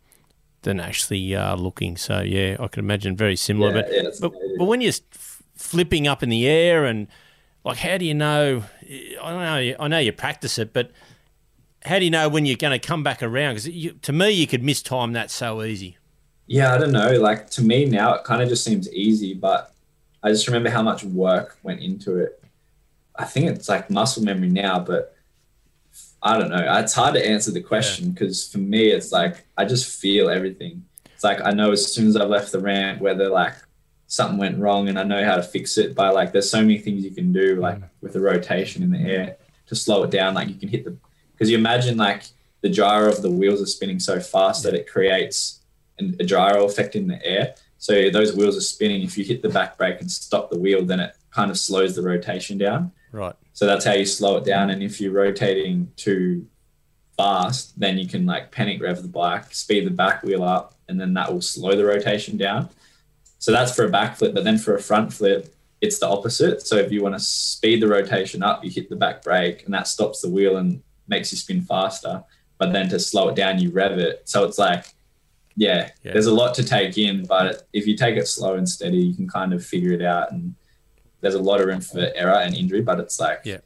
than 0.63 0.79
actually 0.79 1.35
uh, 1.35 1.55
looking. 1.55 1.95
So 1.97 2.19
yeah, 2.19 2.57
I 2.59 2.67
can 2.67 2.83
imagine 2.83 3.15
very 3.15 3.37
similar. 3.37 3.75
Yeah, 3.75 3.81
but, 3.81 3.93
yeah, 3.93 4.01
but 4.19 4.31
amazing. 4.33 4.55
but 4.57 4.65
when 4.65 4.81
you're 4.81 4.93
flipping 5.55 6.07
up 6.07 6.21
in 6.21 6.29
the 6.29 6.47
air 6.47 6.85
and 6.85 7.07
like, 7.63 7.77
how 7.77 7.97
do 7.97 8.05
you 8.05 8.13
know? 8.13 8.63
I 8.83 9.29
don't 9.29 9.41
know. 9.41 9.75
I 9.79 9.87
know 9.87 9.99
you 9.99 10.11
practice 10.11 10.57
it, 10.57 10.73
but 10.73 10.91
how 11.83 11.99
do 11.99 12.05
you 12.05 12.11
know 12.11 12.29
when 12.29 12.45
you're 12.45 12.57
going 12.57 12.79
to 12.79 12.85
come 12.85 13.03
back 13.03 13.23
around? 13.23 13.55
Because 13.55 13.93
to 14.01 14.13
me, 14.13 14.31
you 14.31 14.47
could 14.47 14.61
mistime 14.61 15.13
that 15.13 15.31
so 15.31 15.63
easy. 15.63 15.97
Yeah, 16.47 16.73
I 16.73 16.77
don't 16.77 16.91
know. 16.91 17.11
Like 17.11 17.49
to 17.51 17.61
me 17.61 17.85
now, 17.85 18.15
it 18.15 18.23
kind 18.23 18.41
of 18.41 18.49
just 18.49 18.63
seems 18.63 18.91
easy, 18.91 19.33
but 19.33 19.73
I 20.23 20.29
just 20.29 20.47
remember 20.47 20.69
how 20.69 20.81
much 20.81 21.03
work 21.03 21.57
went 21.63 21.81
into 21.81 22.17
it. 22.17 22.43
I 23.15 23.25
think 23.25 23.47
it's 23.47 23.69
like 23.69 23.89
muscle 23.89 24.23
memory 24.23 24.49
now, 24.49 24.79
but 24.79 25.15
I 26.21 26.37
don't 26.37 26.49
know. 26.49 26.79
It's 26.79 26.93
hard 26.93 27.13
to 27.15 27.25
answer 27.25 27.51
the 27.51 27.61
question 27.61 28.11
because 28.11 28.49
for 28.49 28.57
me, 28.57 28.89
it's 28.89 29.11
like 29.11 29.45
I 29.57 29.65
just 29.65 30.01
feel 30.01 30.29
everything. 30.29 30.83
It's 31.13 31.23
like 31.23 31.39
I 31.43 31.51
know 31.51 31.71
as 31.71 31.93
soon 31.93 32.07
as 32.07 32.17
I've 32.17 32.29
left 32.29 32.51
the 32.51 32.59
ramp 32.59 33.01
whether 33.01 33.29
like 33.29 33.53
something 34.07 34.37
went 34.37 34.57
wrong 34.57 34.89
and 34.89 34.97
I 34.97 35.03
know 35.03 35.23
how 35.23 35.35
to 35.35 35.43
fix 35.43 35.77
it 35.77 35.93
by 35.93 36.09
like 36.09 36.31
there's 36.31 36.49
so 36.49 36.61
many 36.61 36.79
things 36.79 37.03
you 37.03 37.11
can 37.11 37.31
do 37.31 37.57
like 37.57 37.77
mm. 37.77 37.89
with 38.01 38.13
the 38.13 38.21
rotation 38.21 38.83
in 38.83 38.89
the 38.89 38.99
air 38.99 39.37
to 39.67 39.75
slow 39.75 40.03
it 40.03 40.11
down. 40.11 40.33
Like 40.33 40.47
you 40.47 40.55
can 40.55 40.69
hit 40.69 40.83
the 40.83 40.97
because 41.39 41.49
you 41.49 41.57
imagine 41.57 41.95
like 41.95 42.23
the 42.61 42.69
gyro 42.69 43.09
of 43.09 43.21
the 43.21 43.31
wheels 43.31 43.61
are 43.61 43.65
spinning 43.65 43.97
so 43.97 44.19
fast 44.19 44.61
that 44.63 44.73
it 44.73 44.89
creates 44.89 45.61
an, 45.97 46.17
a 46.19 46.25
gyro 46.25 46.65
effect 46.65 46.97
in 46.97 47.07
the 47.07 47.25
air. 47.25 47.55
So 47.77 48.09
those 48.09 48.35
wheels 48.35 48.57
are 48.57 48.61
spinning. 48.61 49.03
If 49.03 49.17
you 49.17 49.23
hit 49.23 49.41
the 49.41 49.47
back 49.47 49.77
brake 49.77 50.01
and 50.01 50.11
stop 50.11 50.49
the 50.49 50.59
wheel, 50.59 50.83
then 50.83 50.99
it 50.99 51.15
kind 51.31 51.49
of 51.49 51.57
slows 51.57 51.95
the 51.95 52.01
rotation 52.01 52.57
down. 52.57 52.91
Right. 53.13 53.33
So 53.53 53.65
that's 53.65 53.85
how 53.85 53.93
you 53.93 54.05
slow 54.05 54.35
it 54.37 54.43
down. 54.43 54.69
And 54.69 54.83
if 54.83 54.99
you're 54.99 55.13
rotating 55.13 55.89
too 55.95 56.45
fast, 57.15 57.79
then 57.79 57.97
you 57.97 58.05
can 58.05 58.25
like 58.25 58.51
panic 58.51 58.81
rev 58.81 59.01
the 59.01 59.07
bike, 59.07 59.53
speed 59.53 59.85
the 59.85 59.91
back 59.91 60.23
wheel 60.23 60.43
up, 60.43 60.75
and 60.89 60.99
then 60.99 61.13
that 61.13 61.31
will 61.31 61.41
slow 61.41 61.73
the 61.77 61.85
rotation 61.85 62.35
down. 62.35 62.67
So 63.37 63.53
that's 63.53 63.73
for 63.73 63.85
a 63.85 63.89
back 63.89 64.17
flip. 64.17 64.33
But 64.33 64.43
then 64.43 64.57
for 64.57 64.75
a 64.75 64.81
front 64.81 65.13
flip, 65.13 65.55
it's 65.79 65.99
the 65.99 66.09
opposite. 66.09 66.67
So 66.67 66.75
if 66.75 66.91
you 66.91 67.01
want 67.01 67.15
to 67.15 67.21
speed 67.21 67.81
the 67.81 67.87
rotation 67.87 68.43
up, 68.43 68.65
you 68.65 68.69
hit 68.69 68.89
the 68.89 68.97
back 68.97 69.23
brake 69.23 69.63
and 69.63 69.73
that 69.73 69.87
stops 69.87 70.19
the 70.21 70.29
wheel 70.29 70.57
and 70.57 70.83
makes 71.09 71.31
you 71.31 71.37
spin 71.37 71.61
faster. 71.61 72.23
But 72.57 72.71
then 72.73 72.89
to 72.89 72.99
slow 72.99 73.29
it 73.29 73.35
down, 73.35 73.59
you 73.59 73.71
rev 73.71 73.97
it. 73.97 74.21
So 74.25 74.43
it's 74.45 74.57
like, 74.57 74.85
yeah, 75.55 75.89
Yeah. 76.03 76.13
there's 76.13 76.25
a 76.27 76.33
lot 76.33 76.53
to 76.55 76.63
take 76.63 76.97
in. 76.97 77.25
But 77.25 77.67
if 77.73 77.87
you 77.87 77.95
take 77.97 78.15
it 78.17 78.27
slow 78.27 78.55
and 78.55 78.67
steady, 78.67 78.97
you 78.97 79.13
can 79.15 79.27
kind 79.27 79.53
of 79.53 79.65
figure 79.65 79.91
it 79.93 80.01
out. 80.01 80.31
And 80.31 80.55
there's 81.21 81.35
a 81.35 81.41
lot 81.41 81.59
of 81.59 81.67
room 81.67 81.81
for 81.81 82.11
error 82.15 82.39
and 82.39 82.55
injury. 82.55 82.81
But 82.81 82.99
it's 82.99 83.19
like, 83.19 83.41
Yeah. 83.43 83.57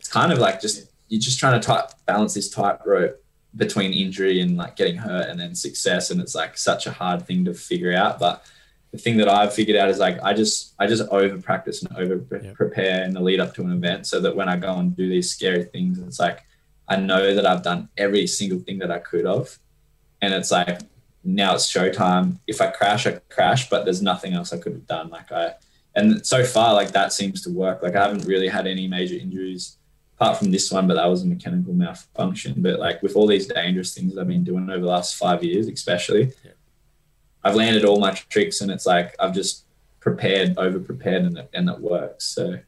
it's 0.00 0.08
kind 0.08 0.32
of 0.32 0.38
like 0.38 0.60
just 0.60 0.86
you're 1.08 1.20
just 1.20 1.38
trying 1.38 1.58
to 1.58 1.66
tight, 1.66 1.84
balance 2.04 2.34
this 2.34 2.50
tightrope 2.50 3.22
between 3.56 3.94
injury 3.94 4.40
and 4.42 4.58
like 4.58 4.76
getting 4.76 4.96
hurt 4.96 5.26
and 5.30 5.40
then 5.40 5.54
success. 5.54 6.10
And 6.10 6.20
it's 6.20 6.34
like 6.34 6.58
such 6.58 6.86
a 6.86 6.90
hard 6.90 7.26
thing 7.26 7.46
to 7.46 7.54
figure 7.54 7.94
out. 7.94 8.18
But 8.18 8.44
the 8.92 8.98
thing 8.98 9.16
that 9.18 9.28
I've 9.28 9.54
figured 9.54 9.76
out 9.76 9.88
is 9.88 9.98
like 9.98 10.22
I 10.22 10.32
just 10.34 10.74
I 10.78 10.86
just 10.86 11.02
over 11.10 11.38
practice 11.40 11.82
and 11.82 11.96
over 11.96 12.18
prepare 12.54 13.04
in 13.04 13.12
the 13.14 13.20
lead 13.20 13.40
up 13.40 13.54
to 13.54 13.62
an 13.62 13.72
event 13.72 14.06
so 14.06 14.20
that 14.20 14.34
when 14.36 14.48
I 14.50 14.56
go 14.56 14.74
and 14.76 14.94
do 14.96 15.08
these 15.08 15.30
scary 15.30 15.64
things, 15.64 15.98
it's 15.98 16.18
like 16.20 16.40
I 16.88 16.96
know 16.96 17.34
that 17.34 17.46
I've 17.46 17.62
done 17.62 17.88
every 17.96 18.26
single 18.26 18.60
thing 18.60 18.78
that 18.78 18.90
I 18.90 18.98
could 18.98 19.26
have, 19.26 19.58
and 20.22 20.32
it's 20.32 20.50
like 20.50 20.80
now 21.24 21.54
it's 21.54 21.70
showtime. 21.70 22.38
If 22.46 22.60
I 22.60 22.70
crash, 22.70 23.06
I 23.06 23.20
crash, 23.28 23.68
but 23.68 23.84
there's 23.84 24.02
nothing 24.02 24.32
else 24.32 24.52
I 24.52 24.58
could 24.58 24.72
have 24.72 24.86
done. 24.86 25.10
Like 25.10 25.30
I 25.30 25.54
and 25.94 26.24
so 26.26 26.44
far 26.44 26.74
like 26.74 26.92
that 26.92 27.12
seems 27.12 27.42
to 27.42 27.50
work. 27.50 27.82
Like 27.82 27.96
I 27.96 28.04
haven't 28.04 28.24
really 28.24 28.48
had 28.48 28.66
any 28.66 28.86
major 28.86 29.16
injuries 29.16 29.76
apart 30.14 30.38
from 30.38 30.50
this 30.50 30.70
one, 30.70 30.86
but 30.86 30.94
that 30.94 31.06
was 31.06 31.22
a 31.22 31.26
mechanical 31.26 31.72
malfunction. 31.74 32.54
But 32.58 32.78
like 32.78 33.02
with 33.02 33.16
all 33.16 33.26
these 33.26 33.46
dangerous 33.46 33.94
things 33.94 34.16
I've 34.16 34.28
been 34.28 34.44
doing 34.44 34.68
over 34.70 34.80
the 34.80 34.86
last 34.86 35.16
five 35.16 35.44
years, 35.44 35.68
especially, 35.68 36.32
Yeah. 36.44 36.52
I've 37.44 37.54
landed 37.54 37.84
all 37.84 38.00
my 38.00 38.12
tricks, 38.12 38.60
and 38.60 38.70
it's 38.70 38.86
like 38.86 39.14
I've 39.20 39.34
just 39.34 39.64
prepared, 40.00 40.58
over 40.58 40.80
prepared, 40.80 41.22
and 41.22 41.38
it, 41.38 41.50
and 41.54 41.68
it 41.68 41.78
works. 41.78 42.24
So 42.24 42.58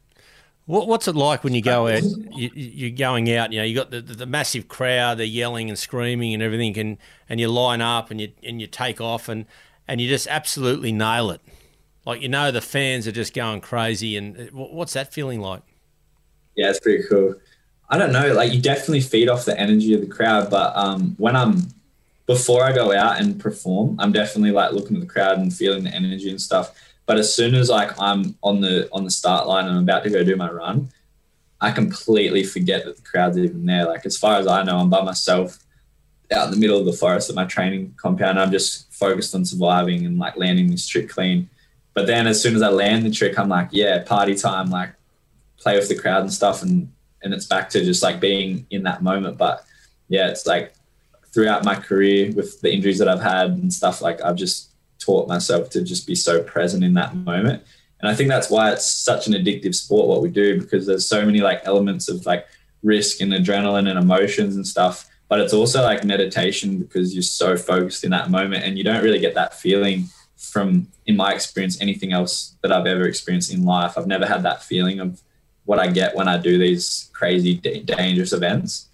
What, 0.71 0.87
what's 0.87 1.07
it 1.07 1.15
like 1.15 1.43
when 1.43 1.53
you 1.53 1.61
go 1.61 1.87
out? 1.87 2.03
You, 2.03 2.49
you're 2.53 2.97
going 2.97 3.31
out. 3.33 3.51
You 3.51 3.59
know, 3.59 3.65
you 3.65 3.75
got 3.75 3.91
the, 3.91 4.01
the, 4.01 4.13
the 4.13 4.25
massive 4.25 4.67
crowd. 4.67 5.17
They're 5.17 5.25
yelling 5.25 5.69
and 5.69 5.77
screaming 5.77 6.33
and 6.33 6.41
everything, 6.41 6.77
and, 6.77 6.97
and 7.27 7.39
you 7.39 7.47
line 7.49 7.81
up 7.81 8.09
and 8.09 8.21
you 8.21 8.31
and 8.43 8.61
you 8.61 8.67
take 8.67 9.01
off 9.01 9.27
and 9.27 9.45
and 9.87 9.99
you 9.99 10.07
just 10.07 10.27
absolutely 10.27 10.91
nail 10.91 11.31
it. 11.31 11.41
Like 12.05 12.21
you 12.21 12.29
know, 12.29 12.51
the 12.51 12.61
fans 12.61 13.07
are 13.07 13.11
just 13.11 13.33
going 13.33 13.61
crazy. 13.61 14.15
And 14.15 14.39
uh, 14.39 14.43
what's 14.53 14.93
that 14.93 15.13
feeling 15.13 15.41
like? 15.41 15.63
yeah, 16.55 16.69
it's 16.69 16.79
pretty 16.79 17.03
cool. 17.07 17.35
I 17.89 17.97
don't 17.97 18.13
know, 18.13 18.33
like 18.33 18.53
you 18.53 18.61
definitely 18.61 19.01
feed 19.01 19.29
off 19.29 19.45
the 19.45 19.59
energy 19.59 19.93
of 19.93 20.01
the 20.01 20.07
crowd, 20.07 20.49
but 20.49 20.75
um, 20.75 21.15
when 21.17 21.35
I'm 21.35 21.67
before 22.25 22.63
I 22.63 22.71
go 22.71 22.93
out 22.93 23.19
and 23.19 23.39
perform, 23.39 23.97
I'm 23.99 24.13
definitely 24.13 24.51
like 24.51 24.71
looking 24.71 24.95
at 24.95 25.01
the 25.01 25.07
crowd 25.07 25.39
and 25.39 25.53
feeling 25.53 25.83
the 25.83 25.93
energy 25.93 26.29
and 26.29 26.39
stuff. 26.39 26.71
But 27.11 27.19
as 27.19 27.35
soon 27.35 27.55
as 27.55 27.67
like 27.67 27.91
I'm 27.99 28.37
on 28.41 28.61
the 28.61 28.87
on 28.93 29.03
the 29.03 29.11
start 29.11 29.45
line 29.45 29.67
and 29.67 29.75
I'm 29.75 29.83
about 29.83 30.05
to 30.05 30.09
go 30.09 30.23
do 30.23 30.37
my 30.37 30.49
run, 30.49 30.87
I 31.59 31.71
completely 31.71 32.45
forget 32.45 32.85
that 32.85 32.95
the 32.95 33.01
crowd's 33.01 33.37
even 33.37 33.65
there. 33.65 33.85
Like 33.85 34.05
as 34.05 34.17
far 34.17 34.37
as 34.37 34.47
I 34.47 34.63
know, 34.63 34.77
I'm 34.77 34.89
by 34.89 35.01
myself 35.01 35.59
out 36.31 36.45
in 36.45 36.51
the 36.51 36.57
middle 36.57 36.79
of 36.79 36.85
the 36.85 36.93
forest 36.93 37.29
at 37.29 37.35
my 37.35 37.43
training 37.43 37.95
compound. 37.97 38.39
I'm 38.39 38.49
just 38.49 38.93
focused 38.93 39.35
on 39.35 39.43
surviving 39.43 40.05
and 40.05 40.19
like 40.19 40.37
landing 40.37 40.71
this 40.71 40.87
trick 40.87 41.09
clean. 41.09 41.49
But 41.93 42.07
then 42.07 42.27
as 42.27 42.41
soon 42.41 42.55
as 42.55 42.61
I 42.61 42.69
land 42.69 43.05
the 43.05 43.11
trick, 43.11 43.37
I'm 43.37 43.49
like, 43.49 43.67
yeah, 43.71 44.01
party 44.03 44.33
time, 44.33 44.69
like 44.69 44.91
play 45.57 45.75
with 45.75 45.89
the 45.89 45.99
crowd 45.99 46.21
and 46.21 46.31
stuff 46.31 46.61
and 46.61 46.89
and 47.23 47.33
it's 47.33 47.45
back 47.45 47.69
to 47.71 47.83
just 47.83 48.01
like 48.01 48.21
being 48.21 48.65
in 48.69 48.83
that 48.83 49.03
moment. 49.03 49.37
But 49.37 49.65
yeah, 50.07 50.29
it's 50.29 50.45
like 50.45 50.75
throughout 51.33 51.65
my 51.65 51.75
career 51.75 52.31
with 52.31 52.61
the 52.61 52.71
injuries 52.71 52.99
that 52.99 53.09
I've 53.09 53.21
had 53.21 53.49
and 53.49 53.73
stuff, 53.73 54.01
like 54.01 54.21
I've 54.21 54.37
just 54.37 54.70
taught 55.01 55.27
myself 55.27 55.69
to 55.71 55.83
just 55.83 56.07
be 56.07 56.15
so 56.15 56.43
present 56.43 56.83
in 56.83 56.93
that 56.93 57.15
moment. 57.15 57.63
And 57.99 58.09
I 58.09 58.15
think 58.15 58.29
that's 58.29 58.49
why 58.49 58.71
it's 58.71 58.85
such 58.85 59.27
an 59.27 59.33
addictive 59.33 59.75
sport, 59.75 60.07
what 60.07 60.21
we 60.21 60.29
do, 60.29 60.59
because 60.59 60.85
there's 60.85 61.07
so 61.07 61.25
many 61.25 61.39
like 61.41 61.61
elements 61.65 62.09
of 62.09 62.25
like 62.25 62.47
risk 62.83 63.21
and 63.21 63.31
adrenaline 63.31 63.89
and 63.89 63.99
emotions 63.99 64.55
and 64.55 64.65
stuff. 64.65 65.07
But 65.27 65.39
it's 65.39 65.53
also 65.53 65.81
like 65.83 66.03
meditation 66.03 66.79
because 66.79 67.13
you're 67.13 67.21
so 67.21 67.55
focused 67.55 68.03
in 68.03 68.11
that 68.11 68.29
moment 68.29 68.63
and 68.63 68.77
you 68.77 68.83
don't 68.83 69.03
really 69.03 69.19
get 69.19 69.35
that 69.35 69.53
feeling 69.53 70.05
from, 70.35 70.87
in 71.05 71.15
my 71.15 71.33
experience, 71.33 71.79
anything 71.79 72.11
else 72.11 72.55
that 72.61 72.71
I've 72.71 72.87
ever 72.87 73.07
experienced 73.07 73.53
in 73.53 73.63
life. 73.63 73.97
I've 73.97 74.07
never 74.07 74.25
had 74.25 74.43
that 74.43 74.63
feeling 74.63 74.99
of 74.99 75.21
what 75.65 75.79
I 75.79 75.87
get 75.87 76.15
when 76.15 76.27
I 76.27 76.37
do 76.37 76.57
these 76.57 77.09
crazy, 77.13 77.55
da- 77.55 77.83
dangerous 77.83 78.33
events. 78.33 78.89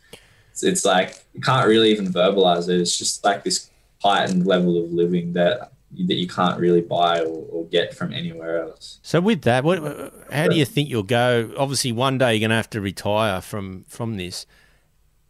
It's, 0.52 0.64
it's 0.64 0.86
like 0.86 1.24
you 1.34 1.42
can't 1.42 1.68
really 1.68 1.92
even 1.92 2.12
verbalize 2.12 2.68
it. 2.70 2.82
It's 2.82 2.98
just 2.98 3.24
like 3.24 3.44
this 3.44 3.70
heightened 4.04 4.46
level 4.46 4.84
of 4.84 4.92
living 4.92 5.34
that 5.34 5.72
that 6.06 6.16
you 6.16 6.28
can't 6.28 6.60
really 6.60 6.82
buy 6.82 7.22
or, 7.22 7.46
or 7.50 7.66
get 7.66 7.96
from 7.96 8.14
anywhere 8.14 8.62
else. 8.62 9.00
So 9.02 9.20
with 9.20 9.42
that, 9.44 9.64
what, 9.64 10.14
how 10.32 10.48
do 10.48 10.56
you 10.56 10.66
think 10.66 10.90
you'll 10.90 11.04
go? 11.04 11.54
Obviously, 11.58 11.92
one 11.92 12.18
day 12.18 12.36
you're 12.36 12.42
going 12.42 12.52
to 12.52 12.56
have 12.56 12.70
to 12.72 12.82
retire 12.82 13.42
from 13.42 13.86
from 13.88 14.18
this, 14.18 14.46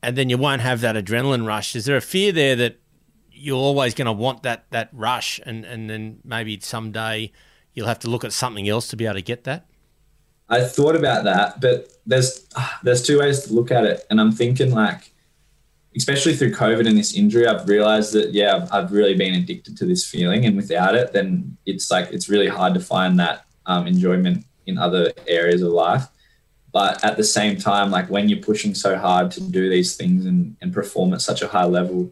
and 0.01 0.17
then 0.17 0.29
you 0.29 0.37
won't 0.37 0.61
have 0.61 0.81
that 0.81 0.95
adrenaline 0.95 1.45
rush. 1.45 1.75
Is 1.75 1.85
there 1.85 1.97
a 1.97 2.01
fear 2.01 2.31
there 2.31 2.55
that 2.55 2.79
you're 3.31 3.57
always 3.57 3.93
going 3.93 4.07
to 4.07 4.11
want 4.11 4.43
that 4.43 4.65
that 4.71 4.89
rush, 4.91 5.39
and 5.45 5.65
and 5.65 5.89
then 5.89 6.19
maybe 6.23 6.59
someday 6.59 7.31
you'll 7.73 7.87
have 7.87 7.99
to 7.99 8.09
look 8.09 8.23
at 8.23 8.33
something 8.33 8.67
else 8.67 8.87
to 8.89 8.95
be 8.95 9.05
able 9.05 9.15
to 9.15 9.21
get 9.21 9.43
that? 9.45 9.67
I 10.49 10.63
thought 10.63 10.95
about 10.95 11.25
that, 11.25 11.59
but 11.59 11.91
there's 12.05 12.47
ah, 12.55 12.79
there's 12.83 13.03
two 13.03 13.19
ways 13.19 13.43
to 13.43 13.53
look 13.53 13.71
at 13.71 13.85
it, 13.85 14.05
and 14.09 14.19
I'm 14.19 14.31
thinking 14.31 14.71
like, 14.71 15.13
especially 15.97 16.35
through 16.35 16.51
COVID 16.51 16.87
and 16.87 16.97
this 16.97 17.15
injury, 17.15 17.47
I've 17.47 17.67
realized 17.67 18.13
that 18.13 18.31
yeah, 18.31 18.55
I've, 18.55 18.71
I've 18.71 18.91
really 18.91 19.15
been 19.15 19.33
addicted 19.33 19.75
to 19.77 19.85
this 19.85 20.07
feeling, 20.07 20.45
and 20.45 20.55
without 20.55 20.95
it, 20.95 21.11
then 21.11 21.57
it's 21.65 21.91
like 21.91 22.11
it's 22.11 22.29
really 22.29 22.47
hard 22.47 22.73
to 22.75 22.79
find 22.79 23.19
that 23.19 23.45
um, 23.65 23.87
enjoyment 23.87 24.45
in 24.67 24.77
other 24.77 25.11
areas 25.27 25.61
of 25.61 25.71
life. 25.71 26.07
But 26.71 27.03
at 27.03 27.17
the 27.17 27.23
same 27.23 27.57
time, 27.57 27.89
like 27.89 28.09
when 28.09 28.29
you're 28.29 28.39
pushing 28.39 28.75
so 28.75 28.97
hard 28.97 29.31
to 29.31 29.41
do 29.41 29.69
these 29.69 29.95
things 29.95 30.25
and, 30.25 30.55
and 30.61 30.71
perform 30.71 31.13
at 31.13 31.21
such 31.21 31.41
a 31.41 31.47
high 31.47 31.65
level, 31.65 32.11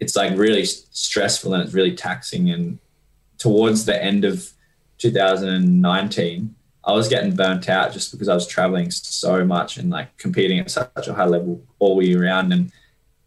it's 0.00 0.16
like 0.16 0.36
really 0.36 0.64
stressful 0.64 1.52
and 1.52 1.62
it's 1.62 1.74
really 1.74 1.94
taxing. 1.94 2.50
And 2.50 2.78
towards 3.38 3.84
the 3.84 4.02
end 4.02 4.24
of 4.24 4.50
2019, 4.98 6.54
I 6.84 6.92
was 6.92 7.08
getting 7.08 7.36
burnt 7.36 7.68
out 7.68 7.92
just 7.92 8.10
because 8.10 8.28
I 8.28 8.34
was 8.34 8.46
traveling 8.46 8.90
so 8.90 9.44
much 9.44 9.76
and 9.76 9.90
like 9.90 10.16
competing 10.16 10.58
at 10.58 10.70
such 10.70 11.08
a 11.08 11.14
high 11.14 11.26
level 11.26 11.62
all 11.78 12.02
year 12.02 12.24
round. 12.24 12.52
And 12.52 12.72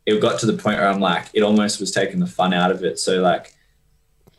it 0.06 0.20
got 0.22 0.40
to 0.40 0.46
the 0.46 0.54
point 0.54 0.78
where 0.78 0.88
I'm 0.88 1.00
like, 1.00 1.26
it 1.34 1.42
almost 1.42 1.80
was 1.80 1.92
taking 1.92 2.20
the 2.20 2.28
fun 2.28 2.54
out 2.54 2.72
of 2.72 2.84
it. 2.84 3.00
So 3.00 3.22
like, 3.22 3.54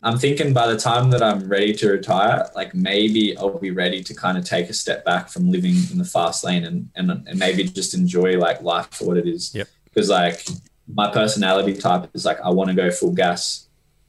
I'm 0.03 0.17
thinking 0.17 0.53
by 0.53 0.67
the 0.67 0.77
time 0.77 1.09
that 1.09 1.23
I'm 1.23 1.47
ready 1.49 1.73
to 1.73 1.89
retire, 1.89 2.49
like 2.55 2.73
maybe 2.73 3.35
I'll 3.37 3.57
be 3.57 3.71
ready 3.71 4.03
to 4.03 4.13
kind 4.13 4.37
of 4.37 4.45
take 4.45 4.69
a 4.69 4.73
step 4.73 5.03
back 5.03 5.27
from 5.29 5.51
living 5.51 5.75
in 5.91 5.97
the 5.97 6.05
fast 6.05 6.43
lane 6.43 6.63
and 6.65 6.89
and, 6.95 7.09
and 7.27 7.39
maybe 7.39 7.63
just 7.63 7.93
enjoy 7.93 8.37
like 8.37 8.61
life 8.61 8.89
for 8.91 9.05
what 9.05 9.17
it 9.17 9.27
is. 9.27 9.53
Yep. 9.55 9.67
Because 9.85 10.09
like 10.09 10.45
my 10.87 11.11
personality 11.11 11.73
type 11.75 12.09
is 12.13 12.25
like 12.25 12.39
I 12.41 12.49
want 12.49 12.69
to 12.69 12.75
go 12.75 12.91
full 12.91 13.11
gas 13.11 13.67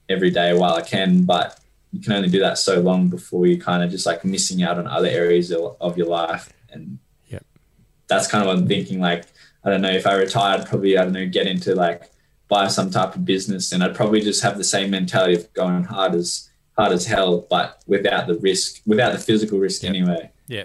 every 0.08 0.30
day 0.30 0.54
while 0.54 0.74
I 0.74 0.82
can, 0.82 1.24
but 1.24 1.58
you 1.92 2.00
can 2.00 2.12
only 2.12 2.28
do 2.28 2.40
that 2.40 2.58
so 2.58 2.80
long 2.80 3.08
before 3.08 3.46
you 3.46 3.60
kind 3.60 3.82
of 3.82 3.90
just 3.90 4.06
like 4.06 4.24
missing 4.24 4.62
out 4.62 4.78
on 4.78 4.86
other 4.86 5.08
areas 5.08 5.50
of, 5.50 5.76
of 5.80 5.96
your 5.96 6.06
life. 6.06 6.52
And 6.70 6.98
Yep. 7.28 7.44
that's 8.08 8.26
kind 8.28 8.42
of 8.42 8.48
what 8.48 8.58
I'm 8.58 8.68
thinking. 8.68 9.00
Like, 9.00 9.24
I 9.64 9.70
don't 9.70 9.80
know 9.82 9.90
if 9.90 10.06
I 10.06 10.14
retired, 10.14 10.66
probably, 10.66 10.96
I 10.96 11.04
don't 11.04 11.12
know, 11.12 11.26
get 11.26 11.46
into 11.46 11.74
like 11.74 12.02
buy 12.48 12.68
some 12.68 12.90
type 12.90 13.14
of 13.14 13.24
business, 13.24 13.72
and 13.72 13.82
I'd 13.84 13.94
probably 13.94 14.20
just 14.20 14.42
have 14.42 14.56
the 14.56 14.64
same 14.64 14.90
mentality 14.90 15.34
of 15.34 15.52
going 15.52 15.84
hard 15.84 16.14
as 16.14 16.48
hard 16.76 16.92
as 16.92 17.04
hell, 17.06 17.46
but 17.50 17.82
without 17.86 18.26
the 18.28 18.36
risk, 18.36 18.80
without 18.86 19.12
the 19.12 19.18
physical 19.18 19.58
risk 19.58 19.82
Yep. 19.82 19.90
anyway. 19.90 20.30
Yeah. 20.46 20.64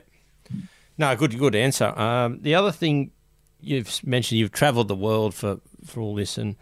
No, 0.97 1.15
good, 1.15 1.37
good 1.37 1.55
answer. 1.55 1.87
Um, 1.99 2.39
the 2.41 2.53
other 2.55 2.71
thing 2.71 3.11
you've 3.59 3.99
mentioned, 4.05 4.39
you've 4.39 4.51
travelled 4.51 4.87
the 4.87 4.95
world 4.95 5.33
for, 5.33 5.59
for 5.83 5.99
all 6.01 6.13
this, 6.15 6.37
and 6.37 6.55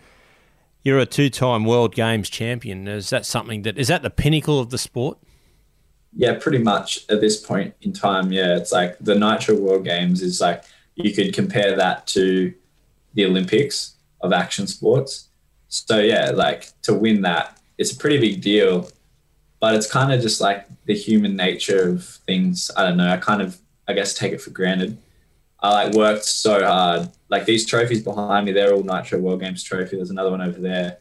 you're 0.84 1.00
a 1.00 1.06
two-time 1.06 1.66
World 1.66 1.94
Games 1.94 2.30
champion. 2.30 2.88
Is 2.88 3.10
that 3.10 3.26
something 3.26 3.64
that 3.64 3.78
is 3.78 3.90
that 3.90 4.02
the 4.04 4.10
pinnacle 4.10 4.60
of 4.60 4.70
the 4.70 4.78
sport? 4.78 5.18
Yeah, 6.16 6.38
pretty 6.40 6.58
much 6.58 7.06
at 7.10 7.22
this 7.22 7.40
point 7.40 7.74
in 7.82 7.94
time. 7.94 8.32
Yeah, 8.32 8.56
it's 8.58 8.72
like 8.72 8.98
the 9.00 9.16
Nitro 9.16 9.56
World 9.56 9.84
Games 9.86 10.22
is 10.22 10.42
like 10.42 10.64
you 10.96 11.14
could 11.14 11.34
compare 11.34 11.76
that 11.76 12.08
to 12.08 12.54
the 13.14 13.26
Olympics 13.26 13.96
of 14.22 14.34
action 14.34 14.68
sports. 14.68 15.30
So 15.68 16.00
yeah, 16.00 16.32
like 16.32 16.70
to 16.84 16.94
win 16.94 17.22
that, 17.22 17.60
it's 17.78 17.92
a 17.92 17.98
pretty 17.98 18.20
big 18.20 18.42
deal. 18.42 18.90
But 19.60 19.76
it's 19.76 19.90
kind 19.90 20.12
of 20.12 20.22
just 20.22 20.42
like 20.42 20.66
the 20.86 20.96
human 20.96 21.36
nature 21.36 21.90
of 21.90 22.04
things. 22.04 22.72
I 22.76 22.84
don't 22.84 22.98
know. 22.98 23.12
I 23.12 23.18
kind 23.18 23.42
of, 23.42 23.60
I 23.88 23.94
guess, 23.94 24.16
take 24.16 24.34
it 24.34 24.42
for 24.42 24.50
granted. 24.50 24.98
I 25.60 25.70
like 25.70 25.94
worked 25.94 26.26
so 26.26 26.66
hard. 26.66 27.10
Like 27.30 27.46
these 27.46 27.68
trophies 27.68 28.04
behind 28.04 28.48
me, 28.48 28.52
they're 28.52 28.74
all 28.74 28.84
Nitro 28.84 29.20
World 29.20 29.42
Games 29.42 29.64
trophy. 29.64 29.98
There's 29.98 30.10
another 30.10 30.32
one 30.32 30.42
over 30.42 30.60
there. 30.60 30.98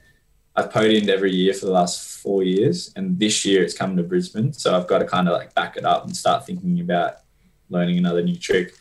I've 0.55 0.71
podiumed 0.71 1.09
every 1.09 1.33
year 1.33 1.55
for 1.55 1.65
the 1.65 1.73
last 1.73 2.21
four 2.21 2.43
years, 2.43 2.93
and 2.97 3.19
this 3.19 3.47
year 3.47 3.63
it's 3.63 3.73
coming 3.73 3.97
to 3.97 4.03
Brisbane. 4.03 4.53
So 4.53 4.77
I've 4.77 4.87
got 4.87 4.99
to 4.99 5.07
kind 5.07 5.29
of 5.29 5.33
like 5.33 5.55
back 5.55 5.79
it 5.79 5.87
up 5.87 6.05
and 6.05 6.15
start 6.15 6.45
thinking 6.45 6.81
about 6.81 7.15
learning 7.71 7.97
another 7.97 8.23
new 8.23 8.37
trick. 8.37 8.75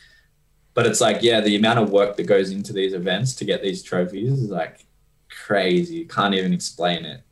But 0.74 0.86
it's 0.86 1.00
like, 1.00 1.22
yeah, 1.22 1.40
the 1.40 1.56
amount 1.56 1.80
of 1.80 1.90
work 1.90 2.16
that 2.16 2.24
goes 2.24 2.50
into 2.50 2.72
these 2.72 2.92
events 2.92 3.34
to 3.36 3.44
get 3.44 3.62
these 3.62 3.82
trophies 3.82 4.32
is 4.32 4.50
like 4.50 4.86
crazy. 5.28 5.96
You 5.96 6.06
can't 6.06 6.34
even 6.34 6.52
explain 6.52 7.04
it. 7.04 7.22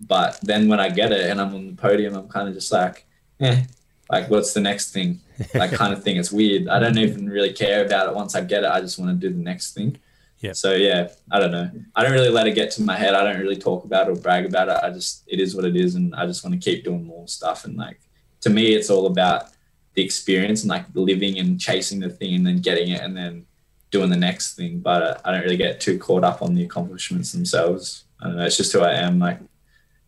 But 0.00 0.38
then 0.42 0.68
when 0.68 0.78
I 0.78 0.88
get 0.90 1.12
it 1.12 1.30
and 1.30 1.40
I'm 1.40 1.54
on 1.54 1.66
the 1.66 1.72
podium, 1.72 2.14
I'm 2.14 2.28
kind 2.28 2.48
of 2.48 2.54
just 2.54 2.70
like, 2.70 3.06
eh, 3.40 3.64
like 4.10 4.30
what's 4.30 4.52
the 4.52 4.60
next 4.60 4.92
thing? 4.92 5.20
Like 5.54 5.72
kind 5.72 5.92
of 5.92 6.02
thing. 6.02 6.16
It's 6.16 6.32
weird. 6.32 6.68
I 6.68 6.78
don't 6.78 6.98
even 6.98 7.28
really 7.28 7.52
care 7.52 7.84
about 7.84 8.08
it 8.08 8.14
once 8.14 8.34
I 8.34 8.42
get 8.42 8.64
it. 8.64 8.70
I 8.70 8.80
just 8.80 8.98
want 8.98 9.10
to 9.10 9.28
do 9.28 9.34
the 9.34 9.42
next 9.42 9.74
thing. 9.74 9.98
Yeah. 10.38 10.52
So 10.52 10.74
yeah, 10.74 11.08
I 11.30 11.38
don't 11.40 11.50
know. 11.50 11.70
I 11.94 12.02
don't 12.02 12.12
really 12.12 12.28
let 12.28 12.46
it 12.46 12.54
get 12.54 12.70
to 12.72 12.82
my 12.82 12.96
head. 12.96 13.14
I 13.14 13.24
don't 13.24 13.40
really 13.40 13.56
talk 13.56 13.84
about 13.84 14.08
it 14.08 14.12
or 14.12 14.20
brag 14.20 14.44
about 14.44 14.68
it. 14.68 14.78
I 14.82 14.90
just 14.90 15.24
it 15.26 15.40
is 15.40 15.56
what 15.56 15.64
it 15.64 15.76
is, 15.76 15.94
and 15.94 16.14
I 16.14 16.26
just 16.26 16.44
want 16.44 16.54
to 16.54 16.70
keep 16.70 16.84
doing 16.84 17.04
more 17.04 17.26
stuff. 17.26 17.64
And 17.64 17.76
like 17.76 18.00
to 18.42 18.50
me, 18.50 18.74
it's 18.74 18.90
all 18.90 19.06
about 19.06 19.48
the 19.96 20.04
experience 20.04 20.62
and 20.62 20.70
like 20.70 20.86
living 20.94 21.38
and 21.38 21.58
chasing 21.60 22.00
the 22.00 22.10
thing 22.10 22.34
and 22.36 22.46
then 22.46 22.60
getting 22.60 22.90
it 22.90 23.00
and 23.00 23.16
then 23.16 23.46
doing 23.90 24.10
the 24.10 24.16
next 24.16 24.54
thing. 24.54 24.78
But 24.80 25.02
uh, 25.02 25.18
I 25.24 25.32
don't 25.32 25.42
really 25.42 25.56
get 25.56 25.80
too 25.80 25.98
caught 25.98 26.22
up 26.24 26.42
on 26.42 26.54
the 26.54 26.62
accomplishments 26.64 27.32
themselves. 27.32 28.04
I 28.20 28.28
don't 28.28 28.36
know. 28.36 28.44
It's 28.44 28.56
just 28.56 28.72
who 28.72 28.80
I 28.80 28.92
am. 28.92 29.18
Like 29.18 29.40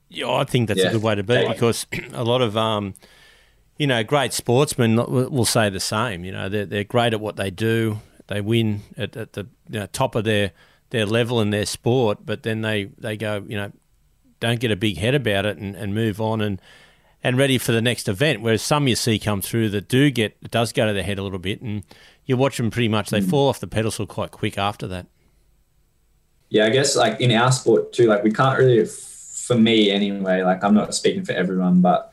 Yeah, 0.08 0.30
I 0.30 0.44
think 0.44 0.68
that's 0.68 0.80
Yeah. 0.80 0.88
a 0.88 0.92
good 0.92 1.02
way 1.02 1.14
to 1.16 1.22
be 1.24 1.34
Okay. 1.34 1.52
because 1.54 1.86
a 2.12 2.24
lot 2.24 2.42
of 2.42 2.56
um, 2.56 2.94
you 3.78 3.86
know, 3.86 4.02
great 4.04 4.32
sportsmen 4.32 4.96
will 4.96 5.30
will 5.30 5.44
say 5.44 5.70
the 5.70 5.80
same. 5.80 6.24
You 6.24 6.32
know, 6.32 6.48
they're 6.48 6.66
they're 6.66 6.84
great 6.84 7.12
at 7.14 7.20
what 7.20 7.36
they 7.36 7.50
do. 7.50 8.00
They 8.26 8.40
win 8.40 8.82
at, 8.96 9.16
at 9.16 9.32
the 9.32 9.46
you 9.70 9.80
know, 9.80 9.86
top 9.86 10.14
of 10.14 10.24
their 10.24 10.52
their 10.90 11.06
level 11.06 11.40
in 11.40 11.50
their 11.50 11.66
sport, 11.66 12.18
but 12.26 12.42
then 12.42 12.60
they 12.62 12.90
they 12.98 13.16
go, 13.16 13.44
you 13.48 13.56
know, 13.56 13.72
don't 14.40 14.60
get 14.60 14.70
a 14.70 14.76
big 14.76 14.98
head 14.98 15.14
about 15.14 15.46
it 15.46 15.58
and, 15.58 15.74
and 15.76 15.94
move 15.94 16.20
on 16.20 16.40
and 16.40 16.60
and 17.22 17.36
ready 17.36 17.58
for 17.58 17.72
the 17.72 17.82
next 17.82 18.08
event. 18.08 18.40
Whereas 18.42 18.62
some 18.62 18.88
you 18.88 18.96
see 18.96 19.18
come 19.18 19.40
through 19.40 19.70
that 19.70 19.88
do 19.88 20.10
get 20.10 20.36
it 20.42 20.50
does 20.50 20.72
go 20.72 20.86
to 20.86 20.92
their 20.92 21.02
head 21.02 21.18
a 21.18 21.22
little 21.22 21.38
bit, 21.38 21.60
and 21.60 21.82
you 22.24 22.36
watch 22.36 22.56
them 22.56 22.70
pretty 22.70 22.88
much 22.88 23.10
they 23.10 23.20
hmm. 23.20 23.28
fall 23.28 23.48
off 23.48 23.60
the 23.60 23.66
pedestal 23.66 24.06
quite 24.06 24.30
quick 24.30 24.58
after 24.58 24.86
that. 24.88 25.06
yeah, 26.50 26.66
I 26.66 26.70
guess 26.70 26.96
like 26.96 27.20
in 27.20 27.32
our 27.32 27.52
sport 27.52 27.92
too, 27.92 28.06
like 28.06 28.22
we 28.24 28.30
can't 28.30 28.58
really, 28.58 28.84
for 28.86 29.56
me 29.56 29.90
anyway, 29.90 30.42
like 30.42 30.62
I'm 30.64 30.74
not 30.74 30.94
speaking 30.94 31.24
for 31.24 31.32
everyone, 31.32 31.80
but 31.80 32.12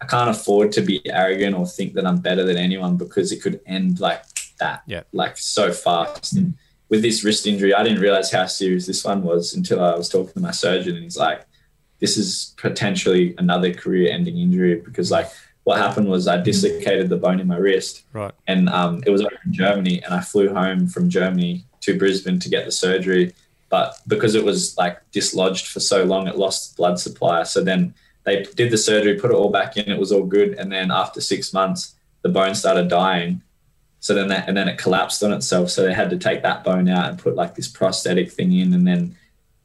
I 0.00 0.06
can't 0.06 0.30
afford 0.30 0.72
to 0.72 0.82
be 0.82 1.00
arrogant 1.10 1.56
or 1.56 1.66
think 1.66 1.94
that 1.94 2.06
I'm 2.06 2.18
better 2.18 2.44
than 2.44 2.56
anyone 2.56 2.96
because 2.96 3.32
it 3.32 3.42
could 3.42 3.60
end 3.66 4.00
like 4.00 4.22
that, 4.58 4.82
Yeah. 4.86 5.02
like 5.12 5.36
so 5.38 5.72
fast. 5.72 6.34
And 6.34 6.54
with 6.88 7.02
this 7.02 7.24
wrist 7.24 7.46
injury, 7.46 7.74
I 7.74 7.82
didn't 7.82 8.00
realize 8.00 8.30
how 8.30 8.46
serious 8.46 8.86
this 8.86 9.04
one 9.04 9.22
was 9.22 9.54
until 9.54 9.82
I 9.82 9.96
was 9.96 10.08
talking 10.08 10.34
to 10.34 10.40
my 10.40 10.50
surgeon, 10.50 10.94
and 10.94 11.04
he's 11.04 11.16
like, 11.16 11.46
"This 12.00 12.16
is 12.16 12.54
potentially 12.56 13.34
another 13.38 13.72
career-ending 13.72 14.36
injury 14.36 14.76
because 14.76 15.10
like 15.10 15.28
what 15.64 15.78
happened 15.78 16.08
was 16.08 16.28
I 16.28 16.36
dislocated 16.40 17.08
the 17.08 17.16
bone 17.16 17.40
in 17.40 17.46
my 17.46 17.56
wrist." 17.56 18.04
Right. 18.12 18.32
and 18.46 18.68
um, 18.68 19.02
it 19.06 19.10
was 19.10 19.22
over 19.22 19.38
in 19.44 19.52
Germany, 19.52 20.02
and 20.02 20.14
I 20.14 20.20
flew 20.20 20.52
home 20.52 20.86
from 20.86 21.08
Germany 21.08 21.64
to 21.82 21.98
Brisbane 21.98 22.38
to 22.40 22.48
get 22.48 22.64
the 22.64 22.72
surgery. 22.72 23.32
But 23.68 23.98
because 24.06 24.34
it 24.34 24.44
was 24.44 24.76
like 24.78 25.00
dislodged 25.10 25.66
for 25.66 25.80
so 25.80 26.04
long, 26.04 26.28
it 26.28 26.36
lost 26.36 26.76
blood 26.76 26.98
supply. 26.98 27.42
So 27.42 27.62
then 27.62 27.94
they 28.24 28.44
did 28.54 28.70
the 28.70 28.78
surgery, 28.78 29.18
put 29.18 29.30
it 29.30 29.34
all 29.34 29.50
back 29.50 29.76
in, 29.76 29.90
it 29.90 29.98
was 29.98 30.12
all 30.12 30.24
good, 30.24 30.54
and 30.54 30.72
then 30.72 30.90
after 30.90 31.20
six 31.20 31.52
months, 31.52 31.94
the 32.22 32.28
bone 32.28 32.54
started 32.54 32.88
dying. 32.88 33.42
So 34.00 34.14
then 34.14 34.28
that, 34.28 34.48
and 34.48 34.56
then 34.56 34.68
it 34.68 34.78
collapsed 34.78 35.22
on 35.22 35.32
itself. 35.32 35.70
So 35.70 35.82
they 35.82 35.94
had 35.94 36.10
to 36.10 36.18
take 36.18 36.42
that 36.42 36.62
bone 36.64 36.88
out 36.88 37.08
and 37.08 37.18
put 37.18 37.36
like 37.36 37.54
this 37.54 37.68
prosthetic 37.68 38.30
thing 38.30 38.52
in, 38.52 38.72
and 38.74 38.86
then 38.86 39.16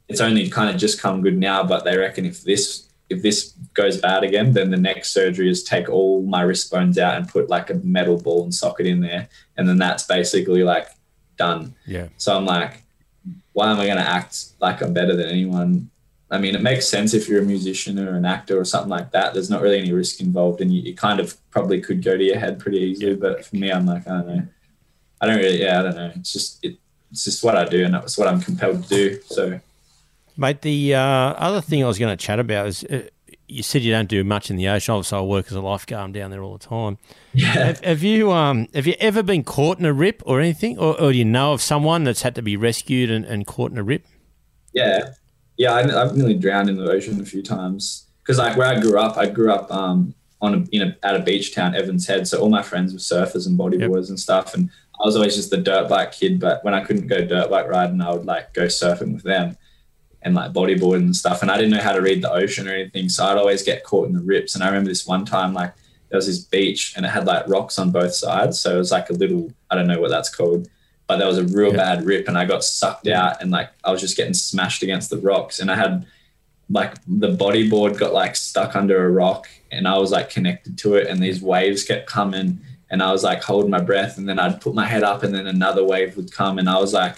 it's 0.09 0.21
only 0.21 0.49
kind 0.49 0.69
of 0.69 0.77
just 0.77 1.01
come 1.01 1.21
good 1.21 1.37
now. 1.37 1.63
But 1.63 1.85
they 1.85 1.97
reckon 1.97 2.25
if 2.25 2.43
this 2.43 2.89
if 3.09 3.21
this 3.23 3.53
goes 3.73 3.97
bad 3.97 4.23
again, 4.23 4.53
then 4.53 4.69
the 4.69 4.77
next 4.77 5.11
surgery 5.11 5.49
is 5.49 5.63
take 5.63 5.89
all 5.89 6.21
my 6.21 6.41
wrist 6.41 6.69
bones 6.71 6.97
out 6.97 7.15
and 7.15 7.27
put 7.27 7.49
like 7.49 7.69
a 7.69 7.75
metal 7.75 8.21
ball 8.21 8.43
and 8.43 8.53
socket 8.53 8.85
in 8.85 9.01
there, 9.01 9.29
and 9.57 9.67
then 9.67 9.77
that's 9.77 10.03
basically 10.03 10.63
like 10.63 10.87
done. 11.37 11.73
Yeah. 11.85 12.09
So 12.17 12.35
I'm 12.35 12.45
like, 12.45 12.83
why 13.53 13.71
am 13.71 13.79
I 13.79 13.85
going 13.85 13.97
to 13.97 14.07
act 14.07 14.49
like 14.59 14.81
I'm 14.81 14.93
better 14.93 15.15
than 15.15 15.27
anyone? 15.27 15.89
I 16.31 16.37
mean, 16.37 16.53
it 16.53 16.61
makes 16.61 16.87
sense 16.87 17.15
if 17.15 17.27
you're 17.27 17.41
a 17.41 17.45
musician 17.45 17.97
or 17.97 18.15
an 18.15 18.25
actor 18.25 18.59
or 18.59 18.65
something 18.65 18.89
like 18.89 19.11
that. 19.11 19.33
There's 19.33 19.49
not 19.49 19.63
really 19.63 19.79
any 19.79 19.91
risk 19.91 20.21
involved, 20.21 20.61
and 20.61 20.71
you, 20.71 20.81
you 20.83 20.95
kind 20.95 21.19
of 21.19 21.35
probably 21.49 21.81
could 21.81 22.03
go 22.03 22.15
to 22.15 22.23
your 22.23 22.37
head 22.37 22.59
pretty 22.59 22.77
easily. 22.77 23.15
But 23.15 23.45
for 23.45 23.55
me, 23.55 23.71
I'm 23.71 23.87
like, 23.87 24.07
I 24.07 24.11
don't 24.11 24.27
know. 24.27 24.47
I 25.21 25.25
don't 25.25 25.37
really, 25.37 25.61
yeah, 25.61 25.79
I 25.79 25.83
don't 25.83 25.95
know. 25.95 26.11
It's 26.15 26.31
just, 26.31 26.63
it, 26.63 26.77
it's 27.11 27.25
just 27.25 27.43
what 27.43 27.57
I 27.57 27.65
do, 27.65 27.83
and 27.83 27.93
that's 27.93 28.17
what 28.17 28.27
I'm 28.27 28.39
compelled 28.39 28.83
to 28.83 28.89
do. 28.89 29.21
So 29.25 29.59
Mate, 30.39 30.61
the 30.61 30.95
uh, 30.95 31.01
other 31.01 31.59
thing 31.59 31.83
I 31.83 31.87
was 31.87 31.99
going 31.99 32.15
to 32.17 32.25
chat 32.25 32.39
about 32.39 32.67
is 32.67 32.85
uh, 32.85 33.01
you 33.49 33.61
said 33.61 33.81
you 33.81 33.91
don't 33.91 34.07
do 34.07 34.23
much 34.23 34.49
in 34.49 34.55
the 34.55 34.69
ocean. 34.69 34.93
Obviously, 34.93 35.17
I 35.17 35.21
work 35.21 35.47
as 35.47 35.51
a 35.51 35.59
lifeguard 35.59 36.01
I'm 36.01 36.11
down 36.13 36.31
there 36.31 36.41
all 36.41 36.57
the 36.57 36.65
time. 36.65 36.97
yeah, 37.33 37.47
Have, 37.47 37.83
have 37.83 38.03
you 38.03 38.31
um 38.31 38.69
have 38.73 38.87
you 38.87 38.95
ever 39.01 39.21
been 39.21 39.43
caught 39.43 39.79
in 39.79 39.85
a 39.85 39.91
rip 39.91 40.23
or 40.25 40.39
anything, 40.39 40.77
or, 40.77 40.99
or 40.99 41.11
do 41.11 41.17
you 41.17 41.25
know 41.25 41.51
of 41.51 41.61
someone 41.61 42.05
that's 42.05 42.21
had 42.21 42.35
to 42.35 42.41
be 42.41 42.55
rescued 42.55 43.11
and, 43.11 43.25
and 43.25 43.45
caught 43.47 43.71
in 43.71 43.77
a 43.77 43.83
rip? 43.83 44.05
Yeah, 44.71 45.09
yeah. 45.57 45.73
I, 45.73 46.01
I've 46.01 46.15
nearly 46.15 46.35
drowned 46.35 46.69
in 46.69 46.77
the 46.77 46.89
ocean 46.89 47.19
a 47.19 47.25
few 47.25 47.43
times 47.43 48.07
because, 48.23 48.37
like, 48.37 48.55
where 48.55 48.67
I 48.67 48.79
grew 48.79 48.97
up, 48.97 49.17
I 49.17 49.27
grew 49.27 49.51
up 49.51 49.69
um, 49.73 50.15
on 50.39 50.53
a, 50.53 50.57
in 50.71 50.83
a, 50.83 50.97
at 51.05 51.17
a 51.17 51.19
beach 51.19 51.53
town, 51.53 51.75
Evans 51.75 52.07
Head. 52.07 52.29
So 52.29 52.39
all 52.39 52.49
my 52.49 52.61
friends 52.61 52.93
were 52.93 52.99
surfers 52.99 53.45
and 53.45 53.59
bodyboarders 53.59 54.07
and 54.07 54.17
stuff, 54.17 54.53
and 54.53 54.69
I 55.01 55.05
was 55.05 55.17
always 55.17 55.35
just 55.35 55.49
the 55.49 55.57
dirt 55.57 55.89
bike 55.89 56.13
kid. 56.13 56.39
But 56.39 56.63
when 56.63 56.73
I 56.73 56.81
couldn't 56.85 57.07
go 57.07 57.25
dirt 57.25 57.49
bike 57.49 57.67
riding, 57.67 57.99
I 57.99 58.11
would 58.11 58.25
like 58.25 58.53
go 58.53 58.67
surfing 58.67 59.13
with 59.13 59.23
them 59.23 59.57
and 60.23 60.35
like 60.35 60.51
bodyboarding 60.51 61.03
and 61.03 61.15
stuff. 61.15 61.41
And 61.41 61.49
I 61.49 61.55
didn't 61.57 61.71
know 61.71 61.81
how 61.81 61.93
to 61.93 62.01
read 62.01 62.21
the 62.21 62.31
ocean 62.31 62.67
or 62.67 62.73
anything, 62.73 63.09
so 63.09 63.25
I'd 63.25 63.37
always 63.37 63.63
get 63.63 63.83
caught 63.83 64.07
in 64.07 64.13
the 64.13 64.21
rips. 64.21 64.55
And 64.55 64.63
I 64.63 64.67
remember 64.67 64.89
this 64.89 65.07
one 65.07 65.25
time, 65.25 65.53
like 65.53 65.73
there 66.09 66.17
was 66.17 66.27
this 66.27 66.39
beach 66.39 66.93
and 66.97 67.05
it 67.05 67.09
had 67.09 67.25
like 67.25 67.47
rocks 67.47 67.79
on 67.79 67.91
both 67.91 68.13
sides, 68.13 68.59
so 68.59 68.75
it 68.75 68.79
was 68.79 68.91
like 68.91 69.09
a 69.09 69.13
little 69.13 69.51
I 69.69 69.75
don't 69.75 69.87
know 69.87 69.99
what 70.01 70.09
that's 70.09 70.33
called 70.33 70.67
but 71.07 71.17
there 71.17 71.25
was 71.27 71.39
a 71.39 71.43
real 71.45 71.71
Yeah. 71.71 71.77
bad 71.77 72.05
rip 72.05 72.27
and 72.27 72.37
I 72.37 72.45
got 72.45 72.63
sucked 72.63 73.07
out 73.07 73.41
and 73.41 73.49
like 73.49 73.71
I 73.83 73.91
was 73.91 73.99
just 73.99 74.15
getting 74.15 74.35
smashed 74.35 74.83
against 74.83 75.09
the 75.09 75.17
rocks 75.17 75.59
and 75.59 75.71
I 75.71 75.75
had 75.75 76.05
like 76.69 76.93
the 77.07 77.35
bodyboard 77.35 77.97
got 77.97 78.13
like 78.13 78.35
stuck 78.35 78.75
under 78.75 79.03
a 79.03 79.09
rock 79.09 79.47
and 79.71 79.87
I 79.87 79.97
was 79.97 80.11
like 80.11 80.29
connected 80.29 80.77
to 80.77 80.93
it 80.95 81.07
and 81.07 81.19
these 81.19 81.41
waves 81.41 81.83
kept 81.83 82.05
coming 82.07 82.59
and 82.91 83.01
I 83.01 83.11
was 83.11 83.23
like 83.23 83.41
holding 83.41 83.71
my 83.71 83.81
breath 83.81 84.19
and 84.19 84.29
then 84.29 84.37
I'd 84.37 84.61
put 84.61 84.75
my 84.75 84.85
head 84.85 85.01
up 85.01 85.23
and 85.23 85.33
then 85.33 85.47
another 85.47 85.83
wave 85.83 86.15
would 86.15 86.31
come 86.31 86.59
and 86.59 86.69
I 86.69 86.77
was 86.79 86.93
like 86.93 87.15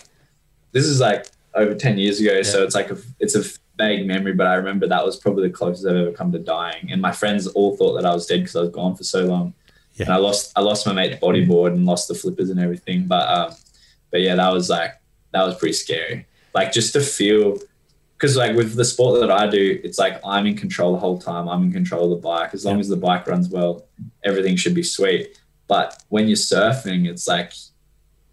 this 0.71 0.85
is 0.85 1.01
like 1.01 1.27
over 1.55 1.75
10 1.75 1.97
years 1.97 2.19
ago 2.19 2.41
so 2.41 2.63
it's 2.63 2.75
like 2.75 2.89
a 2.91 2.97
it's 3.19 3.35
a 3.35 3.43
vague 3.77 4.07
memory 4.07 4.33
but 4.33 4.47
I 4.47 4.55
remember 4.55 4.87
that 4.87 5.05
was 5.05 5.17
probably 5.17 5.47
the 5.47 5.53
closest 5.53 5.85
I've 5.87 5.95
ever 5.95 6.11
come 6.11 6.31
to 6.31 6.39
dying 6.39 6.89
and 6.91 7.01
my 7.01 7.11
friends 7.11 7.47
all 7.47 7.75
thought 7.77 7.93
that 7.95 8.05
I 8.05 8.13
was 8.13 8.25
dead 8.25 8.39
because 8.41 8.55
I 8.55 8.61
was 8.61 8.69
gone 8.69 8.95
for 8.95 9.03
so 9.03 9.25
long 9.25 9.53
Yeah. 9.95 10.05
and 10.05 10.13
I 10.13 10.17
lost 10.17 10.51
I 10.55 10.61
lost 10.61 10.85
my 10.87 10.93
mate's 10.93 11.19
bodyboard 11.21 11.73
and 11.73 11.85
lost 11.85 12.07
the 12.07 12.13
flippers 12.15 12.49
and 12.49 12.59
everything 12.59 13.07
but 13.07 13.27
um 13.29 13.53
but 14.11 14.19
yeah, 14.21 14.35
that 14.35 14.51
was 14.51 14.69
like 14.69 14.91
that 15.31 15.43
was 15.45 15.55
pretty 15.55 15.71
scary. 15.73 16.25
Like 16.53 16.73
just 16.73 16.91
to 16.93 16.99
feel, 16.99 17.57
because 18.17 18.35
like 18.35 18.57
with 18.57 18.75
the 18.75 18.83
sport 18.83 19.21
that 19.21 19.31
I 19.31 19.47
do, 19.47 19.79
it's 19.85 19.97
like 19.97 20.19
I'm 20.25 20.45
in 20.45 20.57
control 20.57 20.91
the 20.91 20.99
whole 20.99 21.17
time. 21.17 21.47
I'm 21.47 21.63
in 21.63 21.71
control 21.71 22.03
of 22.03 22.09
the 22.09 22.27
bike. 22.27 22.53
As 22.53 22.65
long 22.65 22.81
as 22.81 22.89
the 22.89 22.97
bike 22.97 23.25
runs 23.25 23.47
well, 23.47 23.85
everything 24.25 24.57
should 24.57 24.75
be 24.75 24.83
sweet. 24.83 25.39
But 25.69 26.03
when 26.09 26.27
you're 26.27 26.35
surfing, 26.35 27.07
it's 27.09 27.25
like 27.25 27.53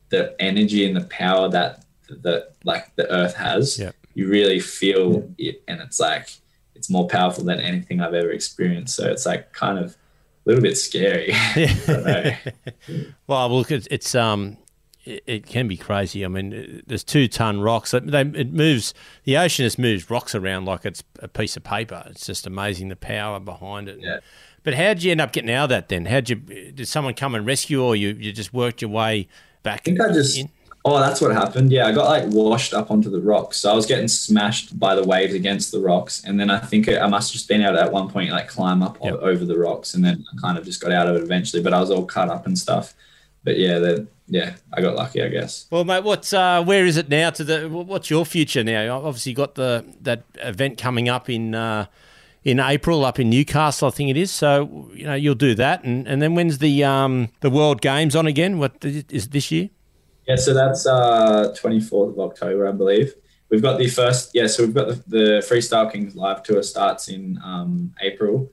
the 0.09 0.35
energy 0.41 0.85
and 0.85 0.97
the 0.97 1.05
power 1.07 1.49
that 1.51 1.85
that 2.09 2.53
like 2.65 2.95
the 2.97 3.11
earth 3.13 3.35
has. 3.35 3.79
Yeah. 3.79 3.93
You 4.15 4.29
really 4.29 4.61
feel 4.61 5.31
it, 5.39 5.63
and 5.69 5.81
it's 5.81 6.01
like 6.01 6.31
it's 6.75 6.91
more 6.91 7.07
powerful 7.07 7.45
than 7.45 7.61
anything 7.61 8.01
I've 8.01 8.15
ever 8.15 8.31
experienced. 8.31 8.97
So 8.97 9.09
it's 9.11 9.27
like 9.27 9.53
kind 9.53 9.79
of 9.79 9.93
a 9.93 9.97
little 10.49 10.63
bit 10.63 10.77
scary. 10.77 11.31
I 11.33 12.39
well, 13.27 13.51
look, 13.51 13.71
it's, 13.71 13.87
it's 13.91 14.15
um, 14.15 14.57
it, 15.05 15.23
it 15.27 15.47
can 15.47 15.69
be 15.69 15.77
crazy. 15.77 16.25
I 16.25 16.29
mean, 16.29 16.83
there's 16.87 17.05
two 17.05 17.29
ton 17.29 17.61
rocks. 17.61 17.95
It, 17.95 18.07
they, 18.07 18.21
it 18.21 18.53
moves. 18.53 18.95
The 19.25 19.37
ocean 19.37 19.65
just 19.65 19.79
moves 19.79 20.11
rocks 20.11 20.35
around 20.35 20.67
like 20.67 20.85
it's 20.85 21.03
a 21.21 21.29
piece 21.29 21.57
of 21.57 21.65
paper. 21.65 22.05
It's 22.07 22.27
just 22.27 22.47
amazing 22.47 22.89
the 22.89 22.97
power 22.97 23.41
behind 23.41 23.89
it. 23.89 23.99
Yeah. 24.01 24.21
But 24.63 24.75
how 24.75 24.95
did 24.95 25.03
you 25.03 25.13
end 25.13 25.21
up 25.21 25.33
getting 25.33 25.51
out 25.51 25.65
of 25.65 25.69
that 25.71 25.89
then? 25.89 26.07
How 26.07 26.21
did 26.21 26.31
you? 26.31 26.73
Did 26.73 26.87
someone 26.87 27.15
come 27.15 27.35
and 27.35 27.47
rescue, 27.47 27.83
or 27.83 27.97
you, 27.97 28.11
you 28.11 28.33
just 28.33 28.53
worked 28.53 28.83
your 28.83 28.91
way 28.91 29.29
back? 29.63 29.81
I 29.81 29.85
think 29.85 30.01
I 30.01 30.13
just. 30.13 30.39
In? 30.39 30.51
Oh, 30.91 30.99
that's 31.01 31.21
what 31.21 31.33
happened. 31.33 31.71
Yeah, 31.71 31.87
I 31.87 31.93
got 31.93 32.07
like 32.07 32.25
washed 32.29 32.73
up 32.73 32.91
onto 32.91 33.11
the 33.11 33.21
rocks. 33.21 33.59
So 33.59 33.71
I 33.71 33.75
was 33.75 33.85
getting 33.85 34.09
smashed 34.09 34.79
by 34.79 34.95
the 34.95 35.05
waves 35.05 35.35
against 35.35 35.71
the 35.71 35.81
rocks, 35.81 36.25
and 36.25 36.41
then 36.41 36.51
I 36.51 36.59
think 36.59 36.89
I 36.89 37.07
must 37.07 37.31
have 37.31 37.35
just 37.35 37.47
been 37.47 37.61
able 37.61 37.75
to 37.75 37.83
at 37.83 37.93
one 37.93 38.09
point 38.09 38.31
like 38.31 38.49
climb 38.49 38.83
up 38.83 38.97
yep. 39.05 39.15
over 39.15 39.45
the 39.45 39.59
rocks, 39.59 39.93
and 39.93 40.03
then 40.03 40.25
I 40.33 40.41
kind 40.41 40.57
of 40.57 40.65
just 40.65 40.81
got 40.81 40.91
out 40.91 41.07
of 41.07 41.17
it 41.17 41.23
eventually. 41.23 41.63
But 41.63 41.75
I 41.75 41.81
was 41.81 41.91
all 41.91 42.07
cut 42.07 42.31
up 42.31 42.47
and 42.47 42.59
stuff. 42.59 42.95
But 43.45 43.59
yeah, 43.59 43.79
the, 43.79 44.07
yeah, 44.29 44.55
I 44.73 44.81
got 44.81 44.95
lucky, 44.95 45.23
I 45.23 45.29
guess. 45.29 45.67
Well, 45.71 45.85
mate, 45.85 46.05
what's 46.05 46.33
uh, 46.33 46.65
where 46.65 46.87
is 46.87 46.97
it 46.97 47.11
now? 47.11 47.31
To 47.31 47.45
the 47.45 47.69
what's 47.69 48.09
your 48.09 48.25
future 48.25 48.65
now? 48.65 48.97
Obviously, 48.97 49.31
you 49.31 49.37
got 49.37 49.57
the 49.57 49.85
that 50.01 50.25
event 50.37 50.79
coming 50.79 51.09
up 51.09 51.29
in. 51.29 51.55
Uh, 51.55 51.87
in 52.45 52.61
April 52.61 53.05
up 53.05 53.19
in 53.19 53.29
Newcastle, 53.29 53.89
I 53.89 53.91
think 53.91 54.09
it 54.09 54.17
is. 54.17 54.31
So 54.31 54.89
you 54.95 55.05
know 55.05 55.15
you'll 55.15 55.35
do 55.35 55.55
that, 55.57 55.85
and, 55.85 56.07
and 56.07 56.23
then 56.23 56.35
when's 56.35 56.59
the 56.59 56.83
um, 56.83 57.29
the 57.41 57.51
World 57.51 57.83
Games 57.83 58.17
on 58.17 58.27
again? 58.27 58.59
What 58.59 58.77
is 58.83 59.29
this 59.29 59.51
year? 59.51 59.69
Yeah, 60.29 60.37
so 60.37 60.53
that's 60.53 60.85
uh, 60.85 61.55
24th 61.59 62.11
of 62.11 62.21
October, 62.21 62.69
I 62.69 62.73
believe. 62.73 63.15
We've 63.49 63.63
got 63.63 63.79
the 63.79 63.89
first, 63.89 64.33
yeah, 64.35 64.47
so 64.47 64.63
we've 64.63 64.75
got 64.75 64.89
the, 64.89 65.03
the 65.07 65.25
Freestyle 65.41 65.91
Kings 65.91 66.15
live 66.15 66.43
tour 66.43 66.63
starts 66.63 67.09
in 67.09 67.41
um, 67.43 67.95
April, 68.03 68.53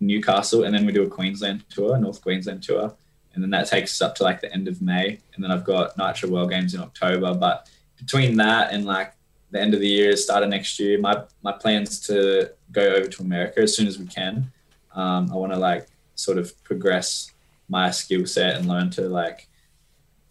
Newcastle, 0.00 0.64
and 0.64 0.74
then 0.74 0.86
we 0.86 0.92
do 0.92 1.02
a 1.02 1.08
Queensland 1.08 1.68
tour, 1.68 1.98
North 1.98 2.22
Queensland 2.22 2.62
tour, 2.62 2.94
and 3.34 3.42
then 3.42 3.50
that 3.50 3.66
takes 3.66 3.92
us 3.92 4.00
up 4.00 4.14
to 4.14 4.22
like 4.22 4.40
the 4.40 4.50
end 4.50 4.66
of 4.66 4.80
May, 4.80 5.18
and 5.34 5.44
then 5.44 5.50
I've 5.50 5.64
got 5.64 5.94
Nitro 5.98 6.30
World 6.30 6.48
Games 6.48 6.72
in 6.72 6.80
October. 6.80 7.34
But 7.34 7.68
between 7.98 8.38
that 8.38 8.72
and 8.72 8.86
like 8.86 9.12
the 9.50 9.60
end 9.60 9.74
of 9.74 9.80
the 9.80 9.88
year, 9.88 10.16
start 10.16 10.42
of 10.42 10.48
next 10.48 10.80
year, 10.80 10.98
my 10.98 11.22
my 11.42 11.52
plans 11.52 12.00
to 12.06 12.50
go 12.72 12.82
over 12.82 13.08
to 13.08 13.22
America 13.22 13.60
as 13.60 13.76
soon 13.76 13.88
as 13.88 13.98
we 13.98 14.06
can. 14.06 14.50
Um, 14.94 15.30
I 15.30 15.34
want 15.34 15.52
to 15.52 15.58
like 15.58 15.86
sort 16.14 16.38
of 16.38 16.64
progress 16.64 17.30
my 17.68 17.90
skill 17.90 18.24
set 18.24 18.56
and 18.56 18.66
learn 18.66 18.88
to 18.90 19.02
like 19.02 19.48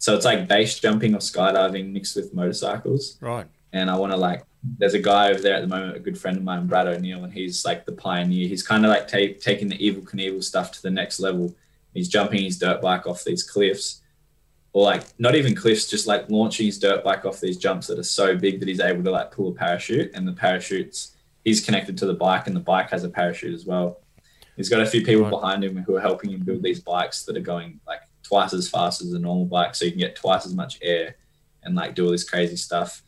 so 0.04 0.14
it's 0.14 0.26
like 0.26 0.46
base 0.46 0.78
jumping 0.78 1.14
or 1.14 1.18
skydiving 1.18 1.90
mixed 1.90 2.14
with 2.14 2.34
motorcycles. 2.34 3.16
Right. 3.22 3.46
And 3.72 3.90
I 3.90 3.96
want 3.96 4.12
to 4.12 4.18
like, 4.18 4.44
there's 4.76 4.92
a 4.92 4.98
guy 4.98 5.30
over 5.30 5.40
there 5.40 5.54
at 5.54 5.62
the 5.62 5.66
moment, 5.66 5.96
a 5.96 5.98
good 5.98 6.18
friend 6.18 6.36
of 6.36 6.42
mine, 6.42 6.66
Brad 6.66 6.86
O'Neill, 6.86 7.24
and 7.24 7.32
he's 7.32 7.64
like 7.64 7.86
the 7.86 7.92
pioneer. 7.92 8.46
He's 8.46 8.62
kind 8.62 8.84
of 8.84 8.90
like 8.90 9.08
take, 9.08 9.40
taking 9.40 9.66
the 9.66 9.78
Evel 9.78 10.04
Knievel 10.04 10.44
stuff 10.44 10.72
to 10.72 10.82
the 10.82 10.90
next 10.90 11.20
level. 11.20 11.56
He's 11.94 12.10
jumping 12.10 12.44
his 12.44 12.58
dirt 12.58 12.82
bike 12.82 13.06
off 13.06 13.24
these 13.24 13.42
cliffs, 13.44 14.02
or 14.74 14.84
like 14.84 15.04
not 15.18 15.36
even 15.36 15.54
cliffs, 15.54 15.88
just 15.88 16.06
like 16.06 16.28
launching 16.28 16.66
his 16.66 16.78
dirt 16.78 17.02
bike 17.02 17.24
off 17.24 17.40
these 17.40 17.56
jumps 17.56 17.86
that 17.86 17.98
are 17.98 18.02
so 18.02 18.36
big 18.36 18.60
that 18.60 18.68
he's 18.68 18.80
able 18.80 19.02
to 19.04 19.10
like 19.10 19.30
pull 19.30 19.48
a 19.48 19.54
parachute, 19.54 20.10
and 20.12 20.28
the 20.28 20.34
parachutes 20.34 21.16
he's 21.44 21.64
connected 21.64 21.96
to 21.96 22.04
the 22.04 22.12
bike, 22.12 22.46
and 22.46 22.54
the 22.54 22.60
bike 22.60 22.90
has 22.90 23.04
a 23.04 23.08
parachute 23.08 23.54
as 23.54 23.64
well. 23.64 24.02
He's 24.54 24.68
got 24.68 24.82
a 24.82 24.86
few 24.86 25.02
people 25.02 25.22
right. 25.22 25.30
behind 25.30 25.64
him 25.64 25.78
who 25.78 25.96
are 25.96 26.00
helping 26.02 26.30
him 26.30 26.40
build 26.40 26.62
these 26.62 26.80
bikes 26.80 27.24
that 27.24 27.38
are 27.38 27.40
going 27.40 27.80
like 27.86 28.00
twice 28.24 28.52
as 28.52 28.68
fast 28.68 29.02
as 29.02 29.12
a 29.12 29.18
normal 29.18 29.44
bike, 29.44 29.74
so 29.74 29.84
you 29.84 29.92
can 29.92 30.00
get 30.00 30.16
twice 30.16 30.46
as 30.46 30.54
much 30.54 30.78
air 30.82 31.16
and 31.62 31.76
like 31.76 31.94
do 31.94 32.04
all 32.04 32.10
this 32.10 32.28
crazy 32.28 32.56
stuff. 32.56 33.02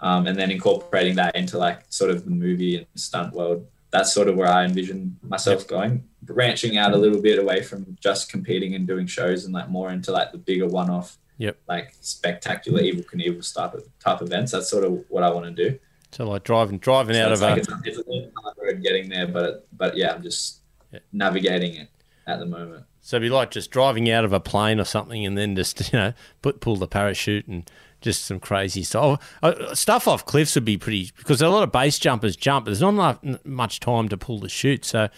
Um, 0.00 0.26
and 0.26 0.36
then 0.36 0.50
incorporating 0.50 1.14
that 1.16 1.36
into 1.36 1.58
like 1.58 1.84
sort 1.88 2.10
of 2.10 2.24
the 2.24 2.32
movie 2.32 2.76
and 2.78 2.86
stunt 2.96 3.32
world. 3.34 3.68
That's 3.92 4.12
sort 4.12 4.26
of 4.26 4.34
where 4.34 4.48
I 4.48 4.64
envision 4.64 5.16
myself 5.22 5.68
going, 5.68 6.08
branching 6.22 6.76
out 6.76 6.92
a 6.92 6.96
little 6.96 7.20
bit 7.22 7.38
away 7.38 7.62
from 7.62 7.96
just 8.00 8.28
competing 8.28 8.74
and 8.74 8.84
doing 8.84 9.06
shows 9.06 9.44
and 9.44 9.54
like 9.54 9.68
more 9.68 9.90
into 9.90 10.10
like 10.10 10.32
the 10.32 10.38
bigger 10.38 10.66
one-off, 10.66 11.18
yep, 11.38 11.58
like 11.68 11.94
spectacular 12.00 12.80
Evel 12.80 13.04
Knievel 13.04 13.54
type 13.54 13.74
of 13.74 13.86
type 14.00 14.22
events. 14.22 14.50
That's 14.50 14.68
sort 14.68 14.84
of 14.84 15.04
what 15.08 15.22
I 15.22 15.30
want 15.30 15.44
to 15.54 15.70
do. 15.70 15.78
So 16.10 16.28
like 16.28 16.42
driving 16.42 16.78
driving 16.78 17.14
so 17.14 17.24
out 17.24 17.32
of 17.32 17.40
like 17.40 17.56
a 17.58 17.60
it's, 17.60 17.98
it's 17.98 17.98
a 18.08 18.40
hard 18.40 18.56
road 18.60 18.82
getting 18.82 19.08
there, 19.08 19.28
but 19.28 19.68
but 19.72 19.96
yeah, 19.96 20.14
I'm 20.14 20.22
just 20.22 20.62
yeah. 20.90 21.00
navigating 21.12 21.74
it 21.76 21.88
at 22.26 22.40
the 22.40 22.46
moment. 22.46 22.84
So 23.02 23.16
it'd 23.16 23.26
be 23.26 23.34
like 23.34 23.50
just 23.50 23.72
driving 23.72 24.08
out 24.10 24.24
of 24.24 24.32
a 24.32 24.40
plane 24.40 24.78
or 24.78 24.84
something, 24.84 25.26
and 25.26 25.36
then 25.36 25.56
just 25.56 25.80
you 25.92 25.98
know 25.98 26.12
put 26.40 26.60
pull 26.60 26.76
the 26.76 26.86
parachute 26.88 27.46
and 27.46 27.68
just 28.00 28.24
some 28.24 28.40
crazy 28.40 28.82
stuff. 28.82 29.38
Oh, 29.42 29.48
uh, 29.48 29.74
stuff 29.74 30.08
off 30.08 30.24
cliffs 30.24 30.54
would 30.54 30.64
be 30.64 30.78
pretty 30.78 31.10
because 31.16 31.42
a 31.42 31.48
lot 31.48 31.62
of 31.62 31.72
base 31.72 31.98
jumpers 31.98 32.36
jump, 32.36 32.64
but 32.64 32.70
there's 32.70 32.80
not 32.80 33.22
enough, 33.22 33.44
much 33.44 33.80
time 33.80 34.08
to 34.08 34.16
pull 34.16 34.38
the 34.38 34.48
chute. 34.48 34.84
So 34.84 35.04
I 35.04 35.10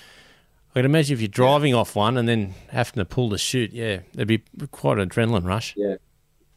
can 0.75 0.87
imagine 0.87 1.15
if 1.15 1.21
you're 1.21 1.29
driving 1.29 1.75
yeah. 1.75 1.81
off 1.81 1.95
one 1.95 2.17
and 2.17 2.29
then 2.29 2.55
having 2.71 2.95
to 2.95 3.05
pull 3.05 3.29
the 3.29 3.39
chute, 3.39 3.73
yeah, 3.73 4.01
there'd 4.13 4.29
be 4.29 4.43
quite 4.71 4.99
an 4.99 5.09
adrenaline 5.09 5.45
rush. 5.45 5.75
Yeah, 5.77 5.97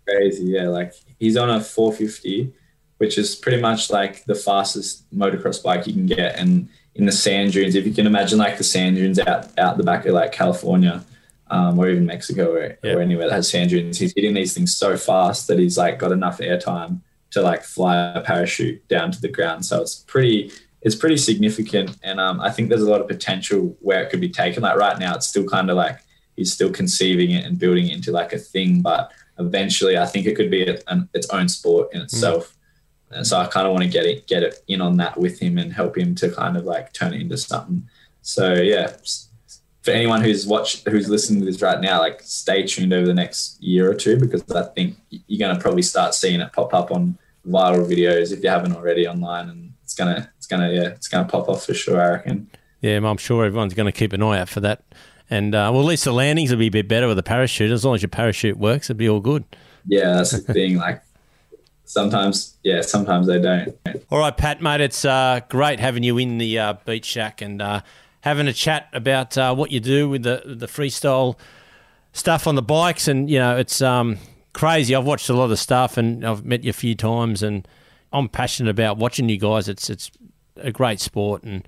crazy. 0.07 0.45
Yeah, 0.45 0.69
like 0.69 0.93
he's 1.19 1.35
on 1.35 1.49
a 1.49 1.61
450, 1.61 2.53
which 2.99 3.17
is 3.17 3.35
pretty 3.35 3.61
much 3.61 3.89
like 3.89 4.23
the 4.25 4.35
fastest 4.35 5.09
motocross 5.13 5.61
bike 5.61 5.87
you 5.87 5.93
can 5.93 6.05
get, 6.05 6.37
and 6.37 6.69
in 6.95 7.05
the 7.05 7.11
sand 7.11 7.51
dunes, 7.51 7.75
if 7.75 7.85
you 7.85 7.93
can 7.93 8.07
imagine 8.07 8.39
like 8.39 8.57
the 8.57 8.63
sand 8.63 8.95
dunes 8.95 9.19
out 9.19 9.57
out 9.59 9.75
the 9.75 9.83
back 9.83 10.05
of 10.05 10.13
like 10.13 10.31
California 10.31 11.03
um, 11.49 11.79
or 11.79 11.89
even 11.89 12.05
Mexico 12.05 12.51
or, 12.51 12.77
or 12.83 13.01
anywhere 13.01 13.27
that 13.27 13.35
has 13.35 13.49
sand 13.49 13.69
dunes. 13.69 13.99
He's 13.99 14.13
hitting 14.15 14.33
these 14.33 14.53
things 14.53 14.75
so 14.75 14.97
fast 14.97 15.47
that 15.47 15.59
he's 15.59 15.77
like 15.77 15.99
got 15.99 16.11
enough 16.11 16.39
airtime 16.39 17.01
to 17.31 17.41
like 17.41 17.63
fly 17.63 17.95
a 18.13 18.21
parachute 18.21 18.87
down 18.87 19.11
to 19.11 19.21
the 19.21 19.27
ground. 19.27 19.65
So 19.65 19.81
it's 19.81 19.95
pretty 19.95 20.51
it's 20.81 20.95
pretty 20.95 21.17
significant, 21.17 21.97
and 22.03 22.19
um, 22.19 22.39
I 22.39 22.51
think 22.51 22.69
there's 22.69 22.83
a 22.83 22.89
lot 22.89 23.01
of 23.01 23.07
potential 23.07 23.75
where 23.81 24.03
it 24.03 24.09
could 24.09 24.21
be 24.21 24.29
taken. 24.29 24.63
Like 24.63 24.77
right 24.77 24.97
now, 24.99 25.15
it's 25.15 25.27
still 25.27 25.45
kind 25.45 25.69
of 25.69 25.75
like 25.75 25.99
he's 26.35 26.53
still 26.53 26.71
conceiving 26.71 27.31
it 27.31 27.45
and 27.45 27.57
building 27.57 27.87
it 27.87 27.95
into 27.95 28.11
like 28.11 28.31
a 28.31 28.37
thing, 28.37 28.81
but 28.81 29.11
eventually, 29.39 29.97
I 29.97 30.05
think 30.05 30.27
it 30.27 30.35
could 30.35 30.51
be 30.51 30.63
a, 30.63 30.79
an, 30.87 31.09
its 31.13 31.29
own 31.29 31.49
sport 31.49 31.89
in 31.93 32.01
itself. 32.01 32.49
Mm. 33.11 33.17
And 33.17 33.27
so 33.27 33.39
I 33.39 33.47
kind 33.47 33.65
of 33.65 33.73
want 33.73 33.83
to 33.85 33.89
get 33.89 34.05
it 34.05 34.27
get 34.27 34.43
it 34.43 34.59
in 34.67 34.81
on 34.81 34.97
that 34.97 35.17
with 35.17 35.39
him 35.39 35.57
and 35.57 35.73
help 35.73 35.97
him 35.97 36.13
to 36.15 36.29
kind 36.29 36.57
of 36.57 36.65
like 36.65 36.93
turn 36.93 37.13
it 37.13 37.21
into 37.21 37.37
something. 37.37 37.89
So 38.21 38.53
yeah, 38.53 38.95
for 39.87 39.91
anyone 39.91 40.21
who's 40.21 40.45
watched, 40.45 40.85
who's 40.85 41.07
listening 41.07 41.39
to 41.39 41.45
this 41.45 41.61
right 41.61 41.79
now, 41.79 42.01
like 42.01 42.21
stay 42.21 42.67
tuned 42.67 42.91
over 42.91 43.05
the 43.05 43.13
next 43.13 43.63
year 43.63 43.89
or 43.89 43.93
two 43.93 44.19
because 44.19 44.43
I 44.51 44.63
think 44.63 44.97
you're 45.09 45.39
going 45.39 45.55
to 45.55 45.61
probably 45.61 45.81
start 45.81 46.13
seeing 46.13 46.41
it 46.41 46.51
pop 46.51 46.73
up 46.73 46.91
on 46.91 47.17
viral 47.47 47.89
videos 47.89 48.33
if 48.33 48.43
you 48.43 48.49
haven't 48.49 48.75
already 48.75 49.07
online, 49.07 49.47
and 49.47 49.71
it's 49.85 49.93
gonna, 49.93 50.29
it's 50.35 50.45
gonna, 50.45 50.73
yeah, 50.73 50.89
it's 50.89 51.07
gonna 51.07 51.23
pop 51.23 51.47
off 51.47 51.65
for 51.65 51.73
sure. 51.73 52.01
I 52.01 52.09
reckon. 52.15 52.49
Yeah, 52.81 52.97
I'm 52.97 53.15
sure 53.15 53.45
everyone's 53.45 53.73
going 53.73 53.85
to 53.85 53.97
keep 53.97 54.11
an 54.11 54.21
eye 54.21 54.41
out 54.41 54.49
for 54.49 54.59
that. 54.59 54.83
And 55.29 55.55
uh, 55.55 55.71
well, 55.71 55.83
at 55.83 55.87
least 55.87 56.03
the 56.03 56.11
landings 56.11 56.51
will 56.51 56.59
be 56.59 56.67
a 56.67 56.71
bit 56.71 56.89
better 56.89 57.07
with 57.07 57.17
a 57.17 57.23
parachute. 57.23 57.71
As 57.71 57.85
long 57.85 57.95
as 57.95 58.01
your 58.01 58.09
parachute 58.09 58.57
works, 58.57 58.89
it'll 58.89 58.99
be 58.99 59.07
all 59.07 59.21
good. 59.21 59.45
Yeah, 59.85 60.15
that's 60.15 60.31
the 60.31 60.39
thing. 60.39 60.77
Like 60.87 61.01
sometimes, 61.85 62.57
yeah, 62.61 62.81
sometimes 62.81 63.27
they 63.27 63.39
don't. 63.39 63.73
All 64.11 64.19
right, 64.19 64.35
Pat, 64.35 64.61
mate, 64.61 64.81
it's 64.81 65.05
uh, 65.05 65.39
great 65.47 65.79
having 65.79 66.03
you 66.03 66.17
in 66.17 66.39
the 66.39 66.59
uh, 66.59 66.73
beach 66.85 67.05
shack, 67.05 67.41
and 67.41 67.61
uh, 67.61 67.81
having 68.27 68.47
a 68.47 68.53
chat 68.53 68.89
about 68.93 69.37
uh, 69.37 69.55
what 69.55 69.71
you 69.71 69.79
do 69.79 70.09
with 70.09 70.23
the 70.23 70.43
the 70.45 70.67
freestyle 70.67 71.37
stuff 72.11 72.47
on 72.47 72.55
the 72.55 72.61
bikes, 72.61 73.07
and 73.07 73.29
you 73.29 73.39
know 73.39 73.57
it's 73.57 73.81
um, 73.81 74.17
crazy. 74.53 74.93
I've 74.93 75.05
watched 75.05 75.29
a 75.29 75.33
lot 75.33 75.51
of 75.51 75.59
stuff, 75.59 75.97
and 75.97 76.25
I've 76.25 76.45
met 76.45 76.63
you 76.63 76.69
a 76.69 76.73
few 76.73 76.95
times, 76.95 77.41
and 77.41 77.67
I'm 78.11 78.29
passionate 78.29 78.69
about 78.69 78.97
watching 78.97 79.29
you 79.29 79.37
guys. 79.37 79.69
It's 79.69 79.89
it's 79.89 80.11
a 80.57 80.71
great 80.71 80.99
sport, 80.99 81.43
and 81.43 81.67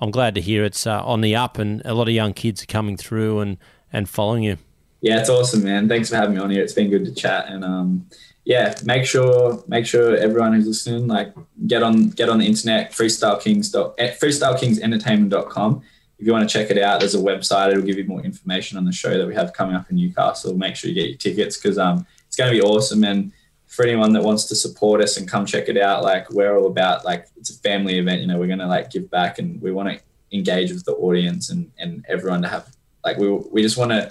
I'm 0.00 0.10
glad 0.10 0.34
to 0.36 0.40
hear 0.40 0.64
it's 0.64 0.86
uh, 0.86 1.04
on 1.04 1.20
the 1.20 1.34
up, 1.34 1.58
and 1.58 1.82
a 1.84 1.94
lot 1.94 2.08
of 2.08 2.14
young 2.14 2.32
kids 2.32 2.62
are 2.62 2.66
coming 2.66 2.96
through 2.96 3.40
and 3.40 3.58
and 3.92 4.08
following 4.08 4.44
you. 4.44 4.58
Yeah, 5.00 5.20
it's 5.20 5.30
awesome, 5.30 5.62
man. 5.62 5.88
Thanks 5.88 6.10
for 6.10 6.16
having 6.16 6.34
me 6.34 6.40
on 6.40 6.50
here. 6.50 6.62
It's 6.62 6.72
been 6.72 6.90
good 6.90 7.04
to 7.04 7.14
chat, 7.14 7.46
and 7.48 7.64
um, 7.64 8.06
yeah, 8.48 8.74
make 8.82 9.04
sure 9.04 9.62
make 9.68 9.84
sure 9.84 10.16
everyone 10.16 10.54
who's 10.54 10.66
listening 10.66 11.06
like 11.06 11.34
get 11.66 11.82
on 11.82 12.08
get 12.08 12.30
on 12.30 12.38
the 12.38 12.46
internet 12.46 12.92
freestylekings 12.92 13.74
eh, 13.98 14.14
freestylekingsentertainment.com. 14.14 15.82
If 16.18 16.26
you 16.26 16.32
want 16.32 16.48
to 16.48 16.52
check 16.52 16.70
it 16.70 16.78
out, 16.78 17.00
there's 17.00 17.14
a 17.14 17.18
website. 17.18 17.72
It'll 17.72 17.82
give 17.82 17.98
you 17.98 18.06
more 18.06 18.22
information 18.22 18.78
on 18.78 18.86
the 18.86 18.92
show 18.92 19.18
that 19.18 19.26
we 19.26 19.34
have 19.34 19.52
coming 19.52 19.76
up 19.76 19.90
in 19.90 19.96
Newcastle. 19.96 20.56
Make 20.56 20.76
sure 20.76 20.88
you 20.88 20.94
get 20.94 21.10
your 21.10 21.18
tickets 21.18 21.58
because 21.58 21.76
um, 21.76 22.06
it's 22.26 22.36
going 22.36 22.50
to 22.50 22.58
be 22.58 22.62
awesome. 22.62 23.04
And 23.04 23.32
for 23.66 23.84
anyone 23.84 24.14
that 24.14 24.22
wants 24.22 24.46
to 24.46 24.56
support 24.56 25.02
us 25.02 25.18
and 25.18 25.28
come 25.28 25.44
check 25.44 25.68
it 25.68 25.76
out, 25.76 26.02
like 26.02 26.30
we're 26.30 26.56
all 26.56 26.68
about 26.68 27.04
like 27.04 27.26
it's 27.36 27.50
a 27.50 27.58
family 27.58 27.98
event. 27.98 28.22
You 28.22 28.28
know, 28.28 28.38
we're 28.38 28.46
going 28.46 28.60
to 28.60 28.66
like 28.66 28.90
give 28.90 29.10
back 29.10 29.38
and 29.38 29.60
we 29.60 29.72
want 29.72 29.90
to 29.90 30.00
engage 30.34 30.72
with 30.72 30.86
the 30.86 30.94
audience 30.94 31.50
and 31.50 31.70
and 31.76 32.02
everyone 32.08 32.40
to 32.40 32.48
have 32.48 32.74
like 33.04 33.18
we 33.18 33.30
we 33.30 33.60
just 33.60 33.76
want 33.76 33.90
to 33.90 34.10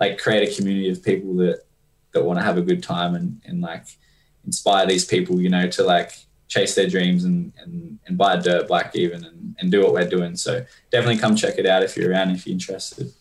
like 0.00 0.18
create 0.18 0.48
a 0.48 0.56
community 0.56 0.90
of 0.90 1.00
people 1.00 1.36
that 1.36 1.62
that 2.12 2.24
want 2.24 2.38
to 2.38 2.44
have 2.44 2.58
a 2.58 2.62
good 2.62 2.82
time 2.82 3.14
and, 3.14 3.40
and 3.44 3.60
like 3.60 3.84
inspire 4.44 4.86
these 4.86 5.04
people, 5.04 5.40
you 5.40 5.48
know, 5.48 5.68
to 5.68 5.82
like 5.82 6.12
chase 6.48 6.74
their 6.74 6.88
dreams 6.88 7.24
and, 7.24 7.52
and, 7.58 7.98
and 8.06 8.16
buy 8.16 8.34
a 8.34 8.42
dirt 8.42 8.66
bike 8.68 8.90
even 8.94 9.24
and, 9.24 9.54
and 9.60 9.70
do 9.70 9.82
what 9.82 9.92
we're 9.92 10.08
doing. 10.08 10.36
So 10.36 10.64
definitely 10.90 11.18
come 11.18 11.36
check 11.36 11.58
it 11.58 11.66
out 11.66 11.82
if 11.82 11.96
you're 11.96 12.10
around, 12.10 12.30
if 12.30 12.46
you're 12.46 12.54
interested. 12.54 13.12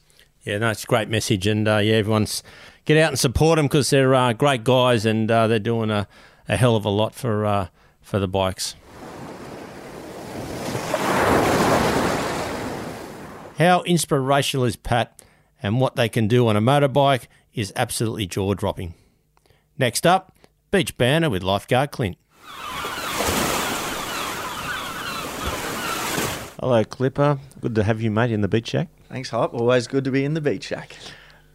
Yeah, 0.43 0.59
no, 0.59 0.69
it's 0.69 0.85
a 0.85 0.87
great 0.87 1.09
message. 1.09 1.45
And 1.45 1.67
uh, 1.67 1.77
yeah, 1.77 1.95
everyone's 1.95 2.41
get 2.85 2.97
out 2.97 3.09
and 3.09 3.19
support 3.19 3.57
them 3.57 3.65
because 3.65 3.89
they're 3.89 4.15
uh, 4.15 4.31
great 4.33 4.63
guys 4.63 5.05
and 5.05 5.29
uh, 5.29 5.47
they're 5.47 5.59
doing 5.59 5.91
a, 5.91 6.07
a 6.47 6.55
hell 6.55 6.77
of 6.77 6.85
a 6.85 6.89
lot 6.89 7.13
for, 7.13 7.45
uh, 7.45 7.67
for 8.01 8.19
the 8.19 8.27
bikes. 8.27 8.75
How 13.57 13.81
inspirational 13.81 14.65
is 14.65 14.75
Pat 14.75 15.21
and 15.61 15.81
what 15.81 15.95
they 15.95 16.07
can 16.07 16.27
do 16.27 16.47
on 16.47 16.55
a 16.55 16.61
motorbike 16.61 17.25
is 17.57 17.73
absolutely 17.75 18.27
jaw 18.27 18.53
dropping. 18.53 18.93
Next 19.77 20.05
up, 20.05 20.37
Beach 20.71 20.95
Banner 20.95 21.29
with 21.29 21.43
lifeguard 21.43 21.91
Clint. 21.91 22.17
Hello, 26.59 26.83
Clipper. 26.83 27.39
Good 27.59 27.75
to 27.75 27.83
have 27.83 28.01
you, 28.01 28.11
mate, 28.11 28.31
in 28.31 28.41
the 28.41 28.47
beach 28.47 28.69
shack. 28.69 28.89
Thanks, 29.09 29.31
Hop. 29.31 29.53
Always 29.53 29.87
good 29.87 30.03
to 30.03 30.11
be 30.11 30.23
in 30.23 30.35
the 30.35 30.41
beach 30.41 30.65
shack. 30.65 30.95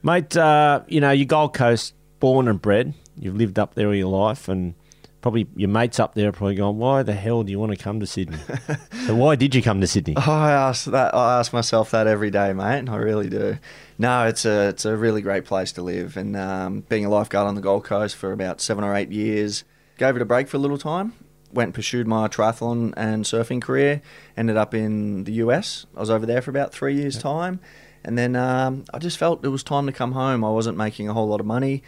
Mate, 0.03 0.37
uh, 0.37 0.83
you 0.89 1.01
know, 1.01 1.13
you're 1.13 1.27
Gold 1.27 1.55
Coast 1.55 1.95
born 2.19 2.49
and 2.49 2.61
bred. 2.61 2.95
You've 3.17 3.37
lived 3.37 3.59
up 3.59 3.75
there 3.75 3.87
all 3.87 3.95
your 3.95 4.09
life, 4.09 4.49
and 4.49 4.75
probably 5.23 5.47
your 5.57 5.71
mates 5.71 5.99
up 5.99 6.15
there 6.15 6.29
are 6.29 6.33
probably 6.33 6.57
going, 6.57 6.77
why 6.77 7.03
the 7.03 7.15
hell 7.15 7.45
do 7.45 7.53
you 7.53 7.59
want 7.59 7.71
to 7.71 7.83
come 7.83 8.01
to 8.01 8.07
Sydney? 8.07 8.37
so 9.07 9.15
why 9.15 9.37
did 9.37 9.55
you 9.55 9.63
come 9.63 9.81
to 9.81 9.87
Sydney? 9.87 10.15
Oh, 10.17 10.33
I 10.33 10.51
ask 10.51 10.85
that. 10.87 11.15
I 11.15 11.39
ask 11.39 11.53
myself 11.53 11.93
that 11.93 12.07
every 12.07 12.31
day, 12.31 12.53
mate. 12.53 12.89
I 12.89 12.97
really 12.97 13.31
do. 13.31 13.57
No, 13.99 14.27
it's 14.27 14.45
a 14.45 14.69
it's 14.69 14.85
a 14.85 14.97
really 14.97 15.23
great 15.23 15.45
place 15.45 15.73
to 15.73 15.83
live, 15.83 16.17
and 16.17 16.37
um, 16.37 16.81
being 16.89 17.07
a 17.07 17.09
lifeguard 17.09 17.47
on 17.47 17.55
the 17.55 17.61
Gold 17.61 17.85
Coast 17.85 18.17
for 18.17 18.33
about 18.33 18.61
seven 18.61 18.85
or 18.85 18.95
eight 18.95 19.11
years, 19.11 19.65
gave 19.97 20.17
it 20.17 20.23
a 20.23 20.27
break 20.27 20.49
for 20.49 20.59
a 20.59 20.61
little 20.61 20.79
time. 20.79 21.15
Went 21.53 21.69
and 21.69 21.75
pursued 21.75 22.09
my 22.09 22.29
triathlon 22.29 22.93
and 22.97 23.25
surfing 23.25 23.63
career. 23.63 24.03
Ended 24.37 24.57
up 24.57 24.75
in 24.75 25.25
the 25.25 25.33
US. 25.35 25.87
I 25.97 26.01
was 26.01 26.11
over 26.11 26.27
there 26.27 26.43
for 26.43 26.51
about 26.51 26.73
three 26.73 26.97
years' 26.97 27.17
time, 27.17 27.61
and 28.05 28.19
then 28.19 28.35
um, 28.35 28.85
I 28.93 28.99
just 28.99 29.19
felt 29.19 29.45
it 29.45 29.49
was 29.49 29.63
time 29.63 29.87
to 29.87 29.93
come 29.93 30.13
home. 30.13 30.45
I 30.45 30.51
wasn't 30.51 30.77
making 30.77 31.09
a 31.09 31.13
whole 31.13 31.29
lot 31.29 31.39
of 31.39 31.47
money 31.47 31.85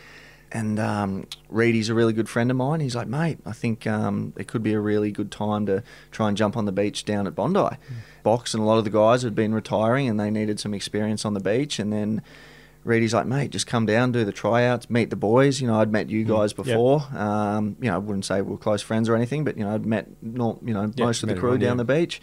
and 0.52 0.78
um, 0.78 1.26
Reedy's 1.48 1.88
a 1.88 1.94
really 1.94 2.12
good 2.12 2.28
friend 2.28 2.50
of 2.50 2.56
mine. 2.56 2.80
He's 2.80 2.94
like, 2.94 3.08
mate, 3.08 3.38
I 3.44 3.52
think 3.52 3.86
um, 3.86 4.32
it 4.36 4.46
could 4.46 4.62
be 4.62 4.72
a 4.72 4.80
really 4.80 5.10
good 5.10 5.30
time 5.30 5.66
to 5.66 5.82
try 6.10 6.28
and 6.28 6.36
jump 6.36 6.56
on 6.56 6.64
the 6.64 6.72
beach 6.72 7.04
down 7.04 7.26
at 7.26 7.34
Bondi. 7.34 7.58
Mm. 7.58 7.78
Box 8.22 8.54
and 8.54 8.62
a 8.62 8.66
lot 8.66 8.78
of 8.78 8.84
the 8.84 8.90
guys 8.90 9.22
had 9.22 9.34
been 9.34 9.54
retiring 9.54 10.08
and 10.08 10.18
they 10.18 10.30
needed 10.30 10.60
some 10.60 10.72
experience 10.72 11.24
on 11.24 11.34
the 11.34 11.40
beach. 11.40 11.78
And 11.78 11.92
then 11.92 12.22
Reedy's 12.84 13.14
like, 13.14 13.26
mate, 13.26 13.50
just 13.50 13.66
come 13.66 13.86
down, 13.86 14.12
do 14.12 14.24
the 14.24 14.32
tryouts, 14.32 14.88
meet 14.88 15.10
the 15.10 15.16
boys. 15.16 15.60
You 15.60 15.66
know, 15.66 15.80
I'd 15.80 15.90
met 15.90 16.10
you 16.10 16.24
guys 16.24 16.52
before. 16.52 17.04
Yep. 17.12 17.20
Um, 17.20 17.76
you 17.80 17.90
know, 17.90 17.96
I 17.96 17.98
wouldn't 17.98 18.24
say 18.24 18.40
we 18.40 18.54
are 18.54 18.58
close 18.58 18.82
friends 18.82 19.08
or 19.08 19.16
anything, 19.16 19.44
but 19.44 19.56
you 19.56 19.64
know, 19.64 19.74
I'd 19.74 19.86
met 19.86 20.06
not, 20.22 20.58
you 20.62 20.74
know 20.74 20.82
yep, 20.82 20.98
most 20.98 21.22
of 21.22 21.28
the 21.28 21.34
crew 21.34 21.58
down 21.58 21.78
yeah. 21.78 21.84
the 21.84 21.84
beach. 21.84 22.20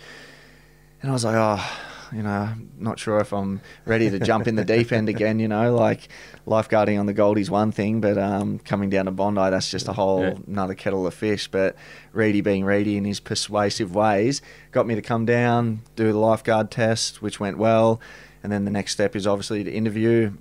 And 1.02 1.10
I 1.10 1.14
was 1.14 1.26
like, 1.26 1.36
oh, 1.36 1.68
you 2.14 2.24
know, 2.24 2.50
not 2.78 3.00
sure 3.00 3.20
if 3.20 3.34
I'm 3.34 3.62
ready 3.86 4.10
to 4.10 4.20
jump 4.20 4.48
in 4.48 4.56
the 4.56 4.66
deep 4.66 4.92
end 4.92 5.10
again. 5.10 5.40
You 5.40 5.48
know, 5.48 5.74
like 5.76 6.10
lifeguarding 6.46 7.00
on 7.00 7.06
the 7.06 7.14
Goldie's 7.14 7.50
one 7.50 7.72
thing, 7.72 8.02
but 8.02 8.18
um, 8.18 8.60
coming 8.60 8.90
down 8.90 9.06
to 9.06 9.12
Bondi, 9.12 9.50
that's 9.50 9.70
just 9.70 9.88
a 9.88 9.94
whole 9.94 10.22
yeah. 10.22 10.34
another 10.48 10.74
kettle 10.74 11.08
of 11.08 11.14
fish. 11.14 11.48
But 11.48 11.76
Reedy 12.14 12.42
being 12.42 12.66
Reedy 12.66 12.98
in 12.98 13.06
his 13.06 13.20
persuasive 13.20 13.96
ways 13.96 14.42
got 14.72 14.88
me 14.88 14.96
to 14.96 15.02
come 15.02 15.26
down, 15.26 15.82
do 15.96 16.12
the 16.12 16.18
lifeguard 16.18 16.72
test, 16.72 17.22
which 17.22 17.40
went 17.40 17.58
well, 17.58 18.02
and 18.44 18.52
then 18.52 18.66
the 18.66 18.72
next 18.72 18.94
step 18.94 19.16
is 19.16 19.26
obviously 19.26 19.64
to 19.64 19.72
interview. 19.72 20.34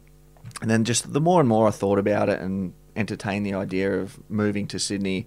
And 0.61 0.71
then 0.71 0.85
just 0.85 1.13
the 1.13 1.21
more 1.21 1.41
and 1.41 1.49
more 1.49 1.69
I 1.69 1.71
thought 1.71 1.99
about 1.99 2.29
it 2.29 2.41
and 2.41 2.75
entertained 2.97 3.47
the 3.47 3.55
idea 3.55 3.99
of 4.01 4.19
moving 4.29 4.67
to 4.69 4.79
Sydney 4.79 5.27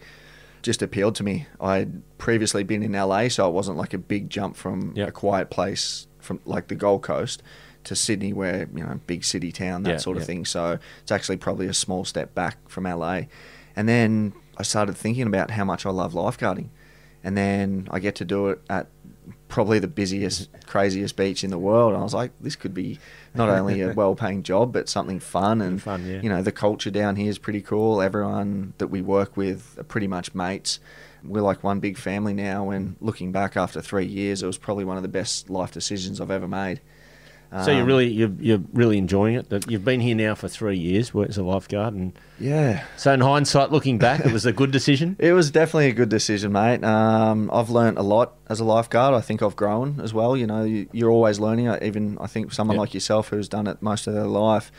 just 0.62 0.82
appealed 0.82 1.16
to 1.16 1.24
me. 1.24 1.48
I'd 1.60 2.18
previously 2.18 2.64
been 2.64 2.84
in 2.84 2.94
LA, 2.94 3.28
so 3.28 3.48
it 3.48 3.52
wasn't 3.52 3.78
like 3.78 3.94
a 3.94 3.98
big 3.98 4.30
jump 4.30 4.56
from 4.56 4.94
yep. 4.96 5.10
a 5.10 5.12
quiet 5.12 5.50
place 5.50 6.08
from 6.24 6.40
like 6.46 6.68
the 6.68 6.76
Gold 6.76 7.04
Coast 7.04 7.44
to 7.86 7.96
Sydney, 7.96 8.34
where 8.34 8.68
you 8.74 8.84
know 8.84 9.00
big 9.08 9.24
city 9.24 9.52
town, 9.52 9.84
that 9.84 9.92
yeah, 9.92 9.98
sort 9.98 10.18
of 10.18 10.24
yeah. 10.24 10.28
thing. 10.28 10.46
So 10.46 10.80
it's 11.02 11.12
actually 11.12 11.38
probably 11.38 11.68
a 11.68 11.74
small 11.74 12.06
step 12.06 12.34
back 12.34 12.70
from 12.70 12.86
LA. 12.86 13.24
And 13.76 13.90
then 13.90 14.34
I 14.58 14.64
started 14.64 14.96
thinking 14.96 15.28
about 15.28 15.52
how 15.52 15.66
much 15.66 15.86
I 15.86 15.90
love 15.90 16.14
lifeguarding, 16.14 16.70
and 17.24 17.38
then 17.38 17.88
I 17.92 18.00
get 18.00 18.16
to 18.16 18.26
do 18.26 18.50
it 18.50 18.62
at 18.70 18.88
probably 19.48 19.80
the 19.80 19.88
busiest, 19.88 20.50
craziest 20.66 21.16
beach 21.16 21.44
in 21.44 21.52
the 21.52 21.60
world. 21.60 21.94
And 21.94 22.00
I 22.00 22.04
was 22.04 22.14
like, 22.14 22.32
this 22.42 22.56
could 22.56 22.74
be 22.74 23.00
not 23.36 23.50
only 23.50 23.82
a 23.82 23.94
well-paying 23.96 24.44
job, 24.44 24.74
but 24.74 24.90
something 24.90 25.20
fun. 25.20 25.62
And 25.62 25.82
fun, 25.82 26.06
yeah. 26.06 26.22
you 26.22 26.30
know, 26.30 26.42
the 26.42 26.52
culture 26.52 26.90
down 26.90 27.16
here 27.16 27.30
is 27.30 27.38
pretty 27.38 27.62
cool. 27.62 28.02
Everyone 28.02 28.74
that 28.80 28.88
we 28.88 29.02
work 29.02 29.38
with 29.38 29.78
are 29.78 29.84
pretty 29.84 30.08
much 30.08 30.34
mates 30.34 30.80
we're 31.24 31.42
like 31.42 31.64
one 31.64 31.80
big 31.80 31.98
family 31.98 32.34
now. 32.34 32.70
And 32.70 32.96
looking 33.00 33.32
back 33.32 33.58
after 33.58 33.82
three 33.82 34.06
years, 34.06 34.44
it 34.44 34.48
was 34.48 34.58
probably 34.58 34.86
one 34.86 34.98
of 34.98 35.04
the 35.04 35.10
best 35.10 35.50
life 35.50 35.72
decisions 35.72 36.20
I've 36.20 36.32
ever 36.32 36.48
made. 36.48 36.82
So 37.64 37.72
you're 37.72 37.82
um, 37.82 37.88
really 37.88 38.08
you're, 38.08 38.32
you're 38.40 38.64
really 38.74 38.98
enjoying 38.98 39.36
it. 39.36 39.70
You've 39.70 39.86
been 39.86 40.00
here 40.00 40.16
now 40.16 40.34
for 40.34 40.48
three 40.48 40.78
years 40.78 41.12
as 41.16 41.38
a 41.38 41.44
lifeguard, 41.44 41.94
and 41.94 42.18
yeah. 42.40 42.84
So 42.98 43.14
in 43.14 43.22
hindsight, 43.22 43.72
looking 43.72 44.00
back, 44.00 44.26
it 44.26 44.32
was 44.32 44.48
a 44.48 44.52
good 44.52 44.72
decision. 44.72 45.16
it 45.20 45.34
was 45.34 45.52
definitely 45.52 45.90
a 45.90 45.94
good 45.94 46.10
decision, 46.10 46.52
mate. 46.52 46.84
Um, 46.84 47.52
I've 47.54 47.70
learned 47.70 48.00
a 48.00 48.02
lot 48.02 48.34
as 48.50 48.60
a 48.60 48.64
lifeguard. 48.64 49.14
I 49.14 49.22
think 49.22 49.44
I've 49.44 49.56
grown 49.56 50.02
as 50.02 50.16
well. 50.16 50.36
You 50.36 50.48
know, 50.48 50.64
you, 50.64 50.88
are 51.06 51.12
always 51.12 51.40
learning. 51.40 51.72
Even 51.84 52.18
I 52.20 52.26
think 52.26 52.54
someone 52.54 52.76
yep. 52.76 52.80
like 52.80 52.94
yourself 52.96 53.28
who's 53.28 53.48
done 53.48 53.68
it 53.68 53.84
most 53.84 54.08
of 54.08 54.16
their 54.16 54.26
life, 54.26 54.72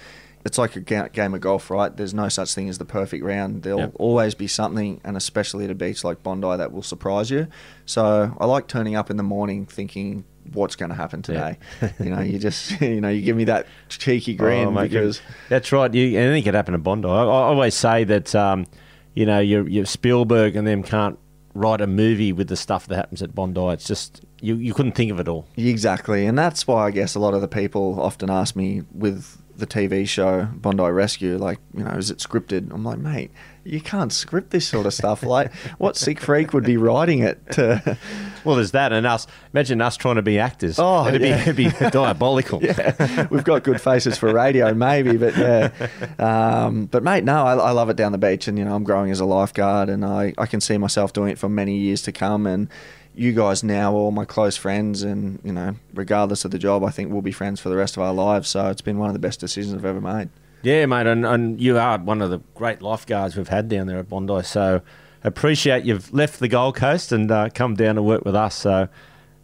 it's 0.45 0.59
like 0.59 0.77
a 0.77 0.81
game 0.81 1.35
of 1.35 1.41
golf, 1.41 1.71
right? 1.71 1.95
There's 1.97 2.13
no 2.13 2.29
such 2.29 2.55
thing 2.55 2.69
as 2.69 2.77
the 2.77 2.85
perfect 2.85 3.25
round. 3.25 3.63
There'll 3.63 3.81
yep. 3.81 3.93
always 3.95 4.35
be 4.35 4.47
something, 4.47 5.01
and 5.03 5.17
especially 5.17 5.65
at 5.65 5.71
a 5.71 5.75
beach 5.75 6.05
like 6.05 6.23
Bondi, 6.23 6.57
that 6.59 6.71
will 6.71 6.83
surprise 6.83 7.31
you. 7.31 7.49
So 7.87 8.37
I 8.39 8.45
like 8.45 8.69
turning 8.69 8.95
up 8.95 9.11
in 9.11 9.17
the 9.17 9.23
morning 9.23 9.65
thinking, 9.65 10.25
what's 10.53 10.77
going 10.77 10.91
to 10.91 10.95
happen 10.95 11.23
today? 11.23 11.59
Yeah. 11.81 11.93
you 11.99 12.11
know, 12.11 12.21
you 12.21 12.39
just, 12.51 12.79
you 12.83 13.01
know, 13.01 13.09
you 13.09 13.23
give 13.23 13.37
me 13.37 13.45
that 13.45 13.67
cheeky 13.89 14.35
oh, 14.35 14.39
grin 14.39 14.77
oh, 14.77 14.83
because 14.83 15.23
that's 15.49 15.73
right. 15.73 15.93
You, 15.93 16.19
anything 16.19 16.45
could 16.45 16.55
happen 16.55 16.75
at 16.75 16.83
Bondi. 16.83 17.09
I, 17.09 17.23
I 17.23 17.25
always 17.25 17.75
say 17.75 18.05
that, 18.05 18.35
um, 18.35 18.67
you 19.15 19.25
know, 19.25 19.41
your, 19.41 19.67
your 19.67 19.87
Spielberg 19.87 20.57
and 20.57 20.67
them 20.67 20.83
can't 20.83 21.19
write 21.55 21.81
a 21.81 21.87
movie 21.87 22.33
with 22.33 22.49
the 22.49 22.57
stuff 22.57 22.87
that 22.89 22.97
happens 22.97 23.23
at 23.23 23.35
Bondi. 23.35 23.61
It's 23.69 23.87
just 23.87 24.23
you, 24.43 24.57
you 24.57 24.75
couldn't 24.75 24.93
think 24.93 25.11
of 25.11 25.21
it 25.21 25.29
all. 25.29 25.47
Exactly, 25.57 26.27
and 26.27 26.37
that's 26.37 26.67
why 26.67 26.87
I 26.87 26.91
guess 26.91 27.15
a 27.15 27.21
lot 27.21 27.33
of 27.33 27.41
the 27.41 27.49
people 27.49 27.99
often 28.01 28.29
ask 28.29 28.57
me 28.57 28.83
with 28.93 29.41
the 29.57 29.67
TV 29.67 30.09
show 30.09 30.49
Bondi 30.55 30.83
Rescue, 30.83 31.39
like, 31.39 31.59
you 31.77 31.85
know, 31.85 31.93
is 31.93 32.11
it 32.11 32.19
scripted? 32.19 32.73
I'm 32.73 32.85
like, 32.85 32.99
mate, 32.99 33.31
you 33.65 33.81
can't 33.81 34.13
script 34.13 34.51
this 34.51 34.67
sort 34.67 34.87
of 34.87 34.95
stuff. 34.95 35.23
Like, 35.23 35.53
what 35.79 35.97
sick 35.97 36.21
freak 36.21 36.53
would 36.53 36.65
be 36.65 36.77
writing 36.77 37.21
it? 37.21 37.41
To... 37.53 37.99
Well, 38.45 38.57
there's 38.57 38.73
that, 38.73 38.93
and 38.93 39.07
us. 39.07 39.27
Imagine 39.55 39.81
us 39.81 39.97
trying 39.97 40.17
to 40.17 40.23
be 40.23 40.39
actors. 40.39 40.79
Oh, 40.79 41.09
it'd, 41.09 41.23
yeah. 41.23 41.37
be, 41.37 41.41
it'd 41.41 41.57
be 41.57 41.71
diabolical. 41.91 42.63
yeah, 42.63 43.27
we've 43.31 43.43
got 43.43 43.65
good 43.65 43.81
faces 43.81 44.19
for 44.19 44.31
radio, 44.35 44.75
maybe, 44.75 45.17
but 45.17 45.35
yeah. 45.35 45.71
Um, 46.19 46.85
but 46.85 47.03
mate, 47.03 47.25
no, 47.25 47.43
I, 47.43 47.55
I, 47.55 47.71
love 47.71 47.89
it 47.89 47.97
down 47.97 48.13
the 48.13 48.19
beach, 48.19 48.47
and 48.47 48.59
you 48.59 48.67
know, 48.67 48.75
I'm 48.75 48.85
growing 48.85 49.11
as 49.11 49.19
a 49.19 49.25
lifeguard, 49.25 49.89
and 49.89 50.05
I, 50.05 50.35
I 50.37 50.45
can 50.45 50.61
see 50.61 50.77
myself 50.77 51.15
doing 51.15 51.31
it 51.31 51.39
for 51.39 51.49
many 51.49 51.79
years 51.79 52.03
to 52.03 52.13
come, 52.13 52.47
and 52.47 52.69
you 53.15 53.33
guys 53.33 53.63
now 53.63 53.93
are 53.93 53.97
all 53.97 54.11
my 54.11 54.25
close 54.25 54.57
friends, 54.57 55.03
and 55.03 55.39
you 55.45 55.53
know, 55.53 55.77
regardless 55.95 56.45
of 56.45 56.51
the 56.51 56.59
job, 56.59 56.85
I 56.85 56.91
think 56.91 57.13
we'll 57.13 57.23
be 57.23 57.33
friends 57.33 57.61
for 57.61 57.69
the 57.69 57.77
rest 57.77 57.97
of 57.97 58.03
our 58.03 58.13
lives. 58.13 58.49
So 58.49 58.69
it's 58.69 58.81
been 58.83 58.99
one 58.99 59.09
of 59.09 59.15
the 59.15 59.21
best 59.21 59.41
decisions 59.41 59.75
I've 59.75 59.85
ever 59.85 60.01
made. 60.01 60.31
Yeah, 60.63 60.87
mate, 60.87 61.07
and, 61.07 61.27
and 61.27 61.61
you 61.61 61.77
are 61.79 61.99
one 61.99 62.23
of 62.23 62.31
the 62.31 62.39
great 62.55 62.81
lifeguards 62.81 63.37
we've 63.37 63.49
had 63.49 63.69
down 63.69 63.87
there 63.87 63.99
at 63.99 64.09
Bondi. 64.09 64.43
So 64.45 64.81
appreciate 65.23 65.85
you've 65.85 66.13
left 66.13 66.41
the 66.41 66.49
Gold 66.49 66.77
Coast 66.77 67.13
and 67.13 67.31
uh, 67.31 67.51
come 67.55 67.75
down 67.75 67.97
to 67.97 68.03
work 68.03 68.25
with 68.25 68.35
us. 68.35 68.55
So 68.55 68.89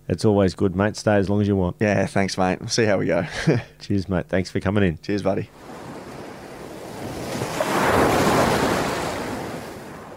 it's 0.09 0.25
always 0.25 0.55
good, 0.55 0.75
mate. 0.75 0.97
Stay 0.97 1.17
as 1.17 1.29
long 1.29 1.43
as 1.43 1.47
you 1.47 1.57
want. 1.57 1.77
Yeah, 1.79 2.07
thanks, 2.07 2.39
mate. 2.39 2.59
We'll 2.59 2.69
see 2.69 2.85
how 2.85 2.99
we 2.99 3.07
go. 3.07 3.27
Cheers, 3.81 4.09
mate. 4.09 4.29
Thanks 4.29 4.51
for 4.51 4.61
coming 4.61 4.83
in. 4.83 4.99
Cheers, 4.99 5.23
buddy. 5.23 5.51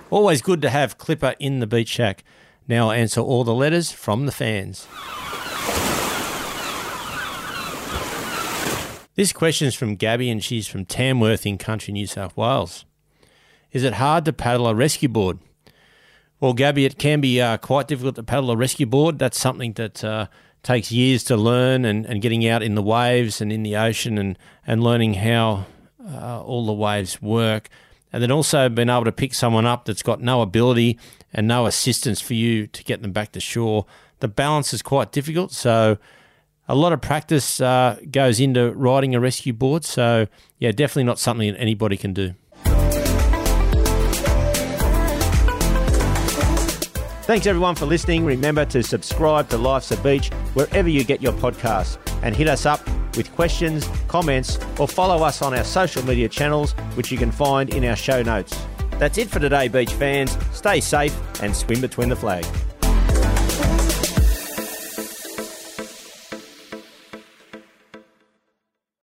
Always 0.10 0.42
good 0.42 0.62
to 0.62 0.70
have 0.70 0.98
Clipper 0.98 1.36
in 1.40 1.60
the 1.60 1.68
beach 1.68 1.90
shack. 1.90 2.24
Now 2.68 2.90
I'll 2.90 2.92
answer 2.94 3.22
all 3.22 3.44
the 3.44 3.54
letters 3.54 3.92
from 3.92 4.26
the 4.26 4.32
fans. 4.32 4.88
This 9.16 9.32
question 9.32 9.68
is 9.68 9.76
from 9.76 9.96
Gabby 9.96 10.30
and 10.30 10.44
she's 10.44 10.68
from 10.68 10.86
Tamworth 10.86 11.46
in 11.46 11.58
country 11.58 11.94
New 11.94 12.08
South 12.08 12.36
Wales. 12.36 12.86
Is 13.72 13.84
it 13.84 13.96
hard 13.96 14.26
to 14.26 14.34
paddle 14.34 14.68
a 14.68 14.74
rescue 14.74 15.10
board? 15.10 15.40
Well, 16.40 16.54
Gabby, 16.54 16.86
it 16.86 16.98
can 16.98 17.22
be 17.22 17.40
uh, 17.40 17.58
quite 17.58 17.88
difficult 17.88 18.16
to 18.16 18.24
paddle 18.24 18.52
a 18.52 18.58
rescue 18.58 18.86
board. 18.86 19.20
That's 19.20 19.40
something 19.40 19.74
that 19.74 20.04
uh, 20.04 20.28
takes 20.64 20.92
years 20.92 21.24
to 21.26 21.38
learn 21.38 21.86
and, 21.86 22.06
and 22.06 22.22
getting 22.22 22.48
out 22.48 22.64
in 22.64 22.76
the 22.76 22.82
waves 22.82 23.40
and 23.40 23.52
in 23.52 23.64
the 23.64 23.76
ocean 23.76 24.18
and, 24.18 24.38
and 24.66 24.84
learning 24.84 25.16
how 25.16 25.66
uh, 26.06 26.42
all 26.42 26.66
the 26.66 26.74
waves 26.74 27.22
work 27.22 27.70
and 28.14 28.22
then 28.22 28.32
also 28.32 28.70
being 28.70 28.90
able 28.90 29.04
to 29.04 29.12
pick 29.12 29.34
someone 29.34 29.66
up 29.66 29.86
that's 29.86 30.04
got 30.04 30.22
no 30.22 30.42
ability 30.42 31.00
and 31.34 31.48
no 31.48 31.66
assistance 31.66 32.22
for 32.22 32.36
you 32.36 32.68
to 32.68 32.84
get 32.84 33.02
them 33.02 33.12
back 33.12 33.32
to 33.32 33.40
shore. 33.40 33.86
The 34.20 34.28
balance 34.28 34.74
is 34.74 34.84
quite 34.84 35.12
difficult, 35.12 35.52
so 35.52 35.98
a 36.68 36.76
lot 36.76 36.94
of 36.94 37.02
practice 37.02 37.60
uh, 37.60 38.00
goes 38.10 38.40
into 38.40 38.72
riding 38.72 39.16
a 39.16 39.20
rescue 39.20 39.52
board. 39.52 39.84
So, 39.84 40.28
yeah, 40.60 40.72
definitely 40.72 41.06
not 41.06 41.20
something 41.20 41.52
that 41.52 41.60
anybody 41.60 41.98
can 41.98 42.14
do. 42.14 42.36
Thanks 47.26 47.48
everyone 47.48 47.76
for 47.76 47.86
listening. 47.86 48.26
Remember 48.26 48.66
to 48.66 48.84
subscribe 48.84 49.50
to 49.50 49.58
Life's 49.58 49.92
a 49.92 49.98
Beach 49.98 50.30
wherever 50.54 50.90
you 50.90 51.04
get 51.04 51.22
your 51.22 51.34
podcasts 51.34 51.98
and 52.22 52.36
hit 52.36 52.48
us 52.48 52.66
up 52.66 52.82
with 53.16 53.34
questions, 53.34 53.88
comments, 54.08 54.60
or 54.80 54.88
follow 54.88 55.24
us 55.24 55.42
on 55.42 55.54
our 55.54 55.64
social 55.64 56.04
media 56.06 56.30
channels, 56.30 56.74
which 56.96 57.12
you 57.12 57.18
can 57.18 57.32
find 57.32 57.74
in 57.74 57.86
our 57.86 57.96
show 57.96 58.22
notes. 58.22 58.60
That's 59.00 59.18
it 59.18 59.30
for 59.30 59.40
today, 59.40 59.68
beach 59.68 59.94
fans. 59.94 60.38
Stay 60.52 60.80
safe 60.80 61.16
and 61.42 61.56
swim 61.56 61.82
between 61.82 62.10
the 62.10 62.16
flags. 62.16 62.50